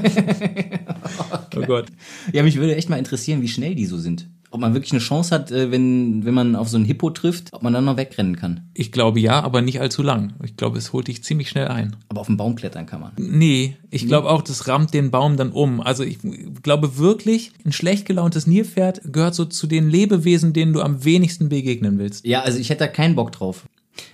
oh 1.53 1.61
Gott. 1.67 1.87
Ja, 2.31 2.43
mich 2.43 2.55
würde 2.55 2.77
echt 2.77 2.89
mal 2.89 2.95
interessieren, 2.95 3.41
wie 3.41 3.49
schnell 3.49 3.75
die 3.75 3.85
so 3.85 3.97
sind. 3.97 4.27
Ob 4.51 4.59
man 4.59 4.73
wirklich 4.73 4.91
eine 4.91 5.01
Chance 5.01 5.33
hat, 5.33 5.51
äh, 5.51 5.71
wenn, 5.71 6.25
wenn 6.25 6.33
man 6.33 6.55
auf 6.55 6.69
so 6.69 6.77
einen 6.77 6.85
Hippo 6.85 7.09
trifft, 7.09 7.53
ob 7.53 7.63
man 7.63 7.73
dann 7.73 7.85
noch 7.85 7.97
wegrennen 7.97 8.35
kann. 8.35 8.69
Ich 8.73 8.91
glaube 8.91 9.19
ja, 9.19 9.41
aber 9.41 9.61
nicht 9.61 9.81
allzu 9.81 10.03
lang. 10.03 10.33
Ich 10.43 10.57
glaube, 10.57 10.77
es 10.77 10.93
holt 10.93 11.07
dich 11.07 11.23
ziemlich 11.23 11.49
schnell 11.49 11.69
ein. 11.69 11.95
Aber 12.09 12.21
auf 12.21 12.27
den 12.27 12.37
Baum 12.37 12.55
klettern 12.55 12.85
kann 12.85 13.01
man. 13.01 13.11
Nee, 13.17 13.77
ich 13.89 14.07
glaube 14.07 14.29
auch, 14.29 14.41
das 14.41 14.67
rammt 14.67 14.93
den 14.93 15.09
Baum 15.09 15.37
dann 15.37 15.51
um. 15.51 15.81
Also 15.81 16.03
ich 16.03 16.19
glaube 16.61 16.97
wirklich, 16.97 17.51
ein 17.65 17.71
schlecht 17.71 18.05
gelauntes 18.05 18.45
Nilpferd 18.45 19.01
gehört 19.11 19.35
so 19.35 19.45
zu 19.45 19.67
den 19.67 19.89
Lebewesen, 19.89 20.53
denen 20.53 20.73
du 20.73 20.81
am 20.81 21.03
wenigsten 21.05 21.49
begegnen 21.49 21.97
willst. 21.97 22.25
Ja, 22.25 22.41
also 22.41 22.59
ich 22.59 22.69
hätte 22.69 22.79
da 22.79 22.87
keinen 22.87 23.15
Bock 23.15 23.31
drauf. 23.31 23.65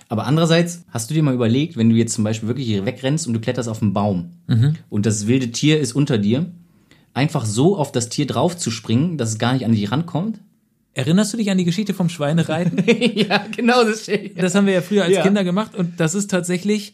Aber 0.08 0.26
andererseits, 0.26 0.84
hast 0.90 1.10
du 1.10 1.14
dir 1.14 1.22
mal 1.22 1.34
überlegt, 1.34 1.76
wenn 1.76 1.90
du 1.90 1.96
jetzt 1.96 2.14
zum 2.14 2.24
Beispiel 2.24 2.48
wirklich 2.48 2.66
hier 2.66 2.84
wegrennst 2.86 3.26
und 3.26 3.34
du 3.34 3.40
kletterst 3.40 3.68
auf 3.68 3.82
einen 3.82 3.92
Baum 3.92 4.30
und 4.88 5.06
das 5.06 5.26
wilde 5.26 5.50
Tier 5.50 5.78
ist 5.80 5.92
unter 5.94 6.18
dir, 6.18 6.46
einfach 7.18 7.44
so 7.44 7.76
auf 7.76 7.90
das 7.92 8.08
Tier 8.08 8.26
drauf 8.26 8.56
zu 8.56 8.70
springen, 8.70 9.18
dass 9.18 9.30
es 9.30 9.38
gar 9.38 9.52
nicht 9.52 9.64
an 9.64 9.72
dich 9.72 9.90
rankommt? 9.90 10.40
Erinnerst 10.94 11.32
du 11.32 11.36
dich 11.36 11.50
an 11.50 11.58
die 11.58 11.64
Geschichte 11.64 11.92
vom 11.94 12.08
Schweinereiten? 12.08 12.82
ja, 13.14 13.44
genau 13.54 13.84
das. 13.84 14.08
Das 14.36 14.54
haben 14.54 14.66
wir 14.66 14.74
ja 14.74 14.80
früher 14.82 15.04
als 15.04 15.14
Ja. 15.16 15.22
Kinder 15.22 15.44
gemacht 15.44 15.74
und 15.76 15.98
das 16.00 16.14
ist 16.14 16.30
tatsächlich 16.30 16.92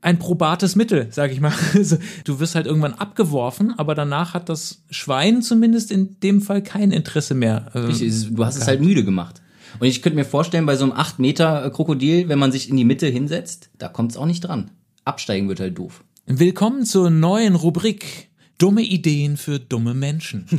ein 0.00 0.18
probates 0.18 0.74
Mittel, 0.76 1.06
sag 1.10 1.30
ich 1.32 1.40
mal. 1.40 1.52
Also, 1.74 1.96
du 2.24 2.40
wirst 2.40 2.54
halt 2.56 2.66
irgendwann 2.66 2.94
abgeworfen, 2.94 3.72
aber 3.78 3.94
danach 3.94 4.34
hat 4.34 4.48
das 4.48 4.82
Schwein 4.90 5.42
zumindest 5.42 5.90
in 5.92 6.18
dem 6.20 6.40
Fall 6.42 6.62
kein 6.62 6.90
Interesse 6.90 7.34
mehr. 7.34 7.70
äh, 7.74 7.90
ist- 7.90 8.30
Du 8.36 8.44
hast 8.44 8.56
es 8.56 8.66
halt 8.66 8.80
müde 8.80 9.04
gemacht. 9.04 9.40
Und 9.80 9.86
ich 9.86 10.02
könnte 10.02 10.16
mir 10.18 10.24
vorstellen, 10.24 10.66
bei 10.66 10.76
so 10.76 10.84
einem 10.84 10.92
8 10.92 11.18
Meter 11.18 11.70
Krokodil, 11.70 12.28
wenn 12.28 12.38
man 12.38 12.52
sich 12.52 12.68
in 12.68 12.76
die 12.76 12.84
Mitte 12.84 13.06
hinsetzt, 13.06 13.70
da 13.78 13.88
kommt 13.88 14.10
es 14.12 14.16
auch 14.18 14.26
nicht 14.26 14.40
dran. 14.40 14.70
Absteigen 15.04 15.48
wird 15.48 15.60
halt 15.60 15.78
doof. 15.78 16.04
Willkommen 16.26 16.84
zur 16.84 17.08
neuen 17.10 17.54
Rubrik. 17.56 18.28
Dumme 18.62 18.82
Ideen 18.82 19.36
für 19.36 19.58
dumme 19.58 19.92
Menschen. 19.92 20.46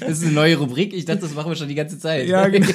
Das 0.00 0.18
ist 0.18 0.24
eine 0.24 0.32
neue 0.32 0.56
Rubrik. 0.56 0.92
Ich 0.92 1.04
dachte, 1.04 1.20
das 1.20 1.34
machen 1.34 1.52
wir 1.52 1.56
schon 1.56 1.68
die 1.68 1.76
ganze 1.76 2.00
Zeit. 2.00 2.26
genau. 2.26 2.72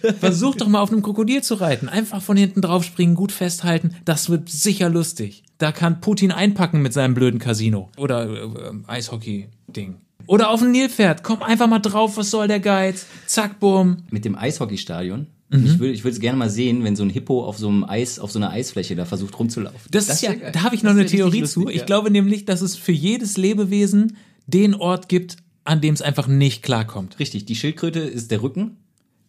Versuch 0.18 0.54
doch 0.54 0.68
mal 0.68 0.80
auf 0.80 0.90
einem 0.90 1.02
Krokodil 1.02 1.42
zu 1.42 1.56
reiten. 1.56 1.90
Einfach 1.90 2.22
von 2.22 2.38
hinten 2.38 2.62
drauf 2.62 2.84
springen, 2.84 3.14
gut 3.14 3.32
festhalten. 3.32 3.96
Das 4.06 4.30
wird 4.30 4.48
sicher 4.48 4.88
lustig. 4.88 5.42
Da 5.58 5.72
kann 5.72 6.00
Putin 6.00 6.32
einpacken 6.32 6.80
mit 6.80 6.94
seinem 6.94 7.12
blöden 7.12 7.38
Casino. 7.38 7.90
Oder 7.98 8.26
äh, 8.30 8.72
Eishockey-Ding. 8.86 9.96
Oder 10.26 10.48
auf 10.48 10.62
ein 10.62 10.70
Nilpferd. 10.70 11.22
Komm 11.22 11.42
einfach 11.42 11.66
mal 11.66 11.80
drauf, 11.80 12.16
was 12.16 12.30
soll 12.30 12.48
der 12.48 12.60
Geiz? 12.60 13.04
Zack, 13.26 13.60
bumm. 13.60 14.04
Mit 14.10 14.24
dem 14.24 14.36
Eishockeystadion. 14.36 15.26
Ich 15.52 15.78
würde 15.80 15.92
ich 15.92 16.04
würde 16.04 16.14
es 16.14 16.20
gerne 16.20 16.38
mal 16.38 16.48
sehen, 16.48 16.84
wenn 16.84 16.94
so 16.94 17.02
ein 17.02 17.10
Hippo 17.10 17.44
auf 17.44 17.58
so 17.58 17.68
einem 17.68 17.82
Eis, 17.84 18.20
auf 18.20 18.30
so 18.30 18.38
einer 18.38 18.50
Eisfläche 18.50 18.94
da 18.94 19.04
versucht 19.04 19.36
rumzulaufen. 19.38 19.80
Das, 19.90 20.08
ist 20.08 20.22
ja, 20.22 20.32
da 20.34 20.62
habe 20.62 20.76
ich 20.76 20.84
noch 20.84 20.92
Das 20.92 21.00
eine 21.00 21.06
Theorie 21.06 21.40
lustig, 21.40 21.64
zu. 21.64 21.68
Ich 21.68 21.78
ja. 21.78 21.84
glaube 21.84 22.10
nämlich, 22.10 22.44
dass 22.44 22.60
es 22.60 22.76
für 22.76 22.92
jedes 22.92 23.36
Lebewesen 23.36 24.16
den 24.46 24.74
Ort 24.74 25.08
gibt, 25.08 25.36
an 25.64 25.80
dem 25.80 25.94
es 25.94 26.02
einfach 26.02 26.28
nicht 26.28 26.62
klarkommt. 26.62 27.18
Richtig, 27.18 27.46
die 27.46 27.56
Schildkröte 27.56 27.98
ist 27.98 28.30
der 28.30 28.42
Rücken. 28.42 28.76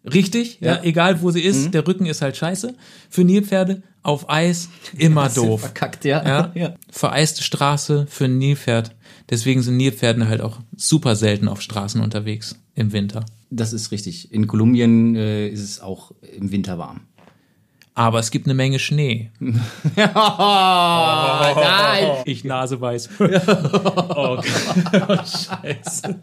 Richtig, 0.06 0.58
ja, 0.62 0.76
Ja. 0.76 0.84
egal 0.84 1.22
wo 1.22 1.30
sie 1.32 1.42
ist, 1.42 1.66
Mhm. 1.68 1.72
der 1.72 1.88
Rücken 1.88 2.06
ist 2.08 2.22
halt 2.22 2.36
scheiße. 2.38 2.74
Für 3.10 3.24
Nilpferde 3.24 3.84
auf 4.04 4.30
Eis 4.30 4.70
immer 4.98 5.30
doof. 5.30 5.62
Verkackt, 5.62 6.06
ja. 6.06 6.26
Ja. 6.28 6.52
ja. 6.56 6.74
Vereiste 6.90 7.44
Straße 7.44 8.08
für 8.10 8.26
ein 8.26 8.38
Nilpferd. 8.40 8.96
Deswegen 9.30 9.62
sind 9.62 9.78
Nilpferde 9.78 10.28
halt 10.28 10.42
auch 10.42 10.58
super 10.76 11.16
selten 11.16 11.48
auf 11.48 11.62
Straßen 11.62 12.02
unterwegs 12.02 12.56
im 12.74 12.92
Winter. 12.94 13.24
Das 13.52 13.74
ist 13.74 13.92
richtig. 13.92 14.32
In 14.32 14.48
Kolumbien 14.48 15.16
äh, 15.16 15.48
ist 15.50 15.62
es 15.62 15.82
auch 15.82 16.12
im 16.38 16.52
Winter 16.52 16.78
warm. 16.80 17.02
Aber 17.94 18.20
es 18.20 18.32
gibt 18.32 18.48
eine 18.48 18.54
Menge 18.56 18.80
Schnee. 18.80 19.30
Oh, 19.40 19.52
nein! 21.56 22.08
Ich 22.26 22.44
naseweiß. 22.44 23.10
oh, 23.20 24.42
Scheiße. 24.42 26.16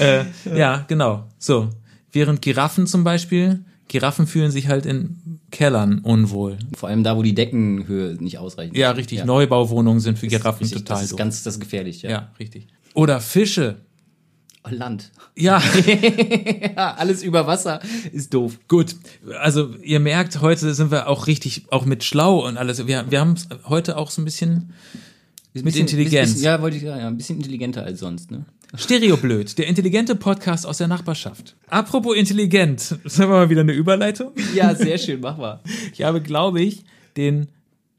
äh, 0.00 0.24
ja, 0.56 0.84
genau. 0.88 1.24
So. 1.38 1.68
Während 2.14 2.40
Giraffen 2.42 2.86
zum 2.86 3.04
Beispiel, 3.04 3.64
Giraffen 3.88 4.26
fühlen 4.26 4.50
sich 4.50 4.68
halt 4.68 4.86
in 4.86 5.40
Kellern 5.50 5.98
unwohl. 5.98 6.56
Vor 6.74 6.88
allem 6.88 7.04
da, 7.04 7.16
wo 7.16 7.22
die 7.22 7.34
Deckenhöhe 7.34 8.14
nicht 8.14 8.38
ausreicht. 8.38 8.76
Ja, 8.76 8.92
richtig. 8.92 9.24
Neubauwohnungen 9.24 10.00
sind 10.00 10.18
für 10.18 10.26
Giraffen 10.28 10.62
Richtig, 10.62 10.82
total 10.82 10.96
das 10.96 11.02
ist 11.04 11.12
doof. 11.12 11.18
ganz 11.18 11.42
das 11.42 11.54
ist 11.54 11.60
gefährlich, 11.60 12.02
ja. 12.02 12.10
ja, 12.10 12.32
richtig. 12.38 12.68
Oder 12.94 13.20
Fische. 13.20 13.76
Oh, 14.64 14.70
Land. 14.70 15.10
Ja, 15.36 15.60
Ja, 16.76 16.94
alles 16.94 17.22
über 17.22 17.46
Wasser 17.46 17.80
ist 18.12 18.32
doof. 18.32 18.58
gut. 18.68 18.96
Also 19.40 19.74
ihr 19.82 20.00
merkt, 20.00 20.40
heute 20.40 20.72
sind 20.72 20.90
wir 20.90 21.08
auch 21.08 21.26
richtig, 21.26 21.64
auch 21.70 21.84
mit 21.84 22.04
schlau 22.04 22.46
und 22.46 22.56
alles. 22.56 22.86
Wir, 22.86 23.10
wir 23.10 23.20
haben 23.20 23.34
heute 23.68 23.98
auch 23.98 24.10
so 24.10 24.22
ein 24.22 24.24
bisschen 24.24 24.72
mit 25.62 25.76
Intelligenz. 25.76 26.32
Bisschen, 26.32 26.44
ja, 26.44 26.60
wollte 26.60 26.76
ich 26.76 26.82
sagen, 26.82 27.00
ja, 27.00 27.06
ein 27.06 27.16
bisschen 27.16 27.36
intelligenter 27.36 27.84
als 27.84 28.00
sonst, 28.00 28.30
ne? 28.30 28.44
Stereoblöd, 28.76 29.56
der 29.56 29.68
intelligente 29.68 30.16
Podcast 30.16 30.66
aus 30.66 30.78
der 30.78 30.88
Nachbarschaft. 30.88 31.54
Apropos 31.68 32.16
intelligent, 32.16 32.98
das 33.04 33.18
haben 33.20 33.28
wir 33.30 33.36
mal 33.36 33.50
wieder 33.50 33.60
eine 33.60 33.72
Überleitung. 33.72 34.32
Ja, 34.54 34.74
sehr 34.74 34.98
schön, 34.98 35.20
mach 35.20 35.36
mal. 35.36 35.60
Ich 35.92 36.02
habe, 36.02 36.20
glaube 36.20 36.60
ich, 36.60 36.84
den 37.16 37.46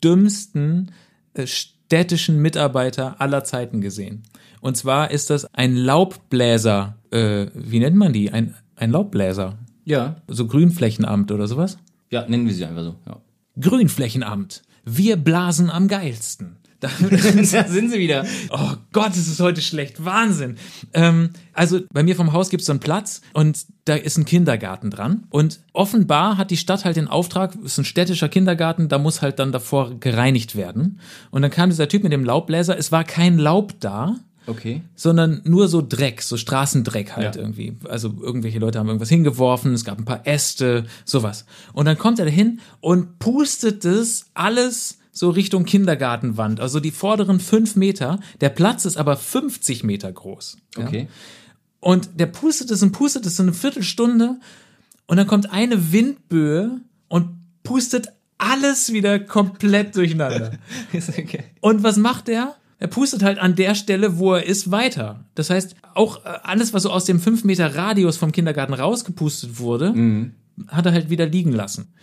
dümmsten 0.03 0.91
äh, 1.33 1.47
städtischen 1.47 2.41
Mitarbeiter 2.41 3.21
aller 3.21 3.45
Zeiten 3.45 3.79
gesehen. 3.79 4.23
Und 4.59 4.75
zwar 4.75 5.11
ist 5.11 5.29
das 5.29 5.45
ein 5.53 5.77
Laubbläser, 5.77 6.97
äh, 7.11 7.47
wie 7.53 7.79
nennt 7.79 7.95
man 7.95 8.11
die? 8.11 8.31
Ein, 8.31 8.55
ein 8.75 8.91
Laubbläser. 8.91 9.57
Ja. 9.85 10.17
So 10.27 10.47
Grünflächenamt 10.47 11.31
oder 11.31 11.47
sowas? 11.47 11.77
Ja, 12.09 12.27
nennen 12.27 12.47
wir 12.47 12.53
sie 12.53 12.65
einfach 12.65 12.83
so, 12.83 12.95
ja. 13.05 13.21
Grünflächenamt. 13.59 14.63
Wir 14.83 15.15
blasen 15.15 15.69
am 15.69 15.87
geilsten. 15.87 16.57
Da, 16.99 17.07
da 17.09 17.17
sind 17.67 17.91
sie 17.91 17.99
wieder. 17.99 18.25
Oh 18.49 18.73
Gott, 18.91 19.11
es 19.11 19.27
ist 19.27 19.39
heute 19.39 19.61
schlecht. 19.61 20.03
Wahnsinn. 20.03 20.57
Ähm, 20.93 21.31
also 21.53 21.81
bei 21.91 22.03
mir 22.03 22.15
vom 22.15 22.33
Haus 22.33 22.49
gibt 22.49 22.61
es 22.61 22.67
so 22.67 22.73
einen 22.73 22.79
Platz 22.79 23.21
und 23.33 23.65
da 23.85 23.95
ist 23.95 24.17
ein 24.17 24.25
Kindergarten 24.25 24.89
dran. 24.91 25.23
Und 25.29 25.59
offenbar 25.73 26.37
hat 26.37 26.51
die 26.51 26.57
Stadt 26.57 26.85
halt 26.85 26.95
den 26.97 27.07
Auftrag, 27.07 27.55
es 27.63 27.73
ist 27.73 27.77
ein 27.79 27.85
städtischer 27.85 28.29
Kindergarten, 28.29 28.89
da 28.89 28.97
muss 28.97 29.21
halt 29.21 29.39
dann 29.39 29.51
davor 29.51 29.99
gereinigt 29.99 30.55
werden. 30.55 30.99
Und 31.31 31.41
dann 31.41 31.51
kam 31.51 31.69
dieser 31.69 31.87
Typ 31.87 32.03
mit 32.03 32.11
dem 32.11 32.23
Laubbläser, 32.25 32.77
es 32.77 32.91
war 32.91 33.03
kein 33.03 33.37
Laub 33.37 33.73
da. 33.79 34.15
Okay. 34.47 34.83
sondern 34.95 35.41
nur 35.43 35.67
so 35.67 35.81
Dreck, 35.81 36.21
so 36.21 36.37
Straßendreck 36.37 37.15
halt 37.15 37.35
Ja. 37.35 37.41
irgendwie. 37.41 37.77
Also 37.89 38.13
irgendwelche 38.21 38.59
Leute 38.59 38.77
haben 38.77 38.85
irgendwas 38.85 39.09
hingeworfen, 39.09 39.73
es 39.73 39.83
gab 39.85 39.97
ein 39.97 40.05
paar 40.05 40.27
Äste, 40.27 40.85
sowas. 41.03 41.45
Und 41.73 41.85
dann 41.85 41.97
kommt 41.97 42.19
er 42.19 42.25
dahin 42.25 42.59
und 42.79 43.17
pustet 43.17 43.83
das 43.85 44.27
alles 44.35 44.99
so 45.15 45.29
Richtung 45.29 45.63
Kindergartenwand, 45.63 46.59
also 46.59 46.81
die 46.81 46.91
vorderen 46.91 47.39
fünf 47.39 47.77
Meter. 47.77 48.19
Der 48.41 48.49
Platz 48.49 48.83
ist 48.83 48.97
aber 48.97 49.15
50 49.15 49.83
Meter 49.85 50.11
groß. 50.11 50.57
Ja? 50.77 50.85
Okay. 50.85 51.07
Und 51.79 52.19
der 52.19 52.25
pustet 52.25 52.69
es 52.69 52.83
und 52.83 52.91
pustet 52.91 53.25
es 53.25 53.37
so 53.37 53.43
eine 53.43 53.53
Viertelstunde 53.53 54.35
und 55.07 55.17
dann 55.17 55.25
kommt 55.25 55.51
eine 55.51 55.93
Windböe 55.93 56.81
und 57.07 57.29
pustet 57.63 58.09
alles 58.37 58.91
wieder 58.91 59.17
komplett 59.19 59.95
durcheinander. 59.95 60.51
okay. 60.93 61.45
Und 61.61 61.81
was 61.83 61.95
macht 61.95 62.27
er? 62.27 62.55
Er 62.77 62.87
pustet 62.87 63.23
halt 63.23 63.39
an 63.39 63.55
der 63.55 63.73
Stelle, 63.73 64.17
wo 64.17 64.33
er 64.33 64.45
ist, 64.45 64.69
weiter. 64.69 65.23
Das 65.33 65.49
heißt, 65.49 65.77
auch 65.93 66.25
äh, 66.25 66.29
alles, 66.43 66.73
was 66.73 66.83
so 66.83 66.91
aus 66.91 67.05
dem 67.05 67.21
5 67.21 67.45
Meter 67.45 67.73
Radius 67.73 68.17
vom 68.17 68.33
Kindergarten 68.33 68.73
rausgepustet 68.73 69.59
wurde, 69.59 69.93
hat 70.67 70.85
er 70.85 70.91
halt 70.91 71.09
wieder 71.09 71.25
liegen 71.25 71.53
lassen. 71.53 71.93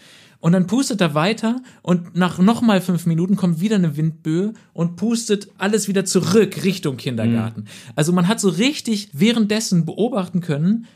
Und 0.42 0.52
dann 0.52 0.66
pustet 0.66 1.00
er 1.00 1.14
weiter 1.14 1.62
und 1.82 2.16
nach 2.16 2.38
nochmal 2.38 2.80
fünf 2.80 3.06
Minuten 3.06 3.36
kommt 3.36 3.60
wieder 3.60 3.76
eine 3.76 3.96
Windböe 3.96 4.54
und 4.72 4.96
pustet 4.96 5.46
alles 5.56 5.86
wieder 5.86 6.04
zurück 6.04 6.64
Richtung 6.64 6.96
Kindergarten. 6.96 7.66
Also 7.94 8.12
man 8.12 8.26
hat 8.26 8.40
so 8.40 8.48
richtig 8.48 9.10
währenddessen 9.12 9.86
beobachten 9.86 10.40
können, 10.40 10.86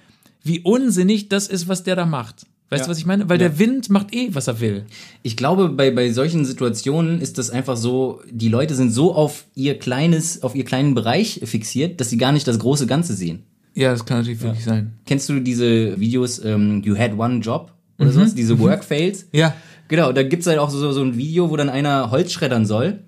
wie 0.42 0.58
unsinnig 0.60 1.28
das 1.28 1.46
ist, 1.46 1.68
was 1.68 1.84
der 1.84 1.94
da 1.94 2.06
macht. 2.06 2.44
Weißt 2.70 2.80
Ja. 2.80 2.86
du, 2.86 2.90
was 2.90 2.98
ich 2.98 3.06
meine? 3.06 3.28
Weil 3.28 3.40
Ja. 3.40 3.48
der 3.48 3.60
Wind 3.60 3.88
macht 3.88 4.12
eh, 4.12 4.30
was 4.34 4.48
er 4.48 4.58
will. 4.58 4.84
Ich 5.22 5.36
glaube, 5.36 5.68
bei, 5.68 5.92
bei 5.92 6.10
solchen 6.10 6.44
Situationen 6.44 7.20
ist 7.20 7.38
das 7.38 7.50
einfach 7.50 7.76
so, 7.76 8.22
die 8.28 8.48
Leute 8.48 8.74
sind 8.74 8.90
so 8.90 9.14
auf 9.14 9.44
ihr 9.54 9.78
kleines, 9.78 10.42
auf 10.42 10.56
ihr 10.56 10.64
kleinen 10.64 10.94
Bereich 10.96 11.40
fixiert, 11.44 12.00
dass 12.00 12.10
sie 12.10 12.18
gar 12.18 12.32
nicht 12.32 12.48
das 12.48 12.58
große 12.58 12.88
Ganze 12.88 13.14
sehen. 13.14 13.44
Ja, 13.76 13.92
das 13.92 14.04
kann 14.06 14.18
natürlich 14.18 14.40
wirklich 14.42 14.64
sein. 14.64 14.94
Kennst 15.04 15.28
du 15.28 15.38
diese 15.38 16.00
Videos, 16.00 16.44
ähm, 16.44 16.82
You 16.84 16.96
Had 16.98 17.16
One 17.16 17.38
Job 17.38 17.72
oder 17.98 18.12
sowas, 18.12 18.34
diese 18.34 18.58
Work 18.58 18.84
Fails? 18.84 19.26
Ja. 19.32 19.54
Genau, 19.88 20.12
da 20.12 20.22
gibt's 20.22 20.46
halt 20.46 20.58
auch 20.58 20.70
so, 20.70 20.92
so 20.92 21.02
ein 21.02 21.16
Video, 21.16 21.50
wo 21.50 21.56
dann 21.56 21.68
einer 21.68 22.10
Holz 22.10 22.32
schreddern 22.32 22.66
soll. 22.66 23.00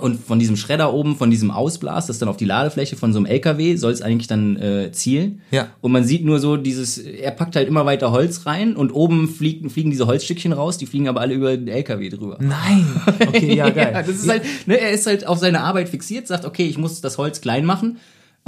Und 0.00 0.24
von 0.24 0.38
diesem 0.38 0.56
Schredder 0.56 0.94
oben, 0.94 1.16
von 1.16 1.30
diesem 1.30 1.50
Ausblas, 1.50 2.06
das 2.06 2.18
dann 2.18 2.30
auf 2.30 2.38
die 2.38 2.46
Ladefläche 2.46 2.96
von 2.96 3.12
so 3.12 3.18
einem 3.18 3.26
LKW, 3.26 3.76
soll 3.76 3.92
es 3.92 4.00
eigentlich 4.00 4.26
dann 4.26 4.56
äh, 4.56 4.90
zielen. 4.90 5.42
Ja. 5.50 5.68
Und 5.82 5.92
man 5.92 6.04
sieht 6.04 6.24
nur 6.24 6.40
so 6.40 6.56
dieses, 6.56 6.96
er 6.96 7.30
packt 7.30 7.56
halt 7.56 7.68
immer 7.68 7.84
weiter 7.84 8.10
Holz 8.10 8.46
rein 8.46 8.74
und 8.74 8.90
oben 8.90 9.28
fliegen, 9.28 9.68
fliegen 9.68 9.90
diese 9.90 10.06
Holzstückchen 10.06 10.52
raus, 10.52 10.78
die 10.78 10.86
fliegen 10.86 11.08
aber 11.08 11.20
alle 11.20 11.34
über 11.34 11.54
den 11.56 11.68
LKW 11.68 12.08
drüber. 12.08 12.38
Nein. 12.40 12.86
Okay, 13.06 13.54
ja, 13.54 13.68
geil. 13.70 13.90
Ja, 13.92 14.02
das 14.02 14.16
ist 14.16 14.28
halt, 14.28 14.42
ne, 14.66 14.80
er 14.80 14.92
ist 14.92 15.06
halt 15.06 15.26
auf 15.26 15.38
seine 15.38 15.60
Arbeit 15.60 15.90
fixiert, 15.90 16.26
sagt, 16.26 16.46
okay, 16.46 16.64
ich 16.66 16.78
muss 16.78 17.02
das 17.02 17.18
Holz 17.18 17.42
klein 17.42 17.66
machen, 17.66 17.98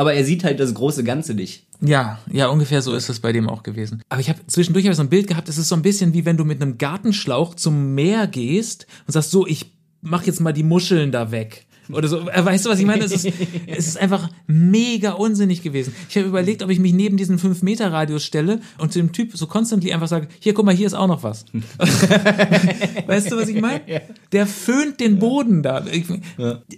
aber 0.03 0.15
er 0.15 0.25
sieht 0.25 0.43
halt 0.43 0.59
das 0.59 0.75
große 0.75 1.05
Ganze 1.05 1.33
nicht. 1.33 1.65
Ja, 1.81 2.19
ja, 2.29 2.49
ungefähr 2.49 2.83
so 2.83 2.93
ist 2.93 3.09
es 3.09 3.21
bei 3.21 3.33
dem 3.33 3.49
auch 3.49 3.63
gewesen. 3.63 4.03
Aber 4.09 4.21
ich 4.21 4.29
habe 4.29 4.41
zwischendurch 4.49 4.85
hab 4.85 4.91
ich 4.91 4.97
so 4.97 5.03
ein 5.05 5.09
Bild 5.09 5.29
gehabt, 5.29 5.49
es 5.49 5.59
ist 5.59 5.69
so 5.69 5.77
ein 5.77 5.83
bisschen 5.83 6.13
wie 6.13 6.25
wenn 6.25 6.37
du 6.37 6.45
mit 6.45 6.61
einem 6.61 6.77
Gartenschlauch 6.77 7.55
zum 7.55 7.95
Meer 7.95 8.27
gehst 8.27 8.89
und 9.07 9.13
sagst 9.13 9.31
so, 9.31 9.47
ich 9.47 9.73
mach 10.01 10.25
jetzt 10.25 10.41
mal 10.41 10.53
die 10.53 10.65
Muscheln 10.65 11.13
da 11.13 11.31
weg. 11.31 11.67
Oder 11.93 12.09
so, 12.09 12.29
Äh, 12.29 12.45
weißt 12.45 12.67
du, 12.67 12.71
was 12.71 12.81
ich 12.81 12.85
meine? 12.87 13.05
Es 13.05 13.13
ist, 13.13 13.27
es 13.69 13.87
ist 13.87 13.97
einfach 13.97 14.29
mega 14.49 15.13
unsinnig 15.13 15.63
gewesen. 15.63 15.95
Ich 16.09 16.17
habe 16.17 16.27
überlegt, 16.27 16.65
ob 16.65 16.71
ich 16.71 16.81
mich 16.81 16.93
neben 16.93 17.17
diesen 17.17 17.39
5-Meter-Radius 17.39 18.25
stelle 18.25 18.61
und 18.79 18.93
zu 18.93 18.99
dem 18.99 19.13
Typ 19.13 19.37
so 19.37 19.47
constantly 19.47 19.93
einfach 19.93 20.09
sage, 20.09 20.27
hier, 20.41 20.55
guck 20.55 20.65
mal, 20.65 20.75
hier 20.75 20.89
ist 20.89 20.95
auch 20.95 21.07
noch 21.07 21.23
was. 21.23 21.45
weißt 23.07 23.31
du, 23.31 23.37
was 23.37 23.49
ich 23.49 23.61
meine? 23.61 23.83
Der 24.33 24.49
föhnt 24.49 24.99
den 24.99 25.21
Boden 25.21 25.63
da. 25.63 25.85
Ich, 25.87 26.07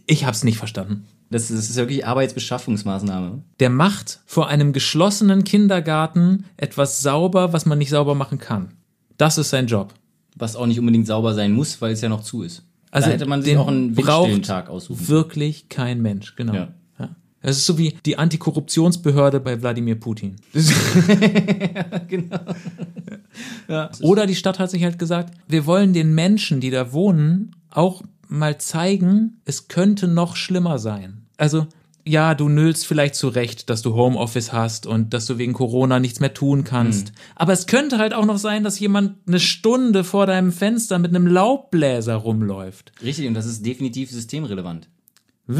ich 0.07 0.25
habe 0.25 0.35
es 0.35 0.45
nicht 0.45 0.59
verstanden. 0.59 1.07
Das 1.35 1.51
ist, 1.51 1.59
das 1.59 1.68
ist 1.68 1.74
wirklich 1.74 2.07
Arbeitsbeschaffungsmaßnahme. 2.07 3.43
Der 3.59 3.68
macht 3.68 4.20
vor 4.24 4.47
einem 4.47 4.72
geschlossenen 4.72 5.43
Kindergarten 5.43 6.45
etwas 6.57 7.01
sauber, 7.01 7.53
was 7.53 7.66
man 7.66 7.76
nicht 7.76 7.91
sauber 7.91 8.14
machen 8.14 8.39
kann. 8.39 8.74
Das 9.16 9.37
ist 9.37 9.51
sein 9.51 9.66
Job. 9.66 9.95
Was 10.37 10.55
auch 10.55 10.66
nicht 10.66 10.78
unbedingt 10.78 11.09
sauber 11.09 11.35
sein 11.35 11.51
muss, 11.51 11.82
weil 11.82 11.91
es 11.91 12.01
ja 12.03 12.09
noch 12.09 12.22
zu 12.22 12.45
ist. 12.45 12.62
Also 12.93 13.09
da 13.09 13.14
hätte 13.14 13.26
man 13.26 13.43
sich 13.43 13.57
auch 13.57 13.66
einen 13.66 13.97
braucht 13.97 14.45
Tag 14.45 14.70
aussuchen. 14.70 15.09
Wirklich 15.09 15.68
kein 15.68 16.01
Mensch, 16.03 16.37
genau. 16.37 16.55
Ja. 16.55 16.68
Ja. 17.01 17.16
Es 17.41 17.57
ist 17.57 17.66
so 17.66 17.78
wie 17.78 17.99
die 18.07 18.16
Antikorruptionsbehörde 18.16 19.41
bei 19.41 19.61
Wladimir 19.61 19.97
Putin. 19.97 20.37
genau. 22.07 22.39
Oder 24.03 24.26
die 24.26 24.37
Stadt 24.37 24.61
hat 24.61 24.70
sich 24.70 24.85
halt 24.85 25.01
gesagt, 25.01 25.35
wir 25.49 25.66
wollen 25.66 25.95
den 25.95 26.14
Menschen, 26.14 26.61
die 26.61 26.70
da 26.70 26.93
wohnen, 26.93 27.57
auch 27.70 28.05
mal 28.28 28.59
zeigen, 28.59 29.41
es 29.45 29.66
könnte 29.66 30.07
noch 30.07 30.37
schlimmer 30.37 30.78
sein. 30.78 31.24
Also, 31.37 31.66
ja, 32.07 32.35
du 32.35 32.49
nüllst 32.49 32.87
vielleicht 32.87 33.14
zurecht, 33.14 33.70
dass 33.70 33.80
du 33.80 33.95
Homeoffice 33.95 34.53
hast 34.53 34.87
und 34.87 35.14
dass 35.14 35.26
du 35.26 35.39
wegen 35.39 35.55
Corona 35.55 36.01
nichts 36.01 36.20
mehr 36.20 36.35
tun 36.35 36.62
kannst. 36.64 37.12
Aber 37.35 37.53
es 37.53 37.66
könnte 37.66 37.99
halt 37.99 38.12
auch 38.12 38.26
noch 38.26 38.37
sein, 38.37 38.62
dass 38.62 38.78
jemand 38.78 39.16
eine 39.26 39.41
Stunde 39.41 40.05
vor 40.05 40.26
deinem 40.26 40.53
Fenster 40.53 40.99
mit 40.99 41.14
einem 41.14 41.26
Laubbläser 41.26 42.16
rumläuft. 42.16 42.93
Richtig, 43.03 43.26
und 43.26 43.35
das 43.35 43.47
ist 43.47 43.64
definitiv 43.64 44.11
systemrelevant. 44.11 44.89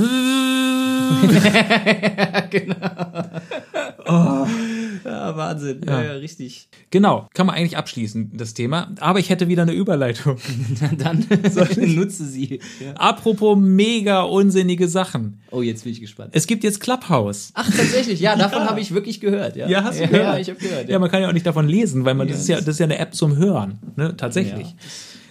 Ja, 5.05 5.37
Wahnsinn. 5.37 5.81
Ja, 5.87 6.03
ja, 6.03 6.13
richtig. 6.13 6.69
Genau, 6.91 7.29
kann 7.35 7.47
man 7.47 7.57
eigentlich 7.57 7.77
abschließen, 7.77 8.33
das 8.35 8.55
Thema. 8.55 8.93
Aber 9.01 9.19
ich 9.19 9.29
hätte 9.31 9.49
wieder 9.49 9.63
eine 9.63 9.73
Überleitung. 9.73 10.39
Dann 10.99 11.27
nutze 11.95 12.25
sie. 12.27 12.61
Ja. 12.83 12.93
Apropos 12.95 13.57
mega 13.59 14.23
unsinnige 14.23 14.89
Sachen. 14.89 15.41
Oh, 15.51 15.63
jetzt 15.63 15.85
bin 15.85 15.93
ich 15.93 16.01
gespannt. 16.01 16.31
Es 16.35 16.47
gibt 16.47 16.65
jetzt 16.65 16.81
Clubhouse. 16.81 17.51
Ach, 17.55 17.67
tatsächlich, 17.71 18.21
ja, 18.21 18.37
davon 18.37 18.63
habe 18.65 18.81
ich 18.81 18.93
wirklich 18.95 19.21
gehört. 19.21 19.57
Ja, 19.57 19.69
Ja, 19.69 19.85
hast 19.85 20.01
du 20.01 20.07
gehört? 20.09 20.25
Ja, 20.35 20.39
ich 20.39 20.49
habe 20.49 20.59
gehört. 20.59 20.89
Ja, 20.89 20.99
man 20.99 21.11
kann 21.11 21.23
ja 21.23 21.29
auch 21.29 21.33
nicht 21.33 21.47
davon 21.47 21.69
lesen, 21.69 22.05
weil 22.05 22.15
man 22.15 22.29
das 22.29 22.41
ist 22.41 22.49
ja 22.49 22.57
das- 22.57 22.65
das 22.65 22.75
ist 22.77 22.79
ja 22.81 22.85
eine 22.87 22.99
App 22.99 23.15
zum 23.15 23.37
Hören, 23.37 23.79
ne? 23.97 24.17
Tatsächlich. 24.17 24.75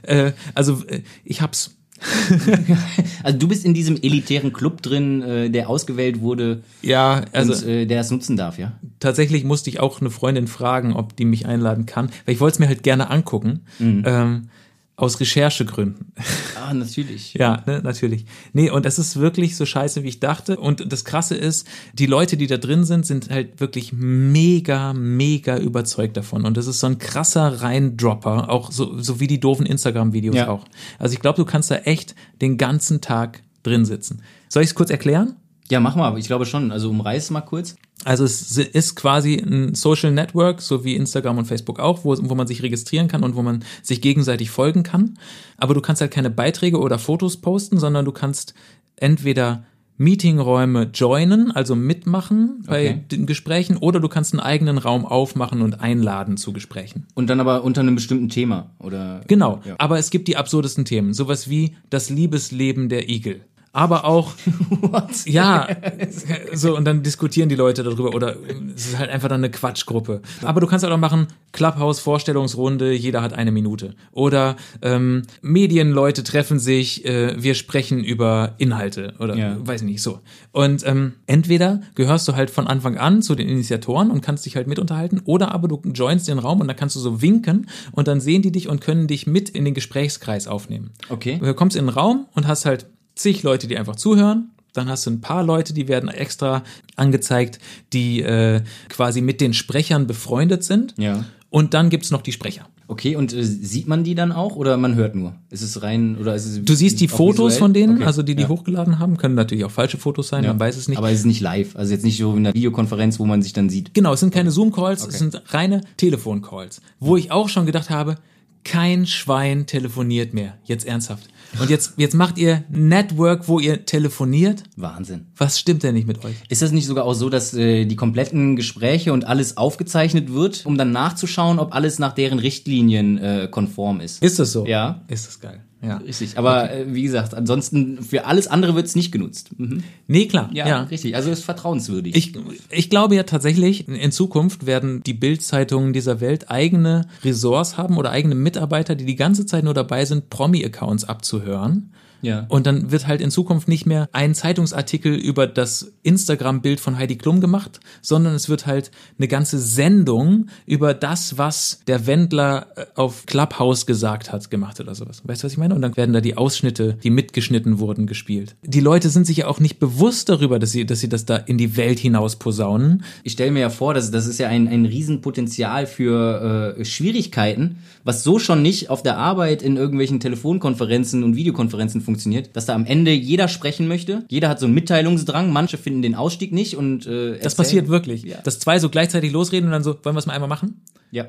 Äh, 0.03 0.33
also 0.53 0.83
äh, 0.87 1.01
ich 1.23 1.41
hab's. 1.41 1.75
Also 3.23 3.37
du 3.37 3.47
bist 3.47 3.63
in 3.65 3.73
diesem 3.73 3.95
elitären 4.01 4.51
Club 4.51 4.81
drin, 4.81 5.21
äh, 5.21 5.49
der 5.49 5.69
ausgewählt 5.69 6.19
wurde 6.19 6.61
Ja, 6.81 7.23
also 7.31 7.53
und 7.53 7.65
äh, 7.65 7.85
der 7.85 8.01
es 8.01 8.11
nutzen 8.11 8.35
darf, 8.35 8.59
ja? 8.59 8.73
tatsächlich 8.99 9.43
musste 9.43 9.69
ich 9.69 9.79
auch 9.79 10.01
eine 10.01 10.09
Freundin 10.09 10.47
fragen, 10.47 10.93
ob 10.93 11.15
die 11.15 11.25
mich 11.25 11.45
einladen 11.45 11.85
kann, 11.85 12.09
weil 12.25 12.35
ich 12.35 12.41
wollte 12.41 12.55
es 12.55 12.59
mir 12.59 12.67
halt 12.67 12.83
gerne 12.83 13.09
angucken. 13.09 13.61
Mhm. 13.79 14.03
Ähm, 14.05 14.49
aus 14.95 15.19
Recherchegründen. 15.19 16.13
Ah, 16.55 16.73
natürlich. 16.73 17.33
Ja, 17.33 17.63
ne, 17.65 17.81
natürlich. 17.83 18.25
Nee, 18.53 18.69
und 18.69 18.85
es 18.85 18.99
ist 18.99 19.17
wirklich 19.17 19.55
so 19.55 19.65
scheiße, 19.65 20.03
wie 20.03 20.09
ich 20.09 20.19
dachte. 20.19 20.57
Und 20.57 20.91
das 20.91 21.03
Krasse 21.03 21.35
ist, 21.35 21.67
die 21.93 22.05
Leute, 22.05 22.37
die 22.37 22.47
da 22.47 22.57
drin 22.57 22.83
sind, 22.83 23.05
sind 23.05 23.29
halt 23.29 23.59
wirklich 23.59 23.91
mega, 23.93 24.93
mega 24.93 25.57
überzeugt 25.57 26.15
davon. 26.15 26.45
Und 26.45 26.57
das 26.57 26.67
ist 26.67 26.79
so 26.79 26.87
ein 26.87 26.99
krasser 26.99 27.61
Reindropper, 27.61 28.49
auch 28.49 28.71
so, 28.71 28.99
so 28.99 29.19
wie 29.19 29.27
die 29.27 29.39
doofen 29.39 29.65
Instagram-Videos 29.65 30.35
Ja. 30.35 30.49
auch. 30.49 30.65
Also 30.99 31.13
ich 31.13 31.19
glaube, 31.19 31.37
du 31.37 31.45
kannst 31.45 31.71
da 31.71 31.75
echt 31.77 32.15
den 32.41 32.57
ganzen 32.57 33.01
Tag 33.01 33.41
drin 33.63 33.85
sitzen. 33.85 34.21
Soll 34.47 34.63
ich 34.63 34.69
es 34.69 34.75
kurz 34.75 34.91
erklären? 34.91 35.35
Ja, 35.71 35.79
mach 35.79 35.95
mal, 35.95 36.17
ich 36.17 36.27
glaube 36.27 36.45
schon. 36.45 36.71
Also 36.71 36.89
umreiß 36.89 37.31
mal 37.31 37.41
kurz. 37.41 37.75
Also 38.05 38.25
es 38.25 38.57
ist 38.57 38.95
quasi 38.95 39.35
ein 39.37 39.75
Social 39.75 40.11
Network, 40.11 40.61
so 40.61 40.83
wie 40.83 40.95
Instagram 40.95 41.37
und 41.37 41.45
Facebook 41.45 41.79
auch, 41.79 42.03
wo, 42.03 42.15
wo 42.17 42.35
man 42.35 42.47
sich 42.47 42.61
registrieren 42.61 43.07
kann 43.07 43.23
und 43.23 43.35
wo 43.35 43.41
man 43.41 43.63
sich 43.81 44.01
gegenseitig 44.01 44.49
folgen 44.49 44.83
kann. 44.83 45.17
Aber 45.57 45.73
du 45.73 45.79
kannst 45.79 46.01
halt 46.01 46.11
keine 46.11 46.29
Beiträge 46.29 46.79
oder 46.79 46.99
Fotos 46.99 47.37
posten, 47.37 47.79
sondern 47.79 48.03
du 48.03 48.11
kannst 48.11 48.53
entweder 48.97 49.63
Meetingräume 49.97 50.89
joinen, 50.93 51.51
also 51.51 51.75
mitmachen 51.75 52.63
bei 52.65 52.89
Okay. 52.89 53.01
den 53.11 53.25
Gesprächen, 53.25 53.77
oder 53.77 53.99
du 53.99 54.09
kannst 54.09 54.33
einen 54.33 54.39
eigenen 54.41 54.77
Raum 54.79 55.05
aufmachen 55.05 55.61
und 55.61 55.79
einladen 55.81 56.35
zu 56.35 56.51
Gesprächen. 56.51 57.05
Und 57.13 57.29
dann 57.29 57.39
aber 57.39 57.63
unter 57.63 57.81
einem 57.81 57.95
bestimmten 57.95 58.27
Thema, 58.27 58.71
oder? 58.79 59.21
Genau. 59.27 59.61
Ja. 59.65 59.75
Aber 59.77 59.99
es 59.99 60.09
gibt 60.09 60.27
die 60.27 60.35
absurdesten 60.35 60.83
Themen. 60.83 61.13
Sowas 61.13 61.49
wie 61.49 61.75
das 61.89 62.09
Liebesleben 62.09 62.89
der 62.89 63.07
Igel. 63.09 63.41
Aber 63.75 64.05
auch, 64.05 64.33
ja, 65.25 65.67
so, 66.53 66.77
und 66.77 66.85
dann 66.85 67.01
diskutieren 67.01 67.49
die 67.49 67.55
Leute 67.55 67.81
darüber 67.81 68.13
oder 68.13 68.35
es 68.75 68.85
ist 68.87 68.99
halt 68.99 69.09
einfach 69.09 69.29
dann 69.29 69.41
eine 69.41 69.49
Quatschgruppe. 69.49 70.21
Aber 70.43 70.61
du 70.61 70.67
kannst 70.67 70.83
halt 70.83 70.93
auch 70.93 70.97
machen, 70.99 71.27
Clubhouse, 71.53 71.99
Vorstellungsrunde, 71.99 72.93
jeder 72.93 73.23
hat 73.23 73.33
eine 73.33 73.51
Minute. 73.51 73.95
Oder 74.11 74.57
ähm, 74.83 75.23
Medienleute 75.41 76.23
treffen 76.23 76.59
sich, 76.59 77.03
äh, 77.05 77.35
wir 77.41 77.55
sprechen 77.55 78.03
über 78.03 78.53
Inhalte 78.59 79.15
oder 79.19 79.35
Ja. 79.35 79.57
weiß 79.59 79.81
ich 79.81 79.87
nicht 79.87 80.01
so. 80.03 80.19
Und 80.51 80.85
ähm, 80.85 81.13
entweder 81.25 81.81
gehörst 81.95 82.27
du 82.27 82.35
halt 82.35 82.51
von 82.51 82.67
Anfang 82.67 82.97
an 82.99 83.23
zu 83.23 83.33
den 83.33 83.49
Initiatoren 83.49 84.11
und 84.11 84.21
kannst 84.21 84.45
dich 84.45 84.55
halt 84.55 84.67
mit 84.67 84.77
unterhalten, 84.77 85.21
oder 85.25 85.51
aber 85.51 85.67
du 85.67 85.81
joinst 85.95 86.27
den 86.27 86.37
Raum 86.37 86.61
und 86.61 86.67
dann 86.67 86.77
kannst 86.77 86.95
du 86.95 86.99
so 86.99 87.23
winken 87.23 87.67
und 87.91 88.07
dann 88.07 88.21
sehen 88.21 88.43
die 88.43 88.51
dich 88.51 88.69
und 88.69 88.81
können 88.81 89.07
dich 89.07 89.25
mit 89.25 89.49
in 89.49 89.65
den 89.65 89.73
Gesprächskreis 89.73 90.47
aufnehmen. 90.47 90.91
Okay. 91.09 91.39
Du 91.41 91.53
kommst 91.55 91.75
in 91.75 91.85
den 91.85 91.89
Raum 91.89 92.27
und 92.33 92.47
hast 92.47 92.65
halt 92.65 92.85
zig 93.15 93.43
Leute, 93.43 93.67
die 93.67 93.77
einfach 93.77 93.95
zuhören. 93.95 94.49
Dann 94.73 94.89
hast 94.89 95.05
du 95.05 95.11
ein 95.11 95.21
paar 95.21 95.43
Leute, 95.43 95.73
die 95.73 95.87
werden 95.87 96.09
extra 96.09 96.63
angezeigt, 96.95 97.59
die 97.93 98.21
äh, 98.21 98.61
quasi 98.89 99.21
mit 99.21 99.39
den 99.39 99.53
Sprechern 99.53 100.07
befreundet 100.07 100.63
sind. 100.63 100.95
Ja. 100.97 101.25
Und 101.51 101.75
dann 101.75 101.89
gibt's 101.91 102.09
noch 102.09 102.23
die 102.23 102.31
Sprecher. 102.31 102.67
Okay, 102.87 103.15
und 103.15 103.31
äh, 103.33 103.43
sieht 103.43 103.87
man 103.87 104.03
die 104.03 104.13
dann 104.15 104.31
auch 104.31 104.55
oder 104.55 104.75
man 104.77 104.95
hört 104.95 105.15
nur? 105.15 105.35
Ist 105.51 105.61
es 105.61 105.83
rein 105.83 106.17
oder 106.19 106.33
ist 106.35 106.45
es 106.45 106.65
Du 106.65 106.73
siehst 106.75 106.99
die 106.99 107.07
Fotos 107.07 107.45
visuell? 107.53 107.59
von 107.59 107.73
denen, 107.73 107.95
Okay. 107.97 108.05
also 108.05 108.23
die 108.23 108.35
die 108.35 108.43
Ja. 108.43 108.49
hochgeladen 108.49 108.97
haben, 108.99 109.17
können 109.17 109.35
natürlich 109.35 109.63
auch 109.63 109.71
falsche 109.71 109.97
Fotos 109.97 110.27
sein, 110.27 110.43
man 110.45 110.59
weiß 110.59 110.75
es 110.75 110.87
nicht. 110.89 110.97
Aber 110.97 111.09
es 111.11 111.19
ist 111.19 111.25
nicht 111.25 111.39
live, 111.39 111.75
also 111.75 111.93
jetzt 111.93 112.03
nicht 112.03 112.17
so 112.17 112.31
in 112.31 112.39
einer 112.39 112.53
Videokonferenz, 112.55 113.19
wo 113.19 113.25
man 113.25 113.41
sich 113.43 113.53
dann 113.53 113.69
sieht. 113.69 113.93
Genau, 113.93 114.13
es 114.13 114.19
sind 114.19 114.33
keine 114.33 114.51
Zoom-Calls, 114.51 115.07
es 115.07 115.19
sind 115.19 115.41
reine 115.53 115.81
Telefon-Calls. 115.97 116.81
Wo 116.99 117.15
ich 117.15 117.31
auch 117.31 117.47
schon 117.47 117.65
gedacht 117.67 117.89
habe, 117.89 118.15
kein 118.63 119.05
Schwein 119.05 119.65
telefoniert 119.65 120.33
mehr. 120.33 120.57
Jetzt 120.63 120.85
ernsthaft. 120.85 121.29
Und 121.59 121.69
jetzt, 121.69 121.93
jetzt 121.97 122.15
macht 122.15 122.37
ihr 122.37 122.63
Network, 122.69 123.47
wo 123.47 123.59
ihr 123.59 123.85
telefoniert. 123.85 124.63
Wahnsinn. 124.75 125.27
Was 125.37 125.59
stimmt 125.59 125.83
denn 125.83 125.93
nicht 125.93 126.07
mit 126.07 126.23
euch? 126.25 126.35
Ist 126.49 126.61
das 126.61 126.71
nicht 126.71 126.87
sogar 126.87 127.05
auch 127.05 127.13
so, 127.13 127.29
dass 127.29 127.53
äh, 127.53 127.85
die 127.85 127.95
kompletten 127.95 128.55
Gespräche 128.55 129.13
und 129.13 129.25
alles 129.25 129.57
aufgezeichnet 129.57 130.33
wird, 130.33 130.65
um 130.65 130.77
dann 130.77 130.91
nachzuschauen, 130.91 131.59
ob 131.59 131.75
alles 131.75 131.99
nach 131.99 132.13
deren 132.13 132.39
Richtlinien 132.39 133.17
äh, 133.17 133.47
konform 133.51 133.99
ist? 133.99 134.23
Ist 134.23 134.39
das 134.39 134.51
so? 134.51 134.65
Ja. 134.65 135.01
Ist 135.07 135.27
das 135.27 135.39
geil. 135.39 135.63
Ja. 135.83 135.97
Richtig. 135.97 136.37
Aber 136.37 136.71
äh, 136.71 136.85
wie 136.93 137.03
gesagt, 137.03 137.33
ansonsten 137.33 138.01
für 138.01 138.25
alles 138.25 138.47
andere 138.47 138.73
wird 138.73 138.85
es 138.85 138.95
nicht 138.95 139.11
genutzt. 139.11 139.49
Mhm. 139.57 139.83
Nee, 140.07 140.27
klar. 140.27 140.49
Ja, 140.53 140.67
ja. 140.67 140.83
richtig. 140.83 141.15
Also 141.15 141.29
ist 141.29 141.43
vertrauenswürdig. 141.43 142.15
Ich, 142.15 142.33
ich 142.69 142.89
glaube 142.89 143.15
ja 143.15 143.23
tatsächlich, 143.23 143.87
in 143.87 144.11
Zukunft 144.11 144.65
werden 144.65 145.03
die 145.03 145.13
Bildzeitungen 145.13 145.91
dieser 145.91 146.21
Welt 146.21 146.49
eigene 146.49 147.07
Ressorts 147.23 147.77
haben 147.77 147.97
oder 147.97 148.11
eigene 148.11 148.35
Mitarbeiter, 148.35 148.95
die 148.95 149.05
die 149.05 149.15
ganze 149.15 149.45
Zeit 149.45 149.65
nur 149.65 149.73
dabei 149.73 150.05
sind, 150.05 150.29
Promi-Accounts 150.29 151.03
abzuhören. 151.03 151.91
Ja. 152.23 152.45
Und 152.49 152.65
dann 152.65 152.91
wird 152.91 153.07
halt 153.07 153.21
in 153.21 153.29
Zukunft 153.29 153.67
nicht 153.67 153.85
mehr 153.85 154.09
ein 154.11 154.33
Zeitungsartikel 154.33 155.13
über 155.13 155.45
das 155.45 155.93
Instagram-Bild 156.03 156.79
von 156.79 156.97
Heidi 156.97 157.17
Klum 157.17 157.41
gemacht, 157.41 157.79
sondern 158.01 158.33
es 158.33 158.49
wird 158.49 158.65
halt 158.65 158.91
eine 159.17 159.27
ganze 159.27 159.59
Sendung 159.59 160.47
über 160.65 160.93
das, 160.93 161.37
was 161.37 161.81
der 161.85 162.07
Wendler 162.07 162.67
äh, 162.75 162.85
auf 162.95 163.25
Clubhouse 163.25 163.85
gesagt 163.85 164.31
hat, 164.31 164.49
gemacht 164.49 164.79
oder 164.79 164.95
sowas. 164.95 165.21
Weißt 165.25 165.43
du, 165.43 165.45
was 165.45 165.51
ich 165.51 165.57
meine? 165.57 165.75
Und 165.75 165.81
dann 165.81 165.95
werden 165.95 166.13
da 166.13 166.21
die 166.21 166.37
Ausschnitte, 166.37 166.97
die 167.03 167.09
mitgeschnitten 167.09 167.79
wurden, 167.79 168.07
gespielt. 168.07 168.55
Die 168.63 168.79
Leute 168.79 169.09
sind 169.09 169.27
sich 169.27 169.37
ja 169.37 169.47
auch 169.47 169.59
nicht 169.59 169.79
bewusst 169.79 170.29
darüber, 170.29 170.59
dass 170.59 170.71
sie, 170.71 170.85
dass 170.85 170.99
sie 171.01 171.09
das 171.09 171.25
da 171.25 171.35
in 171.35 171.57
die 171.57 171.75
Welt 171.77 171.99
hinaus 171.99 172.37
posaunen. 172.37 173.03
ich 173.23 173.33
stelle 173.33 173.51
mir 173.51 173.59
ja 173.59 173.69
vor, 173.69 173.93
dass 173.93 174.11
das 174.11 174.27
ist 174.27 174.39
ja 174.39 174.47
ein, 174.47 174.67
ein 174.67 174.85
Riesenpotenzial 174.85 175.87
für 175.87 176.77
äh, 176.77 176.85
Schwierigkeiten, 176.85 177.77
was 178.03 178.23
so 178.23 178.39
schon 178.39 178.61
nicht 178.61 178.89
auf 178.89 179.03
der 179.03 179.17
Arbeit 179.17 179.61
in 179.61 179.77
irgendwelchen 179.77 180.19
Telefonkonferenzen 180.19 181.23
und 181.23 181.35
Videokonferenzen 181.35 182.01
funktioniert, 182.01 182.12
dass 182.53 182.65
da 182.65 182.73
am 182.75 182.85
Ende 182.85 183.11
jeder 183.11 183.47
sprechen 183.47 183.87
möchte. 183.87 184.25
Jeder 184.29 184.49
hat 184.49 184.59
so 184.59 184.65
einen 184.65 184.75
Mitteilungsdrang, 184.75 185.51
manche 185.51 185.77
finden 185.77 186.01
den 186.01 186.15
Ausstieg 186.15 186.51
nicht 186.53 186.75
und 186.77 187.05
äh, 187.07 187.39
Das 187.39 187.55
passiert 187.55 187.87
wirklich. 187.87 188.23
Ja. 188.23 188.37
Dass 188.43 188.59
zwei 188.59 188.79
so 188.79 188.89
gleichzeitig 188.89 189.31
losreden 189.31 189.65
und 189.67 189.71
dann 189.71 189.83
so, 189.83 189.97
wollen 190.03 190.15
wir 190.15 190.19
es 190.19 190.25
mal 190.25 190.33
einmal 190.33 190.49
machen? 190.49 190.81
Ja. 191.11 191.25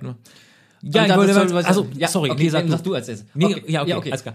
Ja, 0.82 1.06
ich 1.06 1.16
wollte, 1.16 1.34
was- 1.54 1.64
also, 1.64 1.86
ja, 1.96 2.08
sorry, 2.08 2.30
okay, 2.30 2.42
nee, 2.44 2.48
sag 2.50 2.64
du. 2.66 2.72
sag 2.72 2.82
du 2.84 2.94
als 2.94 3.08
erstes. 3.08 3.26
Nee, 3.34 3.46
Okay, 3.46 3.62
ja, 3.68 3.80
okay, 3.82 3.90
ja, 3.90 3.96
okay. 3.96 4.10
alles 4.10 4.22
klar. 4.22 4.34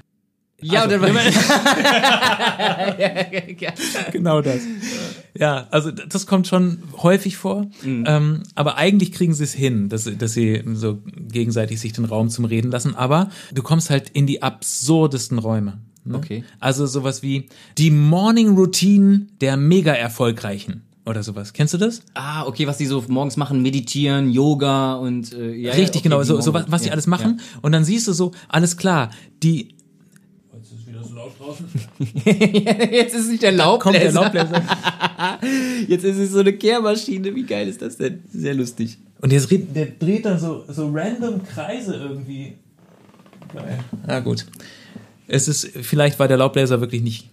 Ja, 0.62 0.82
Also, 0.84 0.96
und 0.96 1.04
dann 1.04 1.16
genau 4.12 4.42
das. 4.42 4.60
Ja, 5.38 5.68
also 5.72 5.92
das 5.92 6.26
kommt 6.28 6.48
schon 6.48 6.80
häufig 7.02 7.38
vor, 7.38 7.68
Mhm. 7.84 8.04
ähm, 8.08 8.44
aber 8.56 8.78
eigentlich 8.78 9.12
kriegen 9.12 9.34
sie 9.34 9.44
es 9.44 9.54
hin, 9.54 9.90
dass, 9.90 10.04
sie- 10.06 10.18
dass 10.18 10.34
sie 10.34 10.64
so 10.74 11.00
gegenseitig 11.06 11.80
sich 11.80 11.94
den 11.94 12.06
Raum 12.06 12.30
zum 12.30 12.46
Reden 12.46 12.72
lassen, 12.72 12.96
aber 12.96 13.30
du 13.54 13.62
kommst 13.62 13.90
halt 13.90 14.10
in 14.10 14.28
die 14.28 14.42
absurdesten 14.44 15.40
Räume. 15.40 15.80
Ne? 16.10 16.18
Okay. 16.18 16.44
Also 16.60 16.86
sowas 16.86 17.24
wie 17.24 17.48
die 17.78 17.92
Morning 17.92 18.56
Routine 18.56 19.28
der 19.42 19.58
mega 19.58 19.94
erfolgreichen 19.94 20.84
oder 21.06 21.24
sowas. 21.24 21.54
Kennst 21.54 21.74
du 21.74 21.78
das? 21.78 22.02
Ah, 22.14 22.46
okay, 22.46 22.68
was 22.68 22.78
die 22.78 22.86
so 22.86 23.04
morgens 23.08 23.38
machen, 23.38 23.62
meditieren, 23.62 24.30
Yoga 24.32 24.96
und 24.96 25.34
äh, 25.34 25.54
ja, 25.56 25.72
Richtig, 25.72 25.78
ja, 25.78 25.90
okay, 25.90 26.00
genau, 26.04 26.20
die 26.22 26.28
so, 26.28 26.42
so 26.42 26.54
was, 26.54 26.66
was 26.72 26.82
die 26.82 26.88
ja, 26.88 26.94
alles 26.94 27.08
machen. 27.08 27.40
Und 27.62 27.72
dann 27.72 27.84
siehst 27.86 28.08
du 28.08 28.14
so, 28.14 28.32
alles 28.50 28.76
klar, 28.78 29.10
die 29.44 29.76
Ja. 30.86 30.92
Jetzt 32.92 33.16
ist 33.16 33.26
es 33.26 33.30
nicht 33.30 33.44
der 33.44 33.54
kommt 33.80 33.96
der 33.96 34.12
Laubbläser. 34.12 34.52
Laubbläser. 34.52 35.40
Jetzt 35.88 36.04
ist 36.06 36.18
es 36.18 36.32
so 36.32 36.40
eine 36.40 36.54
Kehrmaschine. 36.54 37.34
Wie 37.36 37.44
geil 37.44 37.68
ist 37.68 37.82
das 37.82 37.98
denn? 37.98 38.24
Sehr 38.32 38.54
lustig. 38.54 38.98
Und 39.22 39.32
der, 39.32 39.42
dreht- 39.42 39.76
der 39.76 39.86
dreht 39.88 40.26
dann 40.26 40.40
so, 40.40 40.64
so 40.68 40.90
random 40.94 41.44
Kreise 41.44 41.96
irgendwie. 41.96 42.54
Geil. 43.54 43.80
Na 44.06 44.20
gut. 44.20 44.46
Es 45.30 45.48
ist, 45.48 45.70
vielleicht 45.82 46.20
war 46.20 46.28
der 46.28 46.38
Laubbläser 46.38 46.82
wirklich 46.82 47.02
nicht 47.02 47.30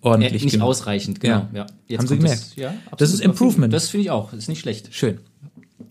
ordentlich. 0.00 0.42
nicht 0.42 0.52
genug. 0.52 0.68
ausreichend, 0.68 1.20
genau. 1.20 1.48
Ja. 1.52 1.60
Ja. 1.60 1.66
Jetzt 1.86 2.00
Haben 2.00 2.08
Sie 2.08 2.16
gemerkt? 2.16 2.42
Das, 2.42 2.56
ja, 2.56 2.74
Das 2.98 3.12
ist 3.12 3.20
Improvement. 3.20 3.72
Das 3.72 3.88
finde 3.88 4.02
ich 4.02 4.10
auch. 4.10 4.32
Ist 4.32 4.48
nicht 4.48 4.60
schlecht. 4.60 4.88
Schön. 4.92 5.18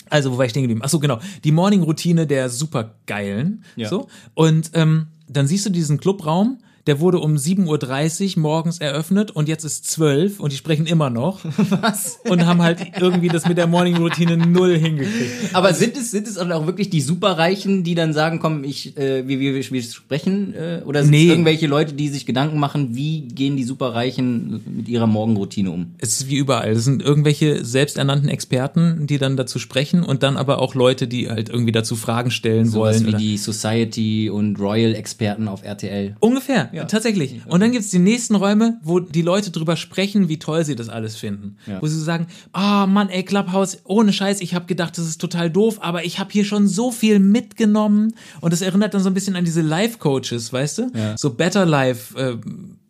Also, 0.10 0.32
wo 0.32 0.38
war 0.38 0.46
ich 0.46 0.52
stehen 0.52 0.64
geblieben? 0.64 0.82
Ach 0.84 0.90
so, 0.90 1.00
genau. 1.00 1.20
Die 1.44 1.52
Morning-Routine 1.52 2.28
der 2.28 2.50
supergeilen. 2.50 3.64
Ja. 3.76 3.90
So. 3.90 4.08
Und 4.34 4.72
ähm, 4.74 5.08
dann 5.28 5.48
siehst 5.48 5.66
du 5.66 5.70
diesen 5.70 6.00
Clubraum, 6.00 6.60
der 6.88 7.00
wurde 7.00 7.20
um 7.20 7.36
7.30 7.36 8.36
Uhr 8.38 8.42
morgens 8.42 8.78
eröffnet 8.80 9.32
und 9.32 9.48
jetzt 9.48 9.64
ist 9.64 9.90
12 9.90 10.40
und 10.40 10.52
die 10.52 10.58
sprechen 10.58 10.86
immer 10.86 11.10
noch. 11.10 11.40
Was? 11.82 12.20
Und 12.30 12.46
haben 12.46 12.62
halt 12.62 12.80
irgendwie 13.00 13.28
das 13.28 13.48
mit 13.48 13.58
der 13.58 13.68
Morning-Routine 13.68 14.38
null 14.38 14.78
hingekriegt. 14.78 15.54
Aber 15.54 15.74
sind 15.74 15.98
es, 15.98 16.12
sind 16.12 16.28
es 16.28 16.38
auch 16.38 16.66
wirklich 16.68 16.90
die 16.90 17.02
Superreichen, 17.02 17.84
die 17.84 17.96
dann 17.96 18.14
sagen, 18.14 18.40
komm, 18.40 18.64
ich, 18.64 18.96
äh, 18.98 19.28
wir, 19.28 19.40
wir, 19.40 19.54
wir 19.56 19.84
sprechen? 19.84 20.54
Äh, 20.54 20.82
oder 20.86 21.02
sind 21.02 21.12
Nee. 21.12 21.24
es 21.26 21.30
irgendwelche 21.32 21.68
Leute, 21.68 21.94
die 21.94 22.08
sich 22.10 22.26
Gedanken 22.26 22.60
machen, 22.60 22.96
wie 22.96 23.22
gehen 23.22 23.58
die 23.58 23.64
Superreichen 23.64 24.62
mit 24.78 24.88
ihrer 24.88 25.08
Morgenroutine 25.08 25.72
um? 25.72 25.88
Es 25.98 26.20
ist 26.22 26.30
wie 26.30 26.36
überall. 26.38 26.72
Es 26.72 26.84
sind 26.86 27.02
irgendwelche 27.02 27.64
selbsternannten 27.66 28.30
Experten, 28.30 29.08
die 29.08 29.18
dann 29.18 29.38
dazu 29.38 29.60
sprechen 29.60 30.04
und 30.04 30.24
dann 30.24 30.38
aber 30.38 30.60
auch 30.60 30.76
Leute, 30.76 31.08
die 31.08 31.30
halt 31.30 31.50
irgendwie 31.50 31.72
dazu 31.72 31.96
Fragen 31.96 32.32
stellen 32.32 32.66
Sowas 32.66 32.96
wollen. 32.98 33.06
wie 33.06 33.10
oder- 33.10 33.18
die 33.18 33.38
Society 33.38 34.30
und 34.30 34.60
Royal-Experten 34.60 35.48
auf 35.48 35.64
RTL. 35.64 36.16
Ungefähr, 36.20 36.70
tatsächlich. 36.84 37.42
Und 37.48 37.62
dann 37.62 37.72
gibt's 37.72 37.90
die 37.90 38.00
nächsten 38.00 38.36
Räume, 38.36 38.80
wo 38.84 39.00
die 39.00 39.22
Leute 39.22 39.52
drüber 39.52 39.78
sprechen, 39.78 40.30
wie 40.30 40.38
toll 40.38 40.66
sie 40.66 40.76
das 40.76 40.90
alles 40.90 41.16
finden. 41.16 41.58
Ja. 41.66 41.82
Wo 41.82 41.88
sie 41.88 42.00
sagen, 42.00 42.28
ah 42.52 42.86
Mann, 42.86 43.10
ey, 43.10 43.24
Clubhouse, 43.24 43.80
ohne 43.86 44.12
Scheiß, 44.12 44.42
ich 44.42 44.54
habe 44.54 44.66
gedacht, 44.66 44.98
das 44.98 45.08
ist 45.08 45.22
total 45.22 45.50
doof, 45.50 45.78
aber 45.82 46.06
ich 46.06 46.20
habe 46.20 46.32
hier 46.32 46.46
schon 46.46 46.68
so 46.68 46.92
viel 46.92 47.20
mitgenommen. 47.20 48.14
Und 48.42 48.54
das 48.54 48.62
erinnert 48.62 48.94
dann 48.94 49.02
so 49.02 49.10
ein 49.10 49.14
bisschen 49.14 49.36
an 49.36 49.46
diese 49.46 49.62
Life-Coaches, 49.62 50.52
weißt 50.52 50.78
du? 50.78 50.92
Ja. 50.94 51.18
So 51.18 51.32
Better 51.32 51.66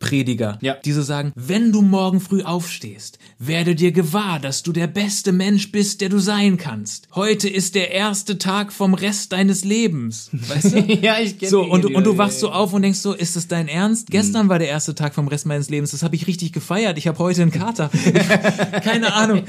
Life-Prediger, 0.00 0.58
Ja. 0.60 0.74
die 0.84 0.92
so 0.92 1.02
sagen, 1.02 1.32
wenn 1.34 1.72
du 1.72 1.82
morgen 1.82 2.20
früh 2.20 2.42
aufstehst, 2.42 3.18
werde 3.38 3.74
dir 3.74 3.92
gewahr, 3.92 4.38
dass 4.40 4.62
du 4.62 4.72
der 4.72 4.86
beste 4.86 5.32
Mensch 5.32 5.72
bist, 5.72 6.00
der 6.00 6.08
du 6.08 6.18
sein 6.18 6.56
kannst. 6.56 7.08
Heute 7.14 7.48
ist 7.48 7.74
der 7.74 7.90
erste 7.92 8.38
Tag 8.38 8.72
vom 8.72 8.94
Rest 8.94 9.32
deines 9.32 9.64
Lebens. 9.64 10.30
Weißt 10.32 10.74
du? 10.74 10.78
ja, 11.02 11.18
ich 11.20 11.38
kenne 11.38 11.50
So, 11.50 11.62
und, 11.62 11.82
du- 11.84 11.94
und 11.96 12.04
du 12.04 12.18
wachst 12.18 12.40
so 12.40 12.50
auf 12.50 12.72
und 12.72 12.82
denkst 12.82 12.98
so, 13.00 13.12
ist 13.14 13.36
das 13.36 13.48
dein 13.48 13.68
Ernst? 13.68 14.10
Gestern 14.10 14.48
war 14.48 14.58
der 14.58 14.68
erste 14.68 14.94
Tag 14.94 15.14
vom 15.14 15.28
Rest 15.28 15.46
meines 15.46 15.70
Lebens, 15.70 15.90
das 15.92 16.02
habe 16.02 16.14
ich 16.16 16.26
richtig 16.26 16.52
gefeiert. 16.52 16.98
Ich 16.98 17.06
habe 17.08 17.18
heute 17.18 17.42
einen 17.42 17.50
Kater. 17.50 17.88
Keine 18.84 19.14
Ahnung. 19.14 19.42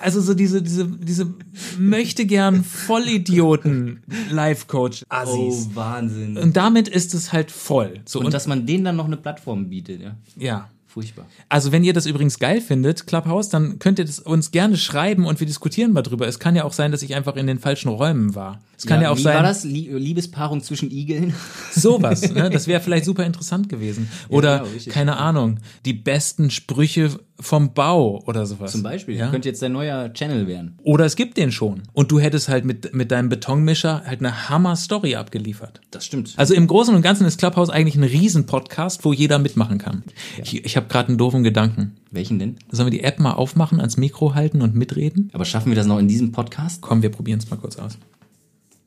Also 0.00 0.20
so 0.20 0.34
diese, 0.34 0.62
diese, 0.62 0.86
diese 0.86 1.32
möchte 1.78 2.26
gern 2.26 2.64
Vollidioten 2.64 4.02
Life-Coach 4.30 5.02
Oh, 5.04 5.14
Assis. 5.14 5.68
Wahnsinn. 5.74 6.36
Und 6.38 6.56
damit 6.56 6.88
ist 6.88 7.14
es 7.14 7.32
halt 7.32 7.50
voll. 7.50 8.00
So, 8.04 8.18
Und, 8.20 8.26
und, 8.26 8.34
dass 8.34 8.46
man 8.46 8.66
denen 8.66 8.84
dann 8.84 8.96
noch 8.96 9.04
eine 9.06 9.16
Plattform 9.16 9.61
bietet, 9.68 10.00
ja. 10.00 10.16
ja. 10.36 10.68
Furchtbar. 10.92 11.26
Also 11.48 11.72
wenn 11.72 11.84
ihr 11.84 11.94
das 11.94 12.04
übrigens 12.04 12.38
geil 12.38 12.60
findet, 12.60 13.06
Clubhouse, 13.06 13.48
dann 13.48 13.78
könnt 13.78 13.98
ihr 13.98 14.04
das 14.04 14.18
uns 14.18 14.50
gerne 14.50 14.76
schreiben 14.76 15.24
und 15.24 15.40
wir 15.40 15.46
diskutieren 15.46 15.94
mal 15.94 16.02
drüber. 16.02 16.28
Es 16.28 16.38
kann 16.38 16.54
ja 16.54 16.64
auch 16.64 16.74
sein, 16.74 16.92
dass 16.92 17.02
ich 17.02 17.14
einfach 17.14 17.36
in 17.36 17.46
den 17.46 17.58
falschen 17.58 17.88
Räumen 17.88 18.34
war. 18.34 18.60
Es 18.76 18.84
kann 18.84 19.00
ja, 19.00 19.08
auch 19.08 19.16
wie 19.16 19.22
sein. 19.22 19.36
war 19.36 19.42
das? 19.42 19.64
Lie 19.64 19.88
Liebespaarung 19.96 20.62
zwischen 20.62 20.90
Igeln? 20.90 21.32
Sowas, 21.72 22.30
ne? 22.34 22.50
Das 22.52 22.66
wäre 22.66 22.82
vielleicht 22.82 23.06
super 23.06 23.24
interessant 23.24 23.70
gewesen. 23.70 24.10
Oder, 24.28 24.58
genau, 24.58 24.70
richtig. 24.70 24.92
keine 24.92 25.16
Ahnung, 25.16 25.60
die 25.86 25.94
besten 25.94 26.50
Sprüche 26.50 27.18
vom 27.42 27.74
Bau 27.74 28.22
oder 28.26 28.46
sowas. 28.46 28.72
Zum 28.72 28.82
Beispiel. 28.82 29.16
Ja? 29.16 29.30
Könnte 29.30 29.48
jetzt 29.48 29.60
dein 29.62 29.72
neuer 29.72 30.12
Channel 30.12 30.46
werden. 30.46 30.78
Oder 30.82 31.04
es 31.04 31.16
gibt 31.16 31.36
den 31.36 31.52
schon. 31.52 31.82
Und 31.92 32.10
du 32.10 32.20
hättest 32.20 32.48
halt 32.48 32.64
mit, 32.64 32.94
mit 32.94 33.10
deinem 33.10 33.28
Betonmischer 33.28 34.02
halt 34.06 34.20
eine 34.20 34.48
Hammer-Story 34.48 35.16
abgeliefert. 35.16 35.80
Das 35.90 36.06
stimmt. 36.06 36.34
Also 36.36 36.54
im 36.54 36.66
Großen 36.66 36.94
und 36.94 37.02
Ganzen 37.02 37.26
ist 37.26 37.38
Clubhouse 37.38 37.70
eigentlich 37.70 37.96
ein 37.96 38.04
Riesen-Podcast, 38.04 39.04
wo 39.04 39.12
jeder 39.12 39.38
mitmachen 39.38 39.78
kann. 39.78 40.04
Ich, 40.42 40.64
ich 40.64 40.76
habe 40.76 40.86
gerade 40.86 41.08
einen 41.08 41.18
doofen 41.18 41.42
Gedanken. 41.42 41.96
Welchen 42.10 42.38
denn? 42.38 42.56
Sollen 42.70 42.86
wir 42.86 42.98
die 42.98 43.04
App 43.04 43.18
mal 43.18 43.32
aufmachen, 43.32 43.80
ans 43.80 43.96
Mikro 43.96 44.34
halten 44.34 44.62
und 44.62 44.74
mitreden? 44.74 45.30
Aber 45.32 45.44
schaffen 45.44 45.70
wir 45.70 45.76
das 45.76 45.86
noch 45.86 45.98
in 45.98 46.08
diesem 46.08 46.32
Podcast? 46.32 46.80
Komm, 46.80 47.02
wir 47.02 47.10
probieren 47.10 47.38
es 47.38 47.50
mal 47.50 47.56
kurz 47.56 47.76
aus. 47.76 47.98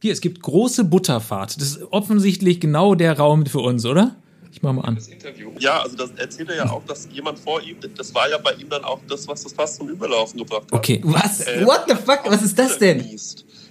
Hier, 0.01 0.13
es 0.13 0.21
gibt 0.21 0.41
große 0.41 0.83
Butterfahrt. 0.83 1.59
Das 1.59 1.67
ist 1.67 1.91
offensichtlich 1.91 2.59
genau 2.59 2.95
der 2.95 3.17
Raum 3.17 3.45
für 3.45 3.59
uns, 3.59 3.85
oder? 3.85 4.15
Ich 4.55 4.61
mach 4.61 4.71
mal 4.71 4.83
an. 4.83 4.97
Interview. 5.11 5.51
Ja, 5.59 5.81
also 5.81 5.97
das 5.97 6.11
erzählt 6.15 6.47
er 6.49 6.55
ja 6.55 6.69
auch, 6.69 6.81
dass 6.85 7.09
jemand 7.11 7.37
vor 7.37 7.61
ihm, 7.61 7.75
das 7.97 8.15
war 8.15 8.29
ja 8.29 8.37
bei 8.37 8.53
ihm 8.53 8.69
dann 8.69 8.85
auch 8.85 9.01
das, 9.09 9.27
was 9.27 9.43
das 9.43 9.51
fast 9.51 9.75
zum 9.75 9.89
Überlaufen 9.89 10.39
gebracht 10.39 10.63
hat. 10.63 10.71
Okay. 10.71 11.01
Was? 11.03 11.41
Äh, 11.41 11.65
What 11.65 11.83
the 11.89 11.95
fuck? 11.95 12.21
Was 12.23 12.41
ist 12.41 12.57
das 12.57 12.77
denn? 12.77 13.03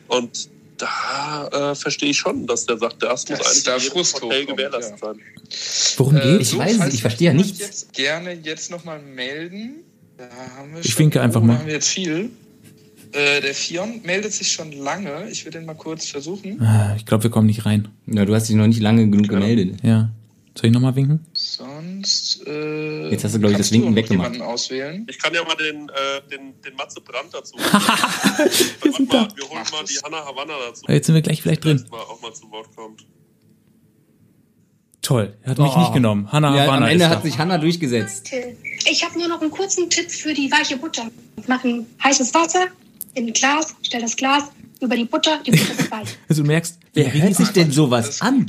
Und 0.08 0.50
da 0.76 1.70
äh, 1.70 1.74
verstehe 1.74 2.10
ich 2.10 2.18
schon, 2.18 2.46
dass 2.46 2.66
der 2.66 2.76
sagt, 2.76 3.02
das 3.02 3.26
muss 3.30 3.38
Dass 3.38 3.46
eigentlich 3.48 3.64
da 3.64 3.78
Frust 3.78 4.20
Hotel 4.20 4.44
gewährleistet 4.44 4.98
ja. 5.00 5.14
sein. 5.14 5.20
Worum 5.96 6.16
Äh, 6.16 6.20
geht's? 6.20 6.52
Ich 6.52 6.58
weiß 6.58 6.78
es, 6.86 6.94
ich 6.94 7.00
verstehe 7.00 7.28
ja 7.28 7.32
nichts. 7.34 7.60
Jetzt 7.60 7.92
gerne 7.94 8.32
jetzt 8.34 8.70
nochmal 8.70 9.00
melden. 9.00 9.76
Da 10.18 10.28
haben 10.58 10.74
wir 10.74 10.84
Ich 10.84 10.98
winke 10.98 11.22
einfach 11.22 11.40
oh, 11.40 11.44
mal. 11.44 11.54
Da 11.54 11.58
haben 11.60 11.66
wir 11.66 11.74
jetzt 11.74 11.88
viel. 11.88 12.28
Äh, 13.12 13.40
der 13.40 13.54
Fion 13.54 14.02
meldet 14.04 14.34
sich 14.34 14.52
schon 14.52 14.70
lange. 14.72 15.30
Ich 15.30 15.46
will 15.46 15.52
den 15.52 15.64
mal 15.64 15.74
kurz 15.76 16.06
versuchen. 16.08 16.60
Ah, 16.60 16.94
Ich 16.96 17.06
glaube, 17.06 17.22
wir 17.24 17.30
kommen 17.30 17.46
nicht 17.46 17.64
rein. 17.64 17.88
Ja, 18.06 18.26
du 18.26 18.34
hast 18.34 18.48
dich 18.50 18.56
noch 18.56 18.66
nicht 18.66 18.80
lange 18.80 19.08
genug 19.08 19.28
gemeldet. 19.28 19.76
Ja. 19.82 20.10
Soll 20.56 20.66
ich 20.68 20.72
nochmal 20.72 20.94
winken? 20.94 21.26
Sonst. 21.32 22.46
Äh, 22.46 23.10
Jetzt 23.10 23.24
hast 23.24 23.34
du, 23.34 23.40
glaub 23.40 23.50
ich, 23.50 23.58
das 23.58 23.72
Winken 23.72 23.94
weggemacht. 23.96 24.40
auswählen. 24.40 25.04
Ich 25.10 25.18
kann 25.18 25.34
ja 25.34 25.42
mal 25.42 25.56
den, 25.56 25.88
äh, 25.88 26.28
den, 26.30 26.60
den 26.62 26.76
Matze 26.76 27.00
Brandt 27.00 27.34
dazu. 27.34 27.56
wir, 27.58 28.92
sind 28.92 29.08
mal, 29.12 29.26
da. 29.28 29.36
wir 29.36 29.48
holen 29.48 29.64
mal 29.72 29.84
die 29.84 29.98
Hanna 30.04 30.24
Havanna 30.24 30.54
dazu. 30.68 30.84
Jetzt 30.88 31.06
sind 31.06 31.14
wir 31.16 31.22
gleich 31.22 31.42
vielleicht 31.42 31.64
drin. 31.64 31.84
Mal 31.90 31.98
auch 32.02 32.20
mal 32.22 32.32
zu 32.32 32.48
Wort 32.52 32.68
kommt. 32.76 33.04
Toll. 35.02 35.36
Er 35.42 35.50
hat 35.50 35.58
mich 35.58 35.72
Oh. 35.74 35.78
nicht 35.80 35.92
genommen. 35.92 36.30
Hannah 36.32 36.54
Ja, 36.56 36.62
Havana 36.62 36.86
am 36.86 36.92
Ende 36.92 37.04
ist 37.04 37.10
hat 37.10 37.18
da. 37.18 37.22
sich 37.22 37.36
Hanna 37.38 37.58
durchgesetzt. 37.58 38.30
Ich 38.88 39.04
habe 39.04 39.18
nur 39.18 39.28
noch 39.28 39.40
einen 39.42 39.50
kurzen 39.50 39.90
Tipp 39.90 40.10
für 40.10 40.32
die 40.34 40.50
weiche 40.50 40.76
Butter. 40.76 41.10
Mach 41.46 41.62
ein 41.64 41.84
heißes 42.02 42.32
Wasser 42.32 42.68
in 43.14 43.26
ein 43.26 43.32
Glas, 43.32 43.74
stell 43.82 44.00
das 44.00 44.16
Glas 44.16 44.44
über 44.80 44.96
die 44.96 45.04
Butter, 45.04 45.40
die 45.46 45.50
Butter 45.50 45.78
wird 45.78 45.90
weich. 45.90 46.08
Also 46.28 46.42
du 46.42 46.46
merkst, 46.48 46.78
Wer 46.94 47.12
hört 47.12 47.34
sich 47.34 47.48
denn 47.50 47.70
sowas 47.70 48.08
ist 48.08 48.22
an? 48.22 48.46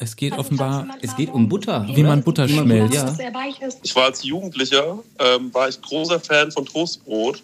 Es 0.00 0.16
geht 0.16 0.32
Also, 0.32 0.40
offenbar. 0.40 0.88
Es 1.02 1.14
geht 1.16 1.30
um 1.30 1.48
Butter. 1.48 1.86
Wie 1.94 2.02
man? 2.02 2.22
Butter 2.22 2.48
Wie 2.48 2.54
man 2.54 2.64
schmelzt. 2.64 2.94
Ja. 2.94 3.16
Ich 3.82 3.94
war 3.94 4.04
als 4.06 4.22
Jugendlicher, 4.24 4.98
ähm, 5.18 5.52
war 5.54 5.68
ich 5.68 5.80
großer 5.80 6.18
Fan 6.18 6.50
von 6.50 6.66
Toastbrot. 6.66 7.42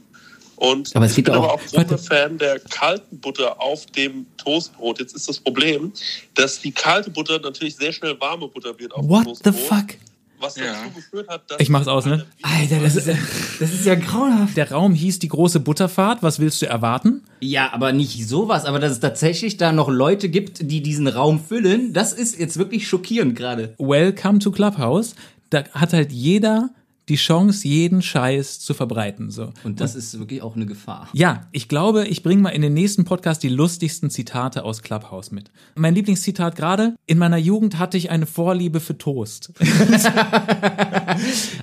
Und 0.56 0.96
Aber 0.96 1.04
es 1.04 1.16
ich 1.18 1.22
bin 1.22 1.34
auch- 1.34 1.44
aber 1.44 1.52
auch 1.54 1.60
großer 1.60 1.76
Warte. 1.76 1.98
Fan 1.98 2.38
der 2.38 2.58
kalten 2.60 3.18
Butter 3.20 3.60
auf 3.60 3.84
dem 3.86 4.24
Toastbrot. 4.38 4.98
Jetzt 5.00 5.14
ist 5.14 5.28
das 5.28 5.38
Problem, 5.38 5.92
dass 6.34 6.58
die 6.60 6.72
kalte 6.72 7.10
Butter 7.10 7.38
natürlich 7.38 7.76
sehr 7.76 7.92
schnell 7.92 8.18
warme 8.20 8.48
Butter 8.48 8.76
wird 8.78 8.92
auf 8.94 9.02
dem 9.02 9.10
What 9.10 9.26
the 9.44 9.50
Toastbrot. 9.50 9.54
fuck? 9.80 9.86
Was 10.46 10.54
dazu 10.54 10.66
Ja. 10.66 10.74
geführt 10.94 11.28
hat, 11.28 11.42
dass 11.50 11.60
Ich 11.60 11.68
mach's 11.68 11.88
aus, 11.88 12.06
ne? 12.06 12.24
Alter, 12.42 12.78
das 12.80 12.96
ist, 12.96 13.08
das 13.08 13.72
ist 13.72 13.84
ja 13.84 13.94
grauenhaft. 13.94 14.56
Der 14.56 14.70
Raum 14.72 14.94
hieß 14.94 15.18
die 15.18 15.28
große 15.28 15.60
Butterfahrt. 15.60 16.22
Was 16.22 16.38
willst 16.38 16.62
du 16.62 16.66
erwarten? 16.66 17.22
Ja, 17.40 17.72
aber 17.72 17.92
nicht 17.92 18.26
sowas. 18.28 18.64
Aber 18.64 18.78
dass 18.78 18.92
es 18.92 19.00
tatsächlich 19.00 19.56
da 19.56 19.72
noch 19.72 19.88
Leute 19.88 20.28
gibt, 20.28 20.70
die 20.70 20.82
diesen 20.82 21.08
Raum 21.08 21.40
füllen, 21.40 21.92
das 21.92 22.12
ist 22.12 22.38
jetzt 22.38 22.56
wirklich 22.58 22.88
schockierend 22.88 23.36
gerade. 23.36 23.74
Welcome 23.78 24.38
to 24.38 24.50
Clubhouse. 24.50 25.14
Da 25.50 25.64
hat 25.72 25.92
halt 25.92 26.12
jeder 26.12 26.70
die 27.08 27.16
Chance, 27.16 27.68
jeden 27.68 28.02
Scheiß 28.02 28.58
zu 28.58 28.74
verbreiten. 28.74 29.30
So. 29.30 29.52
Und 29.62 29.80
das 29.80 29.94
ist 29.94 30.18
wirklich 30.18 30.42
auch 30.42 30.56
eine 30.56 30.66
Gefahr. 30.66 31.08
Ja, 31.12 31.46
ich 31.52 31.68
glaube, 31.68 32.06
ich 32.08 32.22
bringe 32.22 32.42
mal 32.42 32.50
in 32.50 32.62
den 32.62 32.74
nächsten 32.74 33.04
Podcast 33.04 33.42
die 33.44 33.48
lustigsten 33.48 34.10
Zitate 34.10 34.64
aus 34.64 34.82
Clubhouse 34.82 35.30
mit. 35.30 35.50
Mein 35.76 35.94
Lieblingszitat 35.94 36.56
gerade, 36.56 36.96
in 37.06 37.18
meiner 37.18 37.36
Jugend 37.36 37.78
hatte 37.78 37.96
ich 37.96 38.10
eine 38.10 38.26
Vorliebe 38.26 38.80
für 38.80 38.98
Toast. 38.98 39.52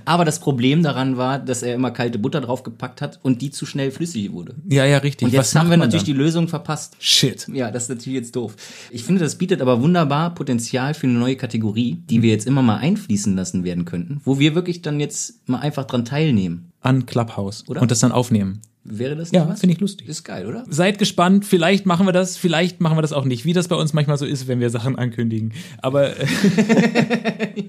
Aber 0.06 0.24
das 0.24 0.39
Problem 0.39 0.82
daran 0.82 1.18
war, 1.18 1.39
dass 1.39 1.62
er 1.62 1.76
immer 1.76 1.91
kalte 1.91 2.20
Butter 2.20 2.39
draufgepackt 2.39 3.02
hat 3.02 3.20
und 3.22 3.41
die 3.41 3.52
zu 3.52 3.66
schnell 3.66 3.91
flüssig 3.91 4.32
wurde. 4.32 4.56
ja, 4.70 4.86
ja, 4.86 5.00
richtig. 5.00 5.28
Und 5.28 5.34
jetzt 5.34 5.56
haben 5.56 5.70
wir 5.70 5.78
natürlich 5.78 6.04
dann? 6.04 6.14
die 6.14 6.20
Lösung 6.20 6.48
verpasst. 6.48 6.96
Shit. 7.00 7.48
Ja, 7.52 7.70
das 7.70 7.84
ist 7.84 7.89
natürlich 7.89 8.20
jetzt 8.20 8.36
doof. 8.36 8.56
Ich 8.91 9.04
finde, 9.04 9.22
das 9.22 9.38
bietet 9.38 9.62
aber 9.62 9.82
wunderbar 9.82 10.34
Potenzial 10.34 10.94
für 10.94 11.08
eine 11.08 11.20
neue 11.20 11.36
Kategorie, 11.36 12.02
die 12.10 12.22
wir 12.22 12.32
jetzt 12.32 12.48
immer 12.48 12.62
mal 12.62 12.78
einfließen 12.78 13.36
lassen 13.36 13.64
werden 13.64 13.84
könnten, 13.86 14.22
wo 14.24 14.39
wir 14.39 14.56
wirklich 14.56 14.82
dann 14.82 15.00
jetzt 15.00 15.32
mal 15.45 15.59
einfach 15.59 15.86
dran 15.86 16.05
teilnehmen. 16.05 16.71
An 16.81 17.05
Clubhouse. 17.05 17.67
Oder? 17.67 17.81
Und 17.81 17.91
das 17.91 17.99
dann 17.99 18.11
aufnehmen. 18.11 18.61
Wäre 18.86 19.15
das 19.15 19.31
Ja, 19.31 19.41
nicht 19.41 19.53
was? 19.53 19.59
finde 19.61 19.73
ich 19.75 19.79
lustig. 19.79 20.09
Ist 20.09 20.23
geil, 20.23 20.45
oder? 20.45 20.65
Seid 20.69 20.99
gespannt, 20.99 21.45
vielleicht 21.45 21.86
machen 21.86 22.05
wir 22.05 22.11
das, 22.11 22.36
vielleicht 22.38 22.81
machen 22.81 22.97
wir 22.97 23.01
das 23.01 23.13
auch 23.13 23.23
nicht, 23.23 23.45
wie 23.45 23.53
das 23.53 23.69
bei 23.69 23.75
uns 23.75 23.93
manchmal 23.93 24.17
so 24.17 24.25
ist, 24.25 24.47
wenn 24.47 24.59
wir 24.59 24.69
Sachen 24.69 24.97
ankündigen. 24.97 25.53
Aber 25.81 26.17
äh, 26.19 26.25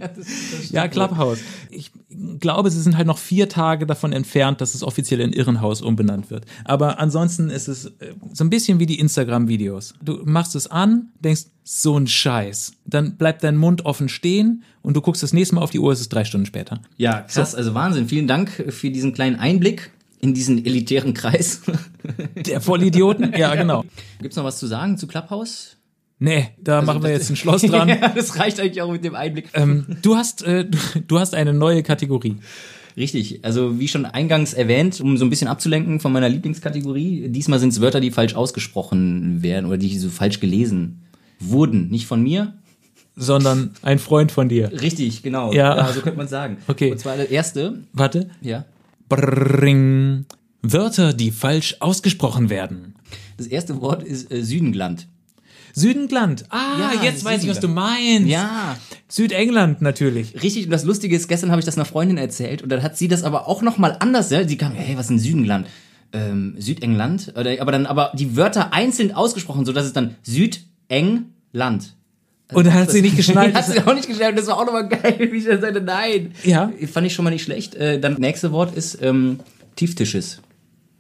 ja, 0.71 0.89
Clubhouse. 0.89 1.39
Ich 1.71 1.93
glaube, 2.41 2.71
sie 2.71 2.81
sind 2.81 2.97
halt 2.97 3.07
noch 3.07 3.19
vier 3.19 3.49
Tage 3.49 3.87
davon 3.87 4.13
entfernt, 4.13 4.61
dass 4.61 4.75
es 4.75 4.83
offiziell 4.83 5.21
in 5.21 5.33
Irrenhaus 5.33 5.83
umbenannt 5.83 6.31
wird. 6.31 6.47
Aber 6.65 6.99
ansonsten 6.99 7.49
ist 7.51 7.69
es 7.69 7.87
äh, 7.87 8.15
so 8.33 8.45
ein 8.45 8.51
bisschen 8.51 8.81
wie 8.81 8.87
die 8.87 8.99
Instagram-Videos. 8.99 9.95
Du 10.03 10.21
machst 10.25 10.55
es 10.57 10.67
an, 10.67 11.11
denkst, 11.21 11.45
so 11.63 11.97
ein 11.97 12.07
Scheiß. 12.07 12.73
Dann 12.87 13.17
bleibt 13.17 13.43
dein 13.43 13.57
Mund 13.57 13.87
offen 13.87 14.09
stehen 14.09 14.65
und 14.83 14.95
du 14.97 15.01
guckst 15.01 15.23
das 15.23 15.33
nächste 15.33 15.55
Mal 15.55 15.63
auf 15.63 15.71
die 15.71 15.79
Uhr, 15.79 15.93
es 15.93 16.01
ist 16.01 16.13
drei 16.13 16.25
Stunden 16.25 16.47
später. 16.47 16.81
Ja, 16.99 17.21
krass, 17.23 17.55
also 17.55 17.73
Wahnsinn. 17.75 18.09
Vielen 18.09 18.27
Dank 18.27 18.51
für 18.69 18.91
diesen 18.91 19.15
kleinen 19.15 19.37
Einblick 19.37 19.91
in 20.25 20.33
diesen 20.33 20.65
elitären 20.65 21.13
Kreis. 21.13 21.61
Der 22.47 22.63
Vollidioten? 22.63 23.35
ja, 23.37 23.55
genau. 23.55 23.85
Gibt's 24.23 24.37
noch 24.37 24.45
was 24.45 24.59
zu 24.59 24.67
sagen 24.67 24.97
zu 24.97 25.07
Clubhouse? 25.07 25.77
Nee, 26.19 26.49
da 26.59 26.81
machen 26.81 27.03
wir 27.03 27.11
jetzt 27.11 27.29
ein 27.29 27.37
Schloss 27.37 27.61
dran. 27.61 27.89
ja, 27.91 28.09
das 28.09 28.39
reicht 28.39 28.59
eigentlich 28.59 28.81
auch 28.81 28.91
mit 28.91 29.05
dem 29.05 29.15
Einblick. 29.15 29.51
ähm, 29.53 29.85
du 30.01 30.17
hast, 30.17 30.43
äh, 30.43 30.65
du, 31.07 31.19
hast 31.19 31.35
eine 31.35 31.53
neue 31.53 31.83
Kategorie. 31.83 32.37
Richtig, 32.97 33.45
also 33.45 33.79
wie 33.79 33.89
schon 33.89 34.07
eingangs 34.07 34.55
erwähnt, 34.55 34.99
um 35.01 35.19
so 35.19 35.27
ein 35.27 35.31
bisschen 35.31 35.49
abzulenken 35.49 36.01
von 36.01 36.13
meiner 36.13 36.31
Lieblingskategorie, 36.31 37.29
diesmal 37.29 37.59
sind 37.59 37.71
es 37.71 37.83
Wörter, 37.83 38.01
die 38.01 38.11
falsch 38.11 38.35
ausgesprochen 38.35 39.43
werden 39.43 39.67
oder 39.67 39.77
die 39.77 39.99
so 39.99 40.09
falsch 40.09 40.41
gelesen 40.41 41.03
wurden. 41.39 41.91
Nicht 41.91 42.07
von 42.07 42.23
mir. 42.23 42.55
sondern 43.17 43.73
ein 43.83 43.99
Freund 43.99 44.33
von 44.33 44.49
dir. 44.49 44.73
Richtig, 44.81 45.23
genau. 45.23 45.53
Ja. 45.53 45.93
so 45.93 46.01
könnte 46.01 46.17
man 46.17 46.29
sagen. 46.29 46.57
Okay. 46.67 46.93
Und 46.93 46.99
zwar 46.99 47.17
der 47.17 47.31
erste, 47.31 47.83
Warte. 47.93 48.31
ja. 48.41 48.65
Bring. 49.17 50.27
Wörter, 50.63 51.13
die 51.13 51.31
falsch 51.31 51.77
ausgesprochen 51.81 52.51
werden. 52.51 52.95
Das 53.37 53.47
erste 53.47 53.81
Wort 53.81 54.03
ist 54.03 54.33
äh, 54.33 54.43
Südengland. 54.43 55.09
Südengland. 55.75 56.45
Ah, 56.51 56.79
Ja, 56.79 57.03
jetzt 57.03 57.25
weiß 57.25 57.43
ich, 57.43 57.51
was 57.51 57.61
du 57.61 57.69
meinst. 57.69 58.29
Ja, 58.29 58.77
Südengland 59.09 59.83
natürlich. 59.83 60.41
richtig. 60.43 60.67
Und 60.67 60.71
das 60.71 60.85
Lustige 60.85 61.17
ist, 61.17 61.29
gestern 61.29 61.51
habe 61.51 61.61
ich 61.61 61.67
das 61.67 61.77
einer 61.77 61.85
Freundin 61.85 62.17
erzählt 62.17 62.63
und 62.63 62.69
dann 62.71 62.83
hat 62.83 62.97
sie 62.97 63.09
das 63.09 63.25
aber 63.25 63.49
auch 63.49 63.61
noch 63.63 63.77
mal 63.77 63.97
anders. 63.99 64.31
Ja? 64.31 64.47
Sie 64.47 64.57
kam, 64.57 64.73
hey, 64.73 64.97
was 64.97 65.07
ist 65.07 65.11
ein 65.11 65.19
Südengland? 65.19 65.67
Ähm, 66.13 66.55
Südengland? 66.59 67.35
Oder, 67.37 67.61
aber 67.61 67.73
dann 67.73 67.87
aber 67.87 68.13
die 68.15 68.37
Wörter 68.37 68.73
einzeln 68.73 69.13
ausgesprochen, 69.13 69.65
so 69.67 69.73
dass 69.73 69.85
es 69.85 69.93
dann 69.93 70.15
Südengland. 70.23 71.95
Und 72.53 72.67
dann 72.67 72.75
hat 72.75 72.91
sie 72.91 73.03
nicht 73.03 73.17
geschnallt. 73.23 73.55
hat 73.55 73.67
sie 73.67 73.81
auch 73.81 73.95
nicht 73.95 74.07
geschnallt. 74.07 74.37
Das 74.37 74.47
war 74.47 74.59
auch 74.59 74.67
nochmal 74.67 74.89
geil, 74.89 75.29
wie 75.33 75.39
ich 75.39 75.45
dann 75.45 75.61
sagte, 75.61 75.81
nein. 75.81 76.33
Ja. 76.45 76.71
Fand 76.93 77.07
ich 77.07 77.15
schon 77.15 77.25
mal 77.25 77.31
nicht 77.31 77.45
schlecht. 77.45 77.75
Äh, 77.75 77.99
dann 78.01 78.15
nächste 78.15 78.53
Wort 78.53 78.77
ist 78.77 78.99
ähm, 79.03 79.41
Tieftisches. 79.77 80.41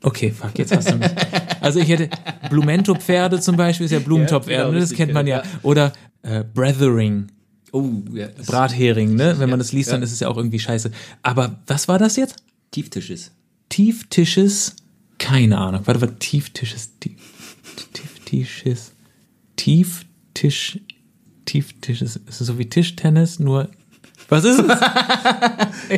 Okay, 0.02 0.30
fuck, 0.30 0.58
jetzt 0.58 0.74
hast 0.76 0.90
du 0.90 0.96
mich. 0.96 1.08
Also 1.60 1.80
ich 1.80 1.88
hätte 1.88 2.10
Blumento-Pferde 2.50 3.40
zum 3.40 3.56
Beispiel, 3.56 3.86
ist 3.86 3.92
ja 3.92 4.00
Blumentopferde, 4.00 4.62
Ja, 4.64 4.68
genau, 4.68 4.80
das 4.80 4.92
kennt 4.92 5.14
man 5.14 5.26
ja. 5.26 5.42
Oder 5.62 5.92
äh, 6.22 6.44
Brethering, 6.44 7.28
Oh, 7.72 7.90
ja. 8.12 8.28
Brathering, 8.46 9.16
ne? 9.16 9.34
Wenn 9.38 9.50
man 9.50 9.58
das 9.58 9.72
liest, 9.72 9.90
dann 9.90 10.00
ja. 10.00 10.04
ist 10.04 10.12
es 10.12 10.20
ja 10.20 10.28
auch 10.28 10.36
irgendwie 10.36 10.60
scheiße. 10.60 10.92
Aber 11.22 11.58
was 11.66 11.88
war 11.88 11.98
das 11.98 12.14
jetzt? 12.16 12.36
Tieftisches. 12.70 13.32
Tieftisches, 13.68 14.76
keine 15.18 15.58
Ahnung. 15.58 15.80
Warte, 15.84 16.00
warte, 16.00 16.16
Tieftisches, 16.20 16.90
Tief, 17.00 17.16
Tieftisches, 17.92 18.92
Tieftisch, 19.56 20.78
Tieftisches, 21.44 22.16
ist 22.16 22.40
es 22.40 22.46
so 22.46 22.58
wie 22.58 22.68
Tischtennis, 22.68 23.38
nur, 23.38 23.68
was 24.28 24.44
ist 24.44 24.58
es? 24.60 24.80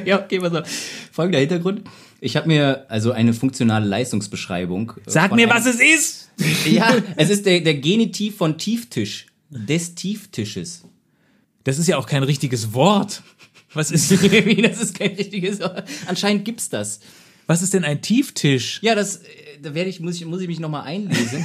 ja, 0.04 0.22
okay, 0.22 0.40
pass 0.40 0.52
auf. 0.54 0.68
Folgender 1.12 1.38
Hintergrund. 1.40 1.82
Ich 2.20 2.36
habe 2.36 2.48
mir 2.48 2.86
also 2.88 3.12
eine 3.12 3.32
funktionale 3.34 3.86
Leistungsbeschreibung. 3.86 4.92
äh, 4.96 5.10
Sag 5.10 5.34
mir, 5.34 5.48
was 5.50 5.66
es 5.66 5.80
ist! 5.80 6.22
Ja, 6.66 6.94
es 7.16 7.30
ist 7.30 7.46
der, 7.46 7.60
der 7.60 7.74
Genitiv 7.74 8.36
von 8.36 8.58
Tieftisch. 8.58 9.26
Des 9.48 9.94
Tieftisches. 9.94 10.82
Das 11.64 11.78
ist 11.78 11.86
ja 11.86 11.96
auch 11.96 12.06
kein 12.06 12.22
richtiges 12.24 12.72
Wort. 12.74 13.22
Was 13.72 13.90
ist, 13.90 14.10
Wie, 14.46 14.60
das 14.62 14.80
ist 14.80 14.98
kein 14.98 15.12
richtiges 15.14 15.60
Wort. 15.60 15.84
Anscheinend 16.06 16.44
gibt's 16.44 16.68
das. 16.68 17.00
was 17.46 17.62
ist 17.62 17.72
denn 17.74 17.84
ein 17.84 18.02
Tieftisch? 18.02 18.80
Ja, 18.82 18.94
das, 18.94 19.16
äh, 19.18 19.22
da 19.62 19.74
werde 19.74 19.88
ich, 19.88 20.00
muss 20.00 20.16
ich, 20.16 20.24
muss 20.26 20.40
ich 20.40 20.48
mich 20.48 20.60
nochmal 20.60 20.82
einlesen. 20.84 21.44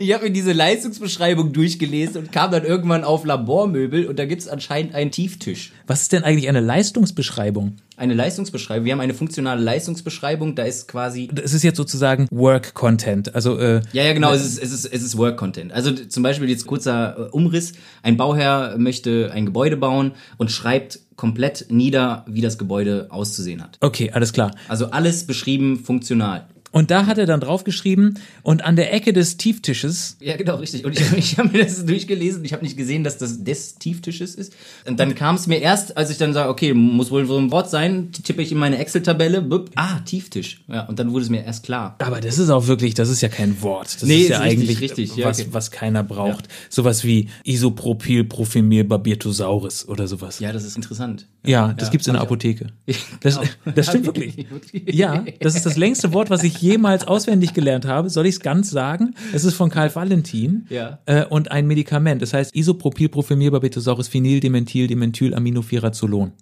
Ich 0.00 0.12
habe 0.12 0.24
mir 0.24 0.30
diese 0.30 0.52
Leistungsbeschreibung 0.52 1.52
durchgelesen 1.52 2.18
und 2.22 2.32
kam 2.32 2.50
dann 2.50 2.64
irgendwann 2.64 3.04
auf 3.04 3.24
Labormöbel 3.24 4.06
und 4.06 4.18
da 4.18 4.24
gibt's 4.26 4.48
anscheinend 4.48 4.94
einen 4.94 5.10
Tieftisch. 5.10 5.72
Was 5.86 6.02
ist 6.02 6.12
denn 6.12 6.22
eigentlich 6.24 6.48
eine 6.48 6.60
Leistungsbeschreibung? 6.60 7.76
Eine 7.96 8.14
Leistungsbeschreibung. 8.14 8.84
Wir 8.86 8.92
haben 8.92 9.00
eine 9.00 9.14
funktionale 9.14 9.62
Leistungsbeschreibung, 9.62 10.54
da 10.56 10.64
ist 10.64 10.88
quasi 10.88 11.28
Es 11.42 11.54
ist 11.54 11.62
jetzt 11.62 11.76
sozusagen 11.76 12.26
Work-Content. 12.30 13.34
Also, 13.34 13.58
äh, 13.58 13.82
Ja, 13.92 14.02
ja, 14.04 14.12
genau, 14.12 14.32
es 14.32 14.44
ist, 14.44 14.58
es 14.62 14.72
ist, 14.72 14.86
es 14.86 15.02
ist 15.02 15.16
Work-Content. 15.16 15.72
Also 15.72 15.90
d- 15.92 16.08
zum 16.08 16.22
Beispiel 16.22 16.48
jetzt 16.50 16.66
kurzer 16.66 17.16
äh, 17.16 17.30
Umriss. 17.30 17.72
Ein 18.02 18.16
Bauherr 18.16 18.76
möchte 18.78 19.30
ein 19.32 19.46
Gebäude 19.46 19.76
bauen 19.76 20.12
und 20.38 20.50
schreibt 20.50 20.98
komplett 21.16 21.66
nieder, 21.70 22.24
wie 22.28 22.40
das 22.40 22.58
Gebäude 22.58 23.06
auszusehen 23.10 23.62
hat. 23.62 23.78
okay, 23.80 24.10
alles 24.12 24.32
klar. 24.32 24.50
Also 24.68 24.90
alles 24.90 25.24
beschrieben 25.24 25.78
funktional. 25.78 26.46
Und 26.74 26.90
da 26.90 27.06
hat 27.06 27.18
er 27.18 27.26
dann 27.26 27.38
draufgeschrieben, 27.40 28.18
und 28.42 28.64
an 28.64 28.74
der 28.74 28.92
Ecke 28.92 29.12
des 29.12 29.36
Tieftisches, 29.36 30.16
Ja, 30.20 30.36
genau, 30.36 30.56
richtig. 30.56 30.84
Und 30.84 30.98
ich, 30.98 31.12
ich 31.16 31.38
habe 31.38 31.48
mir 31.50 31.62
das 31.64 31.86
durchgelesen. 31.86 32.44
Ich 32.44 32.52
habe 32.52 32.64
nicht 32.64 32.76
gesehen, 32.76 33.04
dass 33.04 33.16
das 33.16 33.44
des 33.44 33.76
Tieftisches 33.76 34.34
ist. 34.34 34.54
Und 34.84 34.98
dann 34.98 35.14
kam 35.14 35.36
es 35.36 35.46
mir 35.46 35.60
erst, 35.60 35.96
als 35.96 36.10
ich 36.10 36.18
dann 36.18 36.32
sage, 36.32 36.48
okay, 36.50 36.74
muss 36.74 37.12
wohl 37.12 37.26
so 37.26 37.38
ein 37.38 37.52
Wort 37.52 37.70
sein, 37.70 38.10
tippe 38.10 38.42
ich 38.42 38.50
in 38.50 38.58
meine 38.58 38.78
Excel-Tabelle, 38.78 39.48
ah, 39.76 40.00
Tieftisch. 40.00 40.64
Ja, 40.66 40.86
und 40.88 40.98
dann 40.98 41.12
wurde 41.12 41.22
es 41.24 41.30
mir 41.30 41.44
erst 41.44 41.62
klar. 41.64 41.94
aber 42.00 42.20
das 42.20 42.38
ist 42.38 42.50
auch 42.50 42.66
wirklich, 42.66 42.94
das 42.94 43.08
ist 43.08 43.20
ja 43.20 43.28
kein 43.28 43.62
Wort. 43.62 43.94
Das 43.94 44.02
Nee, 44.02 44.22
ist 44.22 44.30
ja 44.30 44.38
ist 44.38 44.42
richtig, 44.44 44.58
eigentlich 44.60 44.80
richtig. 44.80 45.16
Ja, 45.16 45.26
was, 45.26 45.38
okay. 45.40 45.48
was 45.52 45.70
keiner 45.70 46.02
braucht. 46.02 46.48
Sowas 46.70 47.04
wie 47.04 47.28
Isopropyl, 47.44 48.24
Profimil, 48.24 48.82
Barbirtusaurus 48.84 49.86
oder 49.88 50.08
sowas. 50.08 50.40
Ja, 50.40 50.52
das 50.52 50.64
ist 50.64 50.74
interessant. 50.76 51.26
Ja, 51.46 51.72
das 51.72 51.88
Ja, 51.88 51.92
gibt's 51.92 52.06
in 52.08 52.14
der 52.14 52.22
Apotheke. 52.22 52.66
Das, 53.20 53.36
Genau. 53.38 53.48
das 53.76 53.86
stimmt 53.86 54.06
wirklich. 54.06 54.46
Ja, 54.86 55.24
das 55.40 55.54
ist 55.54 55.66
das 55.66 55.76
längste 55.76 56.12
Wort, 56.12 56.30
was 56.30 56.42
ich 56.42 56.60
jemals 56.64 57.06
auswendig 57.06 57.52
gelernt 57.52 57.84
habe. 57.86 58.08
Soll 58.10 58.26
ich 58.26 58.36
es 58.36 58.40
ganz 58.40 58.70
sagen? 58.70 59.14
Es 59.32 59.44
ist 59.44 59.54
von 59.54 59.70
Karl 59.70 59.94
Valentin 59.94 60.66
Ja. 60.70 60.98
äh, 61.06 61.24
und 61.26 61.50
ein 61.52 61.66
Medikament. 61.66 62.22
Das 62.22 62.32
heißt 62.32 62.54
Isopropylprofilmilbarbetosaurus 62.56 64.08
Phenyl 64.08 64.40
Dementyl 64.40 64.86
Dementyl 64.86 65.34
Aminofirazolon. 65.34 66.32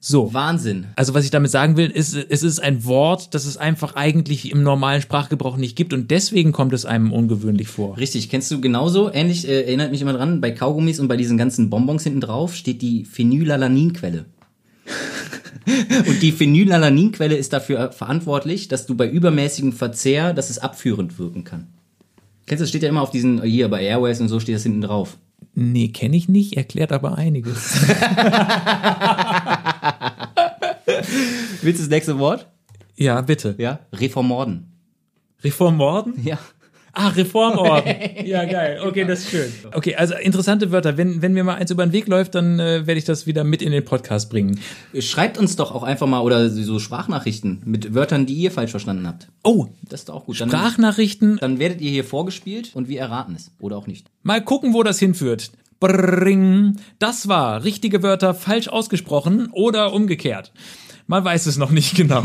So. 0.00 0.32
Wahnsinn. 0.32 0.86
Also 0.94 1.12
was 1.14 1.24
ich 1.24 1.32
damit 1.32 1.50
sagen 1.50 1.76
will, 1.76 1.90
ist, 1.90 2.14
es 2.14 2.44
ist 2.44 2.60
ein 2.60 2.84
Wort, 2.84 3.34
das 3.34 3.46
es 3.46 3.56
einfach 3.56 3.96
eigentlich 3.96 4.52
im 4.52 4.62
normalen 4.62 5.02
Sprachgebrauch 5.02 5.56
nicht 5.56 5.74
gibt 5.74 5.92
und 5.92 6.12
deswegen 6.12 6.52
kommt 6.52 6.72
es 6.72 6.84
einem 6.84 7.12
ungewöhnlich 7.12 7.66
vor. 7.66 7.98
Richtig, 7.98 8.28
kennst 8.30 8.48
du 8.52 8.60
genauso? 8.60 9.12
Ähnlich 9.12 9.48
äh, 9.48 9.62
erinnert 9.62 9.90
mich 9.90 10.00
immer 10.00 10.12
dran, 10.12 10.40
bei 10.40 10.52
Kaugummis 10.52 11.00
und 11.00 11.08
bei 11.08 11.16
diesen 11.16 11.36
ganzen 11.36 11.68
Bonbons 11.68 12.04
hinten 12.04 12.20
drauf 12.20 12.54
steht 12.54 12.80
die 12.80 13.04
Phenylalaninquelle. 13.06 14.26
und 16.06 16.22
die 16.22 16.32
Phenylalaninquelle 16.32 17.36
ist 17.36 17.52
dafür 17.52 17.92
verantwortlich, 17.92 18.68
dass 18.68 18.86
du 18.86 18.94
bei 18.94 19.08
übermäßigem 19.08 19.72
Verzehr, 19.72 20.32
dass 20.32 20.50
es 20.50 20.58
abführend 20.58 21.18
wirken 21.18 21.44
kann. 21.44 21.68
Kennst 22.46 22.60
du, 22.60 22.64
das 22.64 22.70
steht 22.70 22.82
ja 22.82 22.88
immer 22.88 23.02
auf 23.02 23.10
diesen, 23.10 23.42
hier 23.42 23.68
bei 23.68 23.82
Airways 23.82 24.20
und 24.20 24.28
so 24.28 24.40
steht 24.40 24.54
das 24.54 24.62
hinten 24.62 24.80
drauf. 24.80 25.18
Nee, 25.54 25.88
kenne 25.88 26.16
ich 26.16 26.28
nicht, 26.28 26.56
erklärt 26.56 26.92
aber 26.92 27.18
einiges. 27.18 27.56
Willst 31.62 31.80
du 31.80 31.82
das 31.82 31.90
nächste 31.90 32.18
Wort? 32.18 32.46
Ja, 32.96 33.20
bitte. 33.20 33.54
Ja. 33.58 33.80
Reformorden. 33.92 34.72
Reformorden? 35.42 36.14
Ja. 36.24 36.38
Ah, 36.92 37.08
Reformorden. 37.08 37.94
Ja, 38.24 38.44
geil. 38.44 38.80
Okay, 38.84 39.04
das 39.04 39.20
ist 39.20 39.30
schön. 39.30 39.52
Okay, 39.72 39.94
also 39.94 40.14
interessante 40.14 40.70
Wörter. 40.72 40.96
Wenn, 40.96 41.22
wenn 41.22 41.32
mir 41.32 41.44
mal 41.44 41.54
eins 41.54 41.70
über 41.70 41.86
den 41.86 41.92
Weg 41.92 42.08
läuft, 42.08 42.34
dann 42.34 42.58
äh, 42.58 42.86
werde 42.86 42.98
ich 42.98 43.04
das 43.04 43.26
wieder 43.26 43.44
mit 43.44 43.62
in 43.62 43.72
den 43.72 43.84
Podcast 43.84 44.30
bringen. 44.30 44.58
Schreibt 44.98 45.38
uns 45.38 45.56
doch 45.56 45.72
auch 45.74 45.82
einfach 45.82 46.06
mal 46.06 46.20
oder 46.20 46.48
so 46.50 46.78
Sprachnachrichten 46.78 47.62
mit 47.64 47.94
Wörtern, 47.94 48.26
die 48.26 48.34
ihr 48.34 48.50
falsch 48.50 48.70
verstanden 48.72 49.06
habt. 49.06 49.28
Oh, 49.44 49.66
Das 49.88 50.00
ist 50.00 50.08
doch 50.08 50.16
auch 50.16 50.24
gut. 50.26 50.40
Dann, 50.40 50.48
Sprachnachrichten. 50.50 51.38
dann 51.40 51.58
werdet 51.58 51.80
ihr 51.80 51.90
hier 51.90 52.04
vorgespielt 52.04 52.72
und 52.74 52.88
wir 52.88 53.00
erraten 53.00 53.34
es. 53.36 53.52
Oder 53.60 53.76
auch 53.76 53.86
nicht. 53.86 54.06
Mal 54.22 54.42
gucken, 54.42 54.74
wo 54.74 54.82
das 54.82 54.98
hinführt. 54.98 55.52
Bring. 55.80 56.76
Das 56.98 57.28
war 57.28 57.62
richtige 57.64 58.02
Wörter 58.02 58.34
falsch 58.34 58.68
ausgesprochen 58.68 59.48
oder 59.52 59.92
umgekehrt. 59.92 60.52
Man 61.06 61.24
weiß 61.24 61.46
es 61.46 61.56
noch 61.56 61.70
nicht 61.70 61.94
genau. 61.94 62.22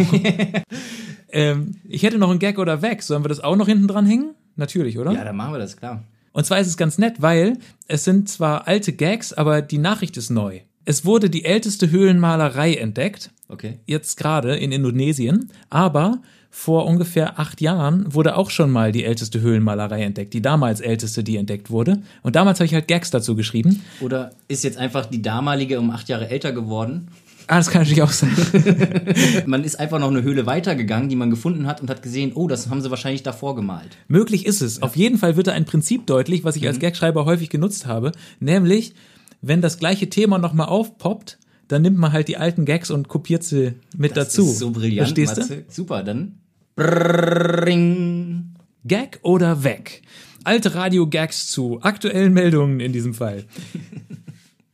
ähm, 1.31 1.75
ich 1.87 2.03
hätte 2.03 2.17
noch 2.17 2.29
einen 2.29 2.39
Gag 2.39 2.57
oder 2.59 2.81
weg. 2.81 3.03
Sollen 3.03 3.23
wir 3.23 3.29
das 3.29 3.39
auch 3.39 3.55
noch 3.55 3.67
hinten 3.67 3.87
dran 3.87 4.05
hängen? 4.05 4.31
Natürlich, 4.55 4.97
oder? 4.97 5.11
Ja, 5.11 5.23
dann 5.23 5.35
machen 5.35 5.53
wir 5.53 5.59
das, 5.59 5.77
klar. 5.77 6.03
Und 6.31 6.45
zwar 6.45 6.59
ist 6.59 6.67
es 6.67 6.77
ganz 6.77 6.97
nett, 6.97 7.15
weil 7.21 7.57
es 7.87 8.03
sind 8.03 8.27
zwar 8.29 8.67
alte 8.67 8.93
Gags, 8.93 9.33
aber 9.33 9.61
die 9.61 9.77
Nachricht 9.77 10.17
ist 10.17 10.29
neu. 10.29 10.61
Es 10.85 11.05
wurde 11.05 11.29
die 11.29 11.45
älteste 11.45 11.91
Höhlenmalerei 11.91 12.73
entdeckt, 12.75 13.31
Okay. 13.49 13.79
jetzt 13.85 14.17
gerade 14.17 14.55
in 14.55 14.71
Indonesien, 14.71 15.49
aber 15.69 16.21
vor 16.49 16.85
ungefähr 16.85 17.39
acht 17.39 17.61
Jahren 17.61 18.13
wurde 18.13 18.35
auch 18.35 18.49
schon 18.51 18.69
mal 18.69 18.91
die 18.91 19.05
älteste 19.05 19.41
Höhlenmalerei 19.41 20.03
entdeckt, 20.03 20.33
die 20.33 20.41
damals 20.41 20.81
älteste, 20.81 21.23
die 21.23 21.37
entdeckt 21.37 21.71
wurde. 21.71 22.01
Und 22.21 22.35
damals 22.35 22.59
habe 22.59 22.65
ich 22.65 22.73
halt 22.75 22.87
Gags 22.87 23.09
dazu 23.11 23.35
geschrieben. 23.35 23.81
Oder 24.01 24.33
ist 24.47 24.63
jetzt 24.63 24.77
einfach 24.77 25.05
die 25.07 25.21
damalige 25.21 25.79
um 25.79 25.89
acht 25.89 26.09
Jahre 26.09 26.29
älter 26.29 26.51
geworden? 26.51 27.07
Ah, 27.53 27.57
das 27.57 27.69
kann 27.69 27.83
natürlich 27.83 28.01
auch 28.01 28.09
sein. 28.09 28.31
Man 29.45 29.63
ist 29.63 29.79
einfach 29.79 29.99
noch 29.99 30.07
eine 30.09 30.23
Höhle 30.23 30.47
weitergegangen, 30.47 31.07
die 31.07 31.15
man 31.15 31.29
gefunden 31.29 31.67
hat 31.67 31.81
und 31.81 31.89
hat 31.91 32.01
gesehen, 32.01 32.31
oh, 32.33 32.47
das 32.47 32.67
haben 32.67 32.81
sie 32.81 32.89
wahrscheinlich 32.89 33.21
davor 33.21 33.55
gemalt. 33.55 33.95
Möglich 34.07 34.47
ist 34.47 34.61
es. 34.61 34.81
Auf 34.81 34.95
jeden 34.95 35.19
Fall 35.19 35.35
wird 35.35 35.45
da 35.45 35.51
ein 35.51 35.65
Prinzip 35.65 36.07
deutlich, 36.07 36.43
was 36.43 36.55
ich 36.55 36.65
als 36.65 36.79
Gagschreiber 36.79 37.25
häufig 37.25 37.51
genutzt 37.51 37.85
habe, 37.85 38.11
nämlich, 38.39 38.95
wenn 39.43 39.61
das 39.61 39.77
gleiche 39.77 40.09
Thema 40.09 40.39
nochmal 40.39 40.65
aufpoppt, 40.65 41.37
dann 41.67 41.83
nimmt 41.83 41.99
man 41.99 42.11
halt 42.11 42.27
die 42.27 42.37
alten 42.37 42.65
Gags 42.65 42.89
und 42.89 43.07
kopiert 43.07 43.43
sie 43.43 43.73
mit 43.95 44.17
Das 44.17 44.29
dazu. 44.29 44.45
ist 44.47 44.57
so 44.57 44.71
brillant, 44.71 45.09
Verstehst 45.09 45.37
du? 45.37 45.41
Matze. 45.41 45.65
Super, 45.67 46.01
dann. 46.01 46.39
Brrring. 46.75 48.55
Gag 48.83 49.19
oder 49.21 49.63
weg? 49.63 50.01
Alte 50.43 50.73
Radio-Gags 50.73 51.51
zu 51.51 51.83
aktuellen 51.83 52.33
Meldungen 52.33 52.79
in 52.79 52.93
diesem 52.93 53.13
Fall. 53.13 53.43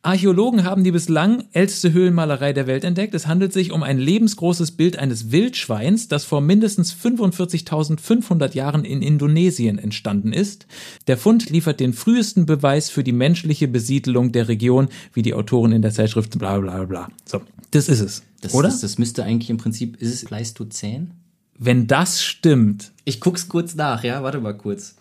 Archäologen 0.01 0.63
haben 0.63 0.85
die 0.85 0.93
bislang 0.93 1.43
älteste 1.51 1.91
Höhlenmalerei 1.91 2.53
der 2.53 2.67
Welt 2.67 2.85
entdeckt. 2.85 3.13
Es 3.13 3.27
handelt 3.27 3.51
sich 3.51 3.73
um 3.73 3.83
ein 3.83 3.99
lebensgroßes 3.99 4.71
Bild 4.71 4.97
eines 4.97 5.31
Wildschweins, 5.31 6.07
das 6.07 6.23
vor 6.23 6.39
mindestens 6.39 6.93
45.500 6.93 8.55
Jahren 8.55 8.85
in 8.85 9.01
Indonesien 9.01 9.77
entstanden 9.77 10.31
ist. 10.31 10.67
Der 11.07 11.17
Fund 11.17 11.49
liefert 11.49 11.81
den 11.81 11.91
frühesten 11.91 12.45
Beweis 12.45 12.89
für 12.89 13.03
die 13.03 13.11
menschliche 13.11 13.67
Besiedelung 13.67 14.31
der 14.31 14.47
Region, 14.47 14.87
wie 15.13 15.21
die 15.21 15.33
Autoren 15.33 15.73
in 15.73 15.81
der 15.81 15.91
Zeitschrift 15.91 16.39
bla 16.39 16.59
bla 16.59 16.85
bla. 16.85 17.09
So, 17.25 17.41
das 17.71 17.89
ist 17.89 17.99
es. 17.99 18.23
Das, 18.39 18.53
oder? 18.53 18.69
Das, 18.69 18.79
das 18.79 18.99
müsste 18.99 19.25
eigentlich 19.25 19.49
im 19.49 19.57
Prinzip, 19.57 19.97
ist 20.01 20.13
es 20.13 20.23
Pleistozän? 20.23 21.11
Wenn 21.57 21.87
das 21.87 22.23
stimmt, 22.23 22.93
Ich 23.03 23.19
guck's 23.19 23.49
kurz 23.49 23.75
nach, 23.75 24.05
ja, 24.05 24.23
warte 24.23 24.39
mal 24.39 24.53
kurz. 24.53 24.95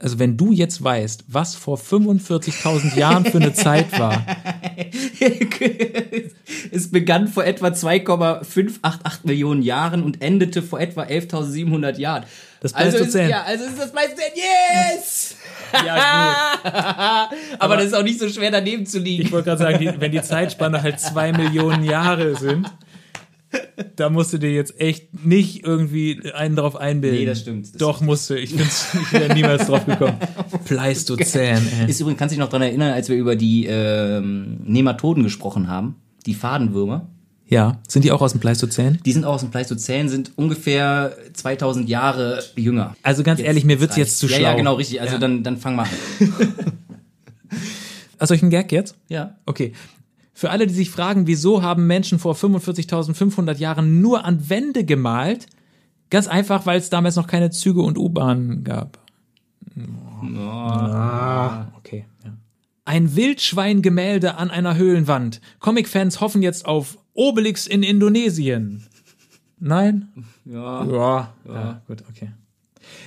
Also 0.00 0.20
wenn 0.20 0.36
du 0.36 0.52
jetzt 0.52 0.82
weißt, 0.82 1.24
was 1.26 1.56
vor 1.56 1.76
45.000 1.76 2.96
Jahren 2.96 3.24
für 3.24 3.38
eine 3.38 3.52
Zeit 3.52 3.98
war, 3.98 4.24
es 6.70 6.90
begann 6.90 7.26
vor 7.26 7.44
etwa 7.44 7.72
2,588 7.72 9.24
Millionen 9.24 9.62
Jahren 9.62 10.04
und 10.04 10.22
endete 10.22 10.62
vor 10.62 10.80
etwa 10.80 11.02
11.700 11.02 11.98
Jahren. 11.98 12.24
Das 12.60 12.74
also 12.74 12.98
ist, 12.98 13.02
Pleistozän. 13.02 13.30
ja, 13.30 13.42
also 13.42 13.64
ist 13.64 13.78
das 13.78 13.90
Pleistozän. 13.90 14.32
Yes! 14.34 15.36
ja 15.84 16.58
Aber, 17.58 17.76
das 17.76 17.86
ist 17.86 17.94
auch 17.94 18.02
nicht 18.02 18.20
so 18.20 18.28
schwer 18.28 18.50
daneben 18.50 18.86
zu 18.86 18.98
Ich 18.98 19.04
liegen. 19.04 19.32
wollte 19.32 19.46
gerade 19.46 19.62
sagen, 19.62 19.78
die, 19.80 20.00
wenn 20.00 20.12
die 20.12 20.22
Zeitspanne 20.22 20.82
halt 20.82 21.00
zwei 21.00 21.32
Millionen 21.32 21.84
Jahre 21.84 22.36
sind, 22.36 22.70
da 23.96 24.10
musst 24.10 24.32
du 24.32 24.38
dir 24.38 24.52
jetzt 24.52 24.80
echt 24.80 25.24
nicht 25.24 25.64
irgendwie 25.64 26.20
einen 26.34 26.56
drauf 26.56 26.76
einbilden. 26.76 27.20
Nee, 27.20 27.26
das 27.26 27.40
stimmt. 27.40 27.66
Das 27.66 27.72
Doch, 27.78 28.00
musst 28.00 28.28
du. 28.30 28.34
Ich, 28.34 28.54
bin's, 28.54 28.88
ich 28.94 29.12
wäre 29.12 29.34
niemals 29.34 29.66
drauf 29.66 29.86
gekommen. 29.86 30.18
Pleistozän, 30.64 31.66
ey. 31.80 31.90
Ist 31.90 32.00
übrigens, 32.00 32.18
kannst 32.18 32.32
du 32.32 32.36
dich 32.36 32.40
noch 32.40 32.50
daran 32.50 32.66
erinnern, 32.66 32.92
als 32.92 33.08
wir 33.08 33.16
über 33.16 33.36
die 33.36 33.66
ähm, 33.66 34.58
Nematoden 34.64 35.22
gesprochen 35.22 35.68
haben, 35.68 35.96
die 36.26 36.34
Fadenwürmer. 36.34 37.08
Ja, 37.46 37.80
sind 37.88 38.04
die 38.04 38.12
auch 38.12 38.20
aus 38.20 38.32
dem 38.32 38.40
Pleistozän? 38.40 38.98
Die 39.06 39.12
sind 39.12 39.24
auch 39.24 39.34
aus 39.34 39.40
dem 39.40 39.50
Pleistozän, 39.50 40.10
sind 40.10 40.32
ungefähr 40.36 41.16
2000 41.32 41.88
Jahre 41.88 42.42
jünger. 42.56 42.94
Also 43.02 43.22
ganz 43.22 43.40
ehrlich, 43.40 43.64
mir 43.64 43.80
wird's 43.80 43.96
jetzt 43.96 44.18
zu 44.18 44.26
ja, 44.26 44.36
schlau. 44.36 44.48
Ja, 44.50 44.54
genau, 44.54 44.74
richtig. 44.74 45.00
Also 45.00 45.14
Ja. 45.14 45.18
dann, 45.18 45.42
dann 45.42 45.56
fang 45.56 45.74
mal 45.76 45.84
an. 45.84 46.28
Also 48.18 48.34
ich 48.34 48.42
einen 48.42 48.50
Gag 48.50 48.72
jetzt? 48.72 48.96
Ja. 49.08 49.36
Okay. 49.46 49.72
Für 50.38 50.50
alle, 50.50 50.68
die 50.68 50.74
sich 50.74 50.90
fragen, 50.90 51.26
wieso 51.26 51.62
haben 51.64 51.88
Menschen 51.88 52.20
vor 52.20 52.36
45.500 52.36 53.56
Jahren 53.56 54.00
nur 54.00 54.24
an 54.24 54.48
Wände 54.48 54.84
gemalt? 54.84 55.46
Ganz 56.10 56.28
einfach, 56.28 56.64
weil 56.64 56.78
es 56.78 56.90
damals 56.90 57.16
noch 57.16 57.26
keine 57.26 57.50
Züge 57.50 57.80
und 57.80 57.98
U-Bahnen 57.98 58.62
gab. 58.62 59.00
Ah, 60.36 61.66
okay. 61.76 62.04
Ja. 62.24 62.36
Ein 62.84 63.16
Wildschweingemälde 63.16 64.36
an 64.36 64.52
einer 64.52 64.76
Höhlenwand. 64.76 65.40
Comic-Fans 65.58 66.20
hoffen 66.20 66.40
jetzt 66.40 66.66
auf 66.66 66.98
Obelix 67.14 67.66
in 67.66 67.82
Indonesien. 67.82 68.86
Nein? 69.58 70.06
Ja. 70.44 70.84
Ja, 70.84 71.34
ja, 71.48 71.82
gut, 71.88 72.04
okay. 72.08 72.30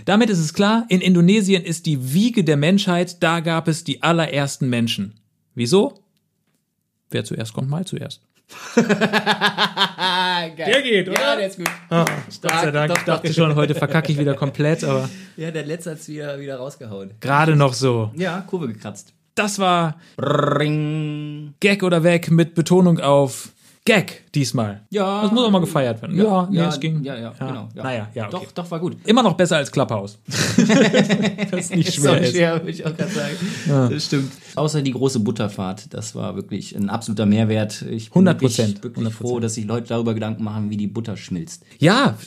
Damit 0.04 0.30
ist 0.30 0.40
es 0.40 0.54
klar, 0.54 0.86
in 0.90 1.00
Indonesien 1.00 1.64
ist 1.64 1.86
die 1.86 2.12
Wiege 2.12 2.44
der 2.44 2.58
Menschheit, 2.58 3.24
da 3.24 3.40
gab 3.40 3.70
es 3.70 3.86
die 3.86 4.04
allerersten 4.04 4.68
Menschen. 4.68 5.14
Wieso? 5.56 6.01
Wer 7.12 7.24
zuerst 7.24 7.54
kommt, 7.54 7.70
mal 7.70 7.86
zuerst. 7.86 8.22
Der 10.58 10.82
geht, 10.82 11.08
oder? 11.08 11.20
Ja, 11.22 11.36
der 11.38 11.48
ist 11.48 11.58
gut. 11.58 11.70
Gott 11.90 12.10
sei 12.42 12.72
Dank, 12.72 12.98
ich 12.98 13.04
dachte 13.04 13.34
schon, 13.34 13.56
heute 13.56 13.76
verkacke 13.76 14.12
ich 14.12 14.18
wieder 14.18 14.34
komplett, 14.34 14.84
aber 14.84 15.10
Ja, 15.38 15.52
der 15.52 15.66
letzte 15.66 15.92
hat's 15.92 16.08
wieder, 16.10 16.38
wieder 16.40 16.58
rausgehauen. 16.58 17.12
gerade 17.22 17.56
noch 17.56 17.74
so. 17.74 18.12
Ja, 18.16 18.42
Kurve 18.42 18.68
gekratzt. 18.68 19.14
Das 19.36 19.60
war 19.60 19.96
Ring. 20.20 21.54
Gag 21.62 21.84
oder 21.84 22.04
weg 22.04 22.30
mit 22.32 22.54
Betonung 22.56 23.00
auf 23.00 23.50
Gag 23.84 24.32
diesmal. 24.36 24.82
Ja. 24.92 25.24
Das 25.24 25.32
muss 25.32 25.44
auch 25.44 25.50
mal 25.50 25.60
gefeiert 25.60 26.00
werden. 26.04 26.16
Ja, 26.16 26.48
nee, 26.52 26.58
ja, 26.58 26.70
es 26.70 26.80
ging. 26.80 27.04
Ja, 27.04 27.18
ja, 27.18 27.32
genau. 27.32 27.68
Ja. 27.74 27.84
Naja, 27.84 28.10
ja, 28.14 28.28
okay. 28.28 28.32
Doch, 28.46 28.52
doch, 28.52 28.72
war 28.72 28.80
gut. 28.80 28.98
Immer 29.06 29.24
noch 29.24 29.34
besser 29.34 29.58
als 29.58 29.72
Clubhouse. 29.72 30.20
das 31.52 31.72
nicht 31.72 31.88
Ist 31.88 31.96
schwer 31.96 32.12
auch 32.12 32.18
ist. 32.18 32.32
schwer, 32.32 32.54
würde 32.60 32.70
ich 32.70 32.86
auch 32.86 32.96
gerade 32.96 33.12
sagen. 33.12 33.90
Das 33.90 34.06
stimmt. 34.06 34.32
Außer 34.56 34.84
die 34.84 34.92
große 34.92 35.22
Butterfahrt, 35.22 35.94
das 35.96 36.14
war 36.14 36.36
wirklich 36.36 36.76
ein 36.76 36.92
absoluter 36.92 37.26
Mehrwert. 37.26 37.82
Ich 37.90 38.12
bin 38.12 38.28
100%, 38.28 38.42
wirklich, 38.42 38.84
wirklich 38.84 39.08
100%. 39.08 39.10
froh, 39.12 39.40
dass 39.40 39.56
sich 39.56 39.66
Leute 39.66 39.88
darüber 39.88 40.14
Gedanken 40.14 40.44
machen, 40.44 40.70
wie 40.70 40.78
die 40.78 40.88
Butter 40.88 41.18
schmilzt. 41.18 41.64
Ja, 41.80 42.18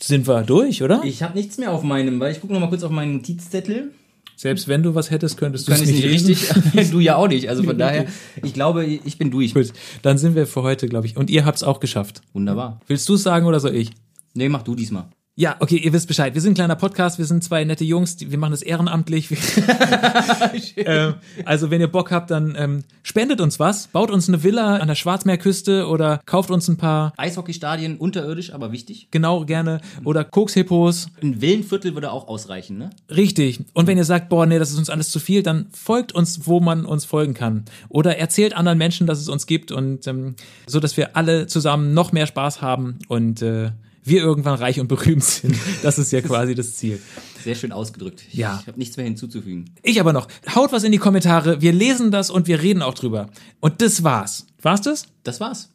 sind 0.00 0.26
wir 0.26 0.42
durch, 0.42 0.82
oder? 0.82 1.02
Ich 1.04 1.22
habe 1.22 1.38
nichts 1.38 1.56
mehr 1.56 1.70
auf 1.70 1.84
meinem, 1.84 2.18
weil 2.18 2.32
ich 2.32 2.40
gucke 2.40 2.52
noch 2.52 2.60
mal 2.60 2.68
kurz 2.68 2.82
auf 2.82 2.90
meinen 2.90 3.18
Notizzettel. 3.18 3.92
Selbst 4.36 4.68
wenn 4.68 4.82
du 4.82 4.94
was 4.94 5.10
hättest, 5.10 5.38
könntest 5.38 5.66
du 5.66 5.72
Kann 5.72 5.82
es 5.82 5.88
ich 5.88 6.04
nicht 6.04 6.28
nicht 6.28 6.52
richtig. 6.74 6.90
du 6.90 7.00
ja 7.00 7.16
auch 7.16 7.26
nicht. 7.26 7.48
Also 7.48 7.62
von 7.62 7.78
daher, 7.78 8.06
ich 8.42 8.52
glaube, 8.52 8.84
ich 8.84 9.16
bin 9.16 9.30
durch. 9.30 9.54
Gut, 9.54 9.72
dann 10.02 10.18
sind 10.18 10.34
wir 10.34 10.46
für 10.46 10.62
heute, 10.62 10.88
glaube 10.88 11.06
ich. 11.06 11.16
Und 11.16 11.30
ihr 11.30 11.46
habt 11.46 11.56
es 11.56 11.62
auch 11.62 11.80
geschafft. 11.80 12.20
Wunderbar. 12.34 12.80
Willst 12.86 13.08
du 13.08 13.14
es 13.14 13.22
sagen 13.22 13.46
oder 13.46 13.60
soll 13.60 13.74
ich? 13.74 13.90
Nee, 14.34 14.50
mach 14.50 14.62
du 14.62 14.74
diesmal. 14.74 15.08
Ja, 15.38 15.56
okay, 15.60 15.76
ihr 15.76 15.92
wisst 15.92 16.08
Bescheid. 16.08 16.32
Wir 16.32 16.40
sind 16.40 16.52
ein 16.52 16.54
kleiner 16.54 16.76
Podcast, 16.76 17.18
wir 17.18 17.26
sind 17.26 17.44
zwei 17.44 17.62
nette 17.62 17.84
Jungs, 17.84 18.16
die, 18.16 18.30
wir 18.30 18.38
machen 18.38 18.52
das 18.52 18.62
ehrenamtlich. 18.62 19.28
ähm, 20.76 21.16
also 21.44 21.70
wenn 21.70 21.82
ihr 21.82 21.88
Bock 21.88 22.10
habt, 22.10 22.30
dann 22.30 22.56
ähm, 22.56 22.84
spendet 23.02 23.42
uns 23.42 23.60
was, 23.60 23.88
baut 23.88 24.10
uns 24.10 24.28
eine 24.28 24.42
Villa 24.42 24.76
an 24.76 24.88
der 24.88 24.94
Schwarzmeerküste 24.94 25.88
oder 25.88 26.22
kauft 26.24 26.50
uns 26.50 26.68
ein 26.68 26.78
paar, 26.78 27.12
Eishockeystadien 27.18 27.98
unterirdisch, 27.98 28.54
aber 28.54 28.72
wichtig. 28.72 29.08
genau 29.10 29.44
gerne, 29.44 29.82
oder 30.04 30.24
Kokshippos. 30.24 31.08
Ein 31.22 31.38
Villenviertel 31.42 31.92
würde 31.92 32.12
auch 32.12 32.28
ausreichen, 32.28 32.78
ne? 32.78 32.88
Richtig. 33.10 33.60
Und 33.74 33.86
wenn 33.88 33.98
ihr 33.98 34.06
sagt, 34.06 34.30
boah, 34.30 34.46
nee, 34.46 34.58
das 34.58 34.70
ist 34.70 34.78
uns 34.78 34.88
alles 34.88 35.10
zu 35.10 35.20
viel, 35.20 35.42
dann 35.42 35.66
folgt 35.70 36.12
uns, 36.12 36.46
wo 36.46 36.60
man 36.60 36.86
uns 36.86 37.04
folgen 37.04 37.34
kann. 37.34 37.66
Oder 37.90 38.16
erzählt 38.16 38.56
anderen 38.56 38.78
Menschen, 38.78 39.06
dass 39.06 39.20
es 39.20 39.28
uns 39.28 39.46
gibt 39.46 39.70
und 39.70 40.06
ähm, 40.06 40.34
so, 40.66 40.80
dass 40.80 40.96
wir 40.96 41.14
alle 41.14 41.46
zusammen 41.46 41.92
noch 41.92 42.12
mehr 42.12 42.26
Spaß 42.26 42.62
haben 42.62 43.00
und 43.08 43.42
äh, 43.42 43.72
wir 44.06 44.20
irgendwann 44.20 44.54
reich 44.58 44.80
und 44.80 44.88
berühmt 44.88 45.24
sind. 45.24 45.56
Das 45.82 45.98
ist 45.98 46.12
ja 46.12 46.20
quasi 46.22 46.54
das 46.54 46.76
Ziel. 46.76 47.00
Sehr 47.44 47.54
schön 47.54 47.72
ausgedrückt. 47.72 48.24
Ich, 48.28 48.34
Ja. 48.34 48.58
Ich 48.62 48.66
habe 48.68 48.78
nichts 48.78 48.96
mehr 48.96 49.04
hinzuzufügen. 49.06 49.70
Ich 49.82 50.00
aber 50.00 50.12
noch. 50.12 50.28
Haut 50.54 50.72
was 50.72 50.84
in 50.84 50.92
die 50.92 50.98
Kommentare. 50.98 51.60
Wir 51.60 51.72
lesen 51.72 52.10
das 52.10 52.30
und 52.30 52.46
wir 52.46 52.60
reden 52.62 52.82
auch 52.82 52.94
drüber. 52.94 53.28
Und 53.60 53.80
das 53.82 54.02
war's. 54.02 54.46
War's 54.62 54.82
das? 54.82 55.06
Das 55.22 55.40
war's. 55.40 55.70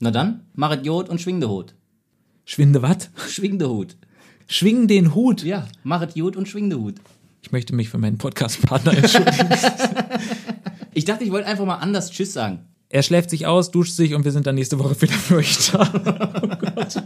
Na 0.00 0.10
dann, 0.10 0.40
machet 0.54 0.84
Jod 0.84 1.08
und 1.08 1.20
schwing 1.20 1.40
de 1.40 1.48
Hut. 1.48 1.74
Schwinde 2.44 2.82
wat? 2.82 3.10
Schwing 3.28 3.58
de 3.58 3.68
Hut. 3.68 3.96
Schwing 4.48 4.86
den 4.86 5.14
Hut. 5.14 5.42
Ja, 5.44 5.66
machet 5.82 6.14
Jod 6.16 6.36
und 6.36 6.46
schwing 6.48 6.68
de 6.68 6.78
Hut. 6.78 6.96
Ich 7.42 7.52
möchte 7.52 7.74
mich 7.74 7.88
für 7.90 7.98
meinen 7.98 8.18
Podcast-Partner 8.18 8.96
entschuldigen. 8.96 9.48
Ich 10.96 11.04
dachte, 11.04 11.24
ich 11.24 11.32
wollte 11.32 11.48
einfach 11.48 11.64
mal 11.64 11.76
anders 11.78 12.12
Tschüss 12.12 12.32
sagen. 12.32 12.60
er 12.88 13.02
schläft 13.02 13.28
sich 13.30 13.46
aus, 13.46 13.72
duscht 13.72 13.94
sich 13.94 14.14
und 14.14 14.24
wir 14.24 14.30
sind 14.30 14.46
dann 14.46 14.54
nächste 14.54 14.78
Woche 14.78 15.00
wieder 15.02 15.12
für 15.14 15.36
euch 15.38 15.72
da. 15.72 15.90
Oh 16.42 16.46
Gott, 16.46 16.96
oh 16.96 17.00
Gott. 17.00 17.02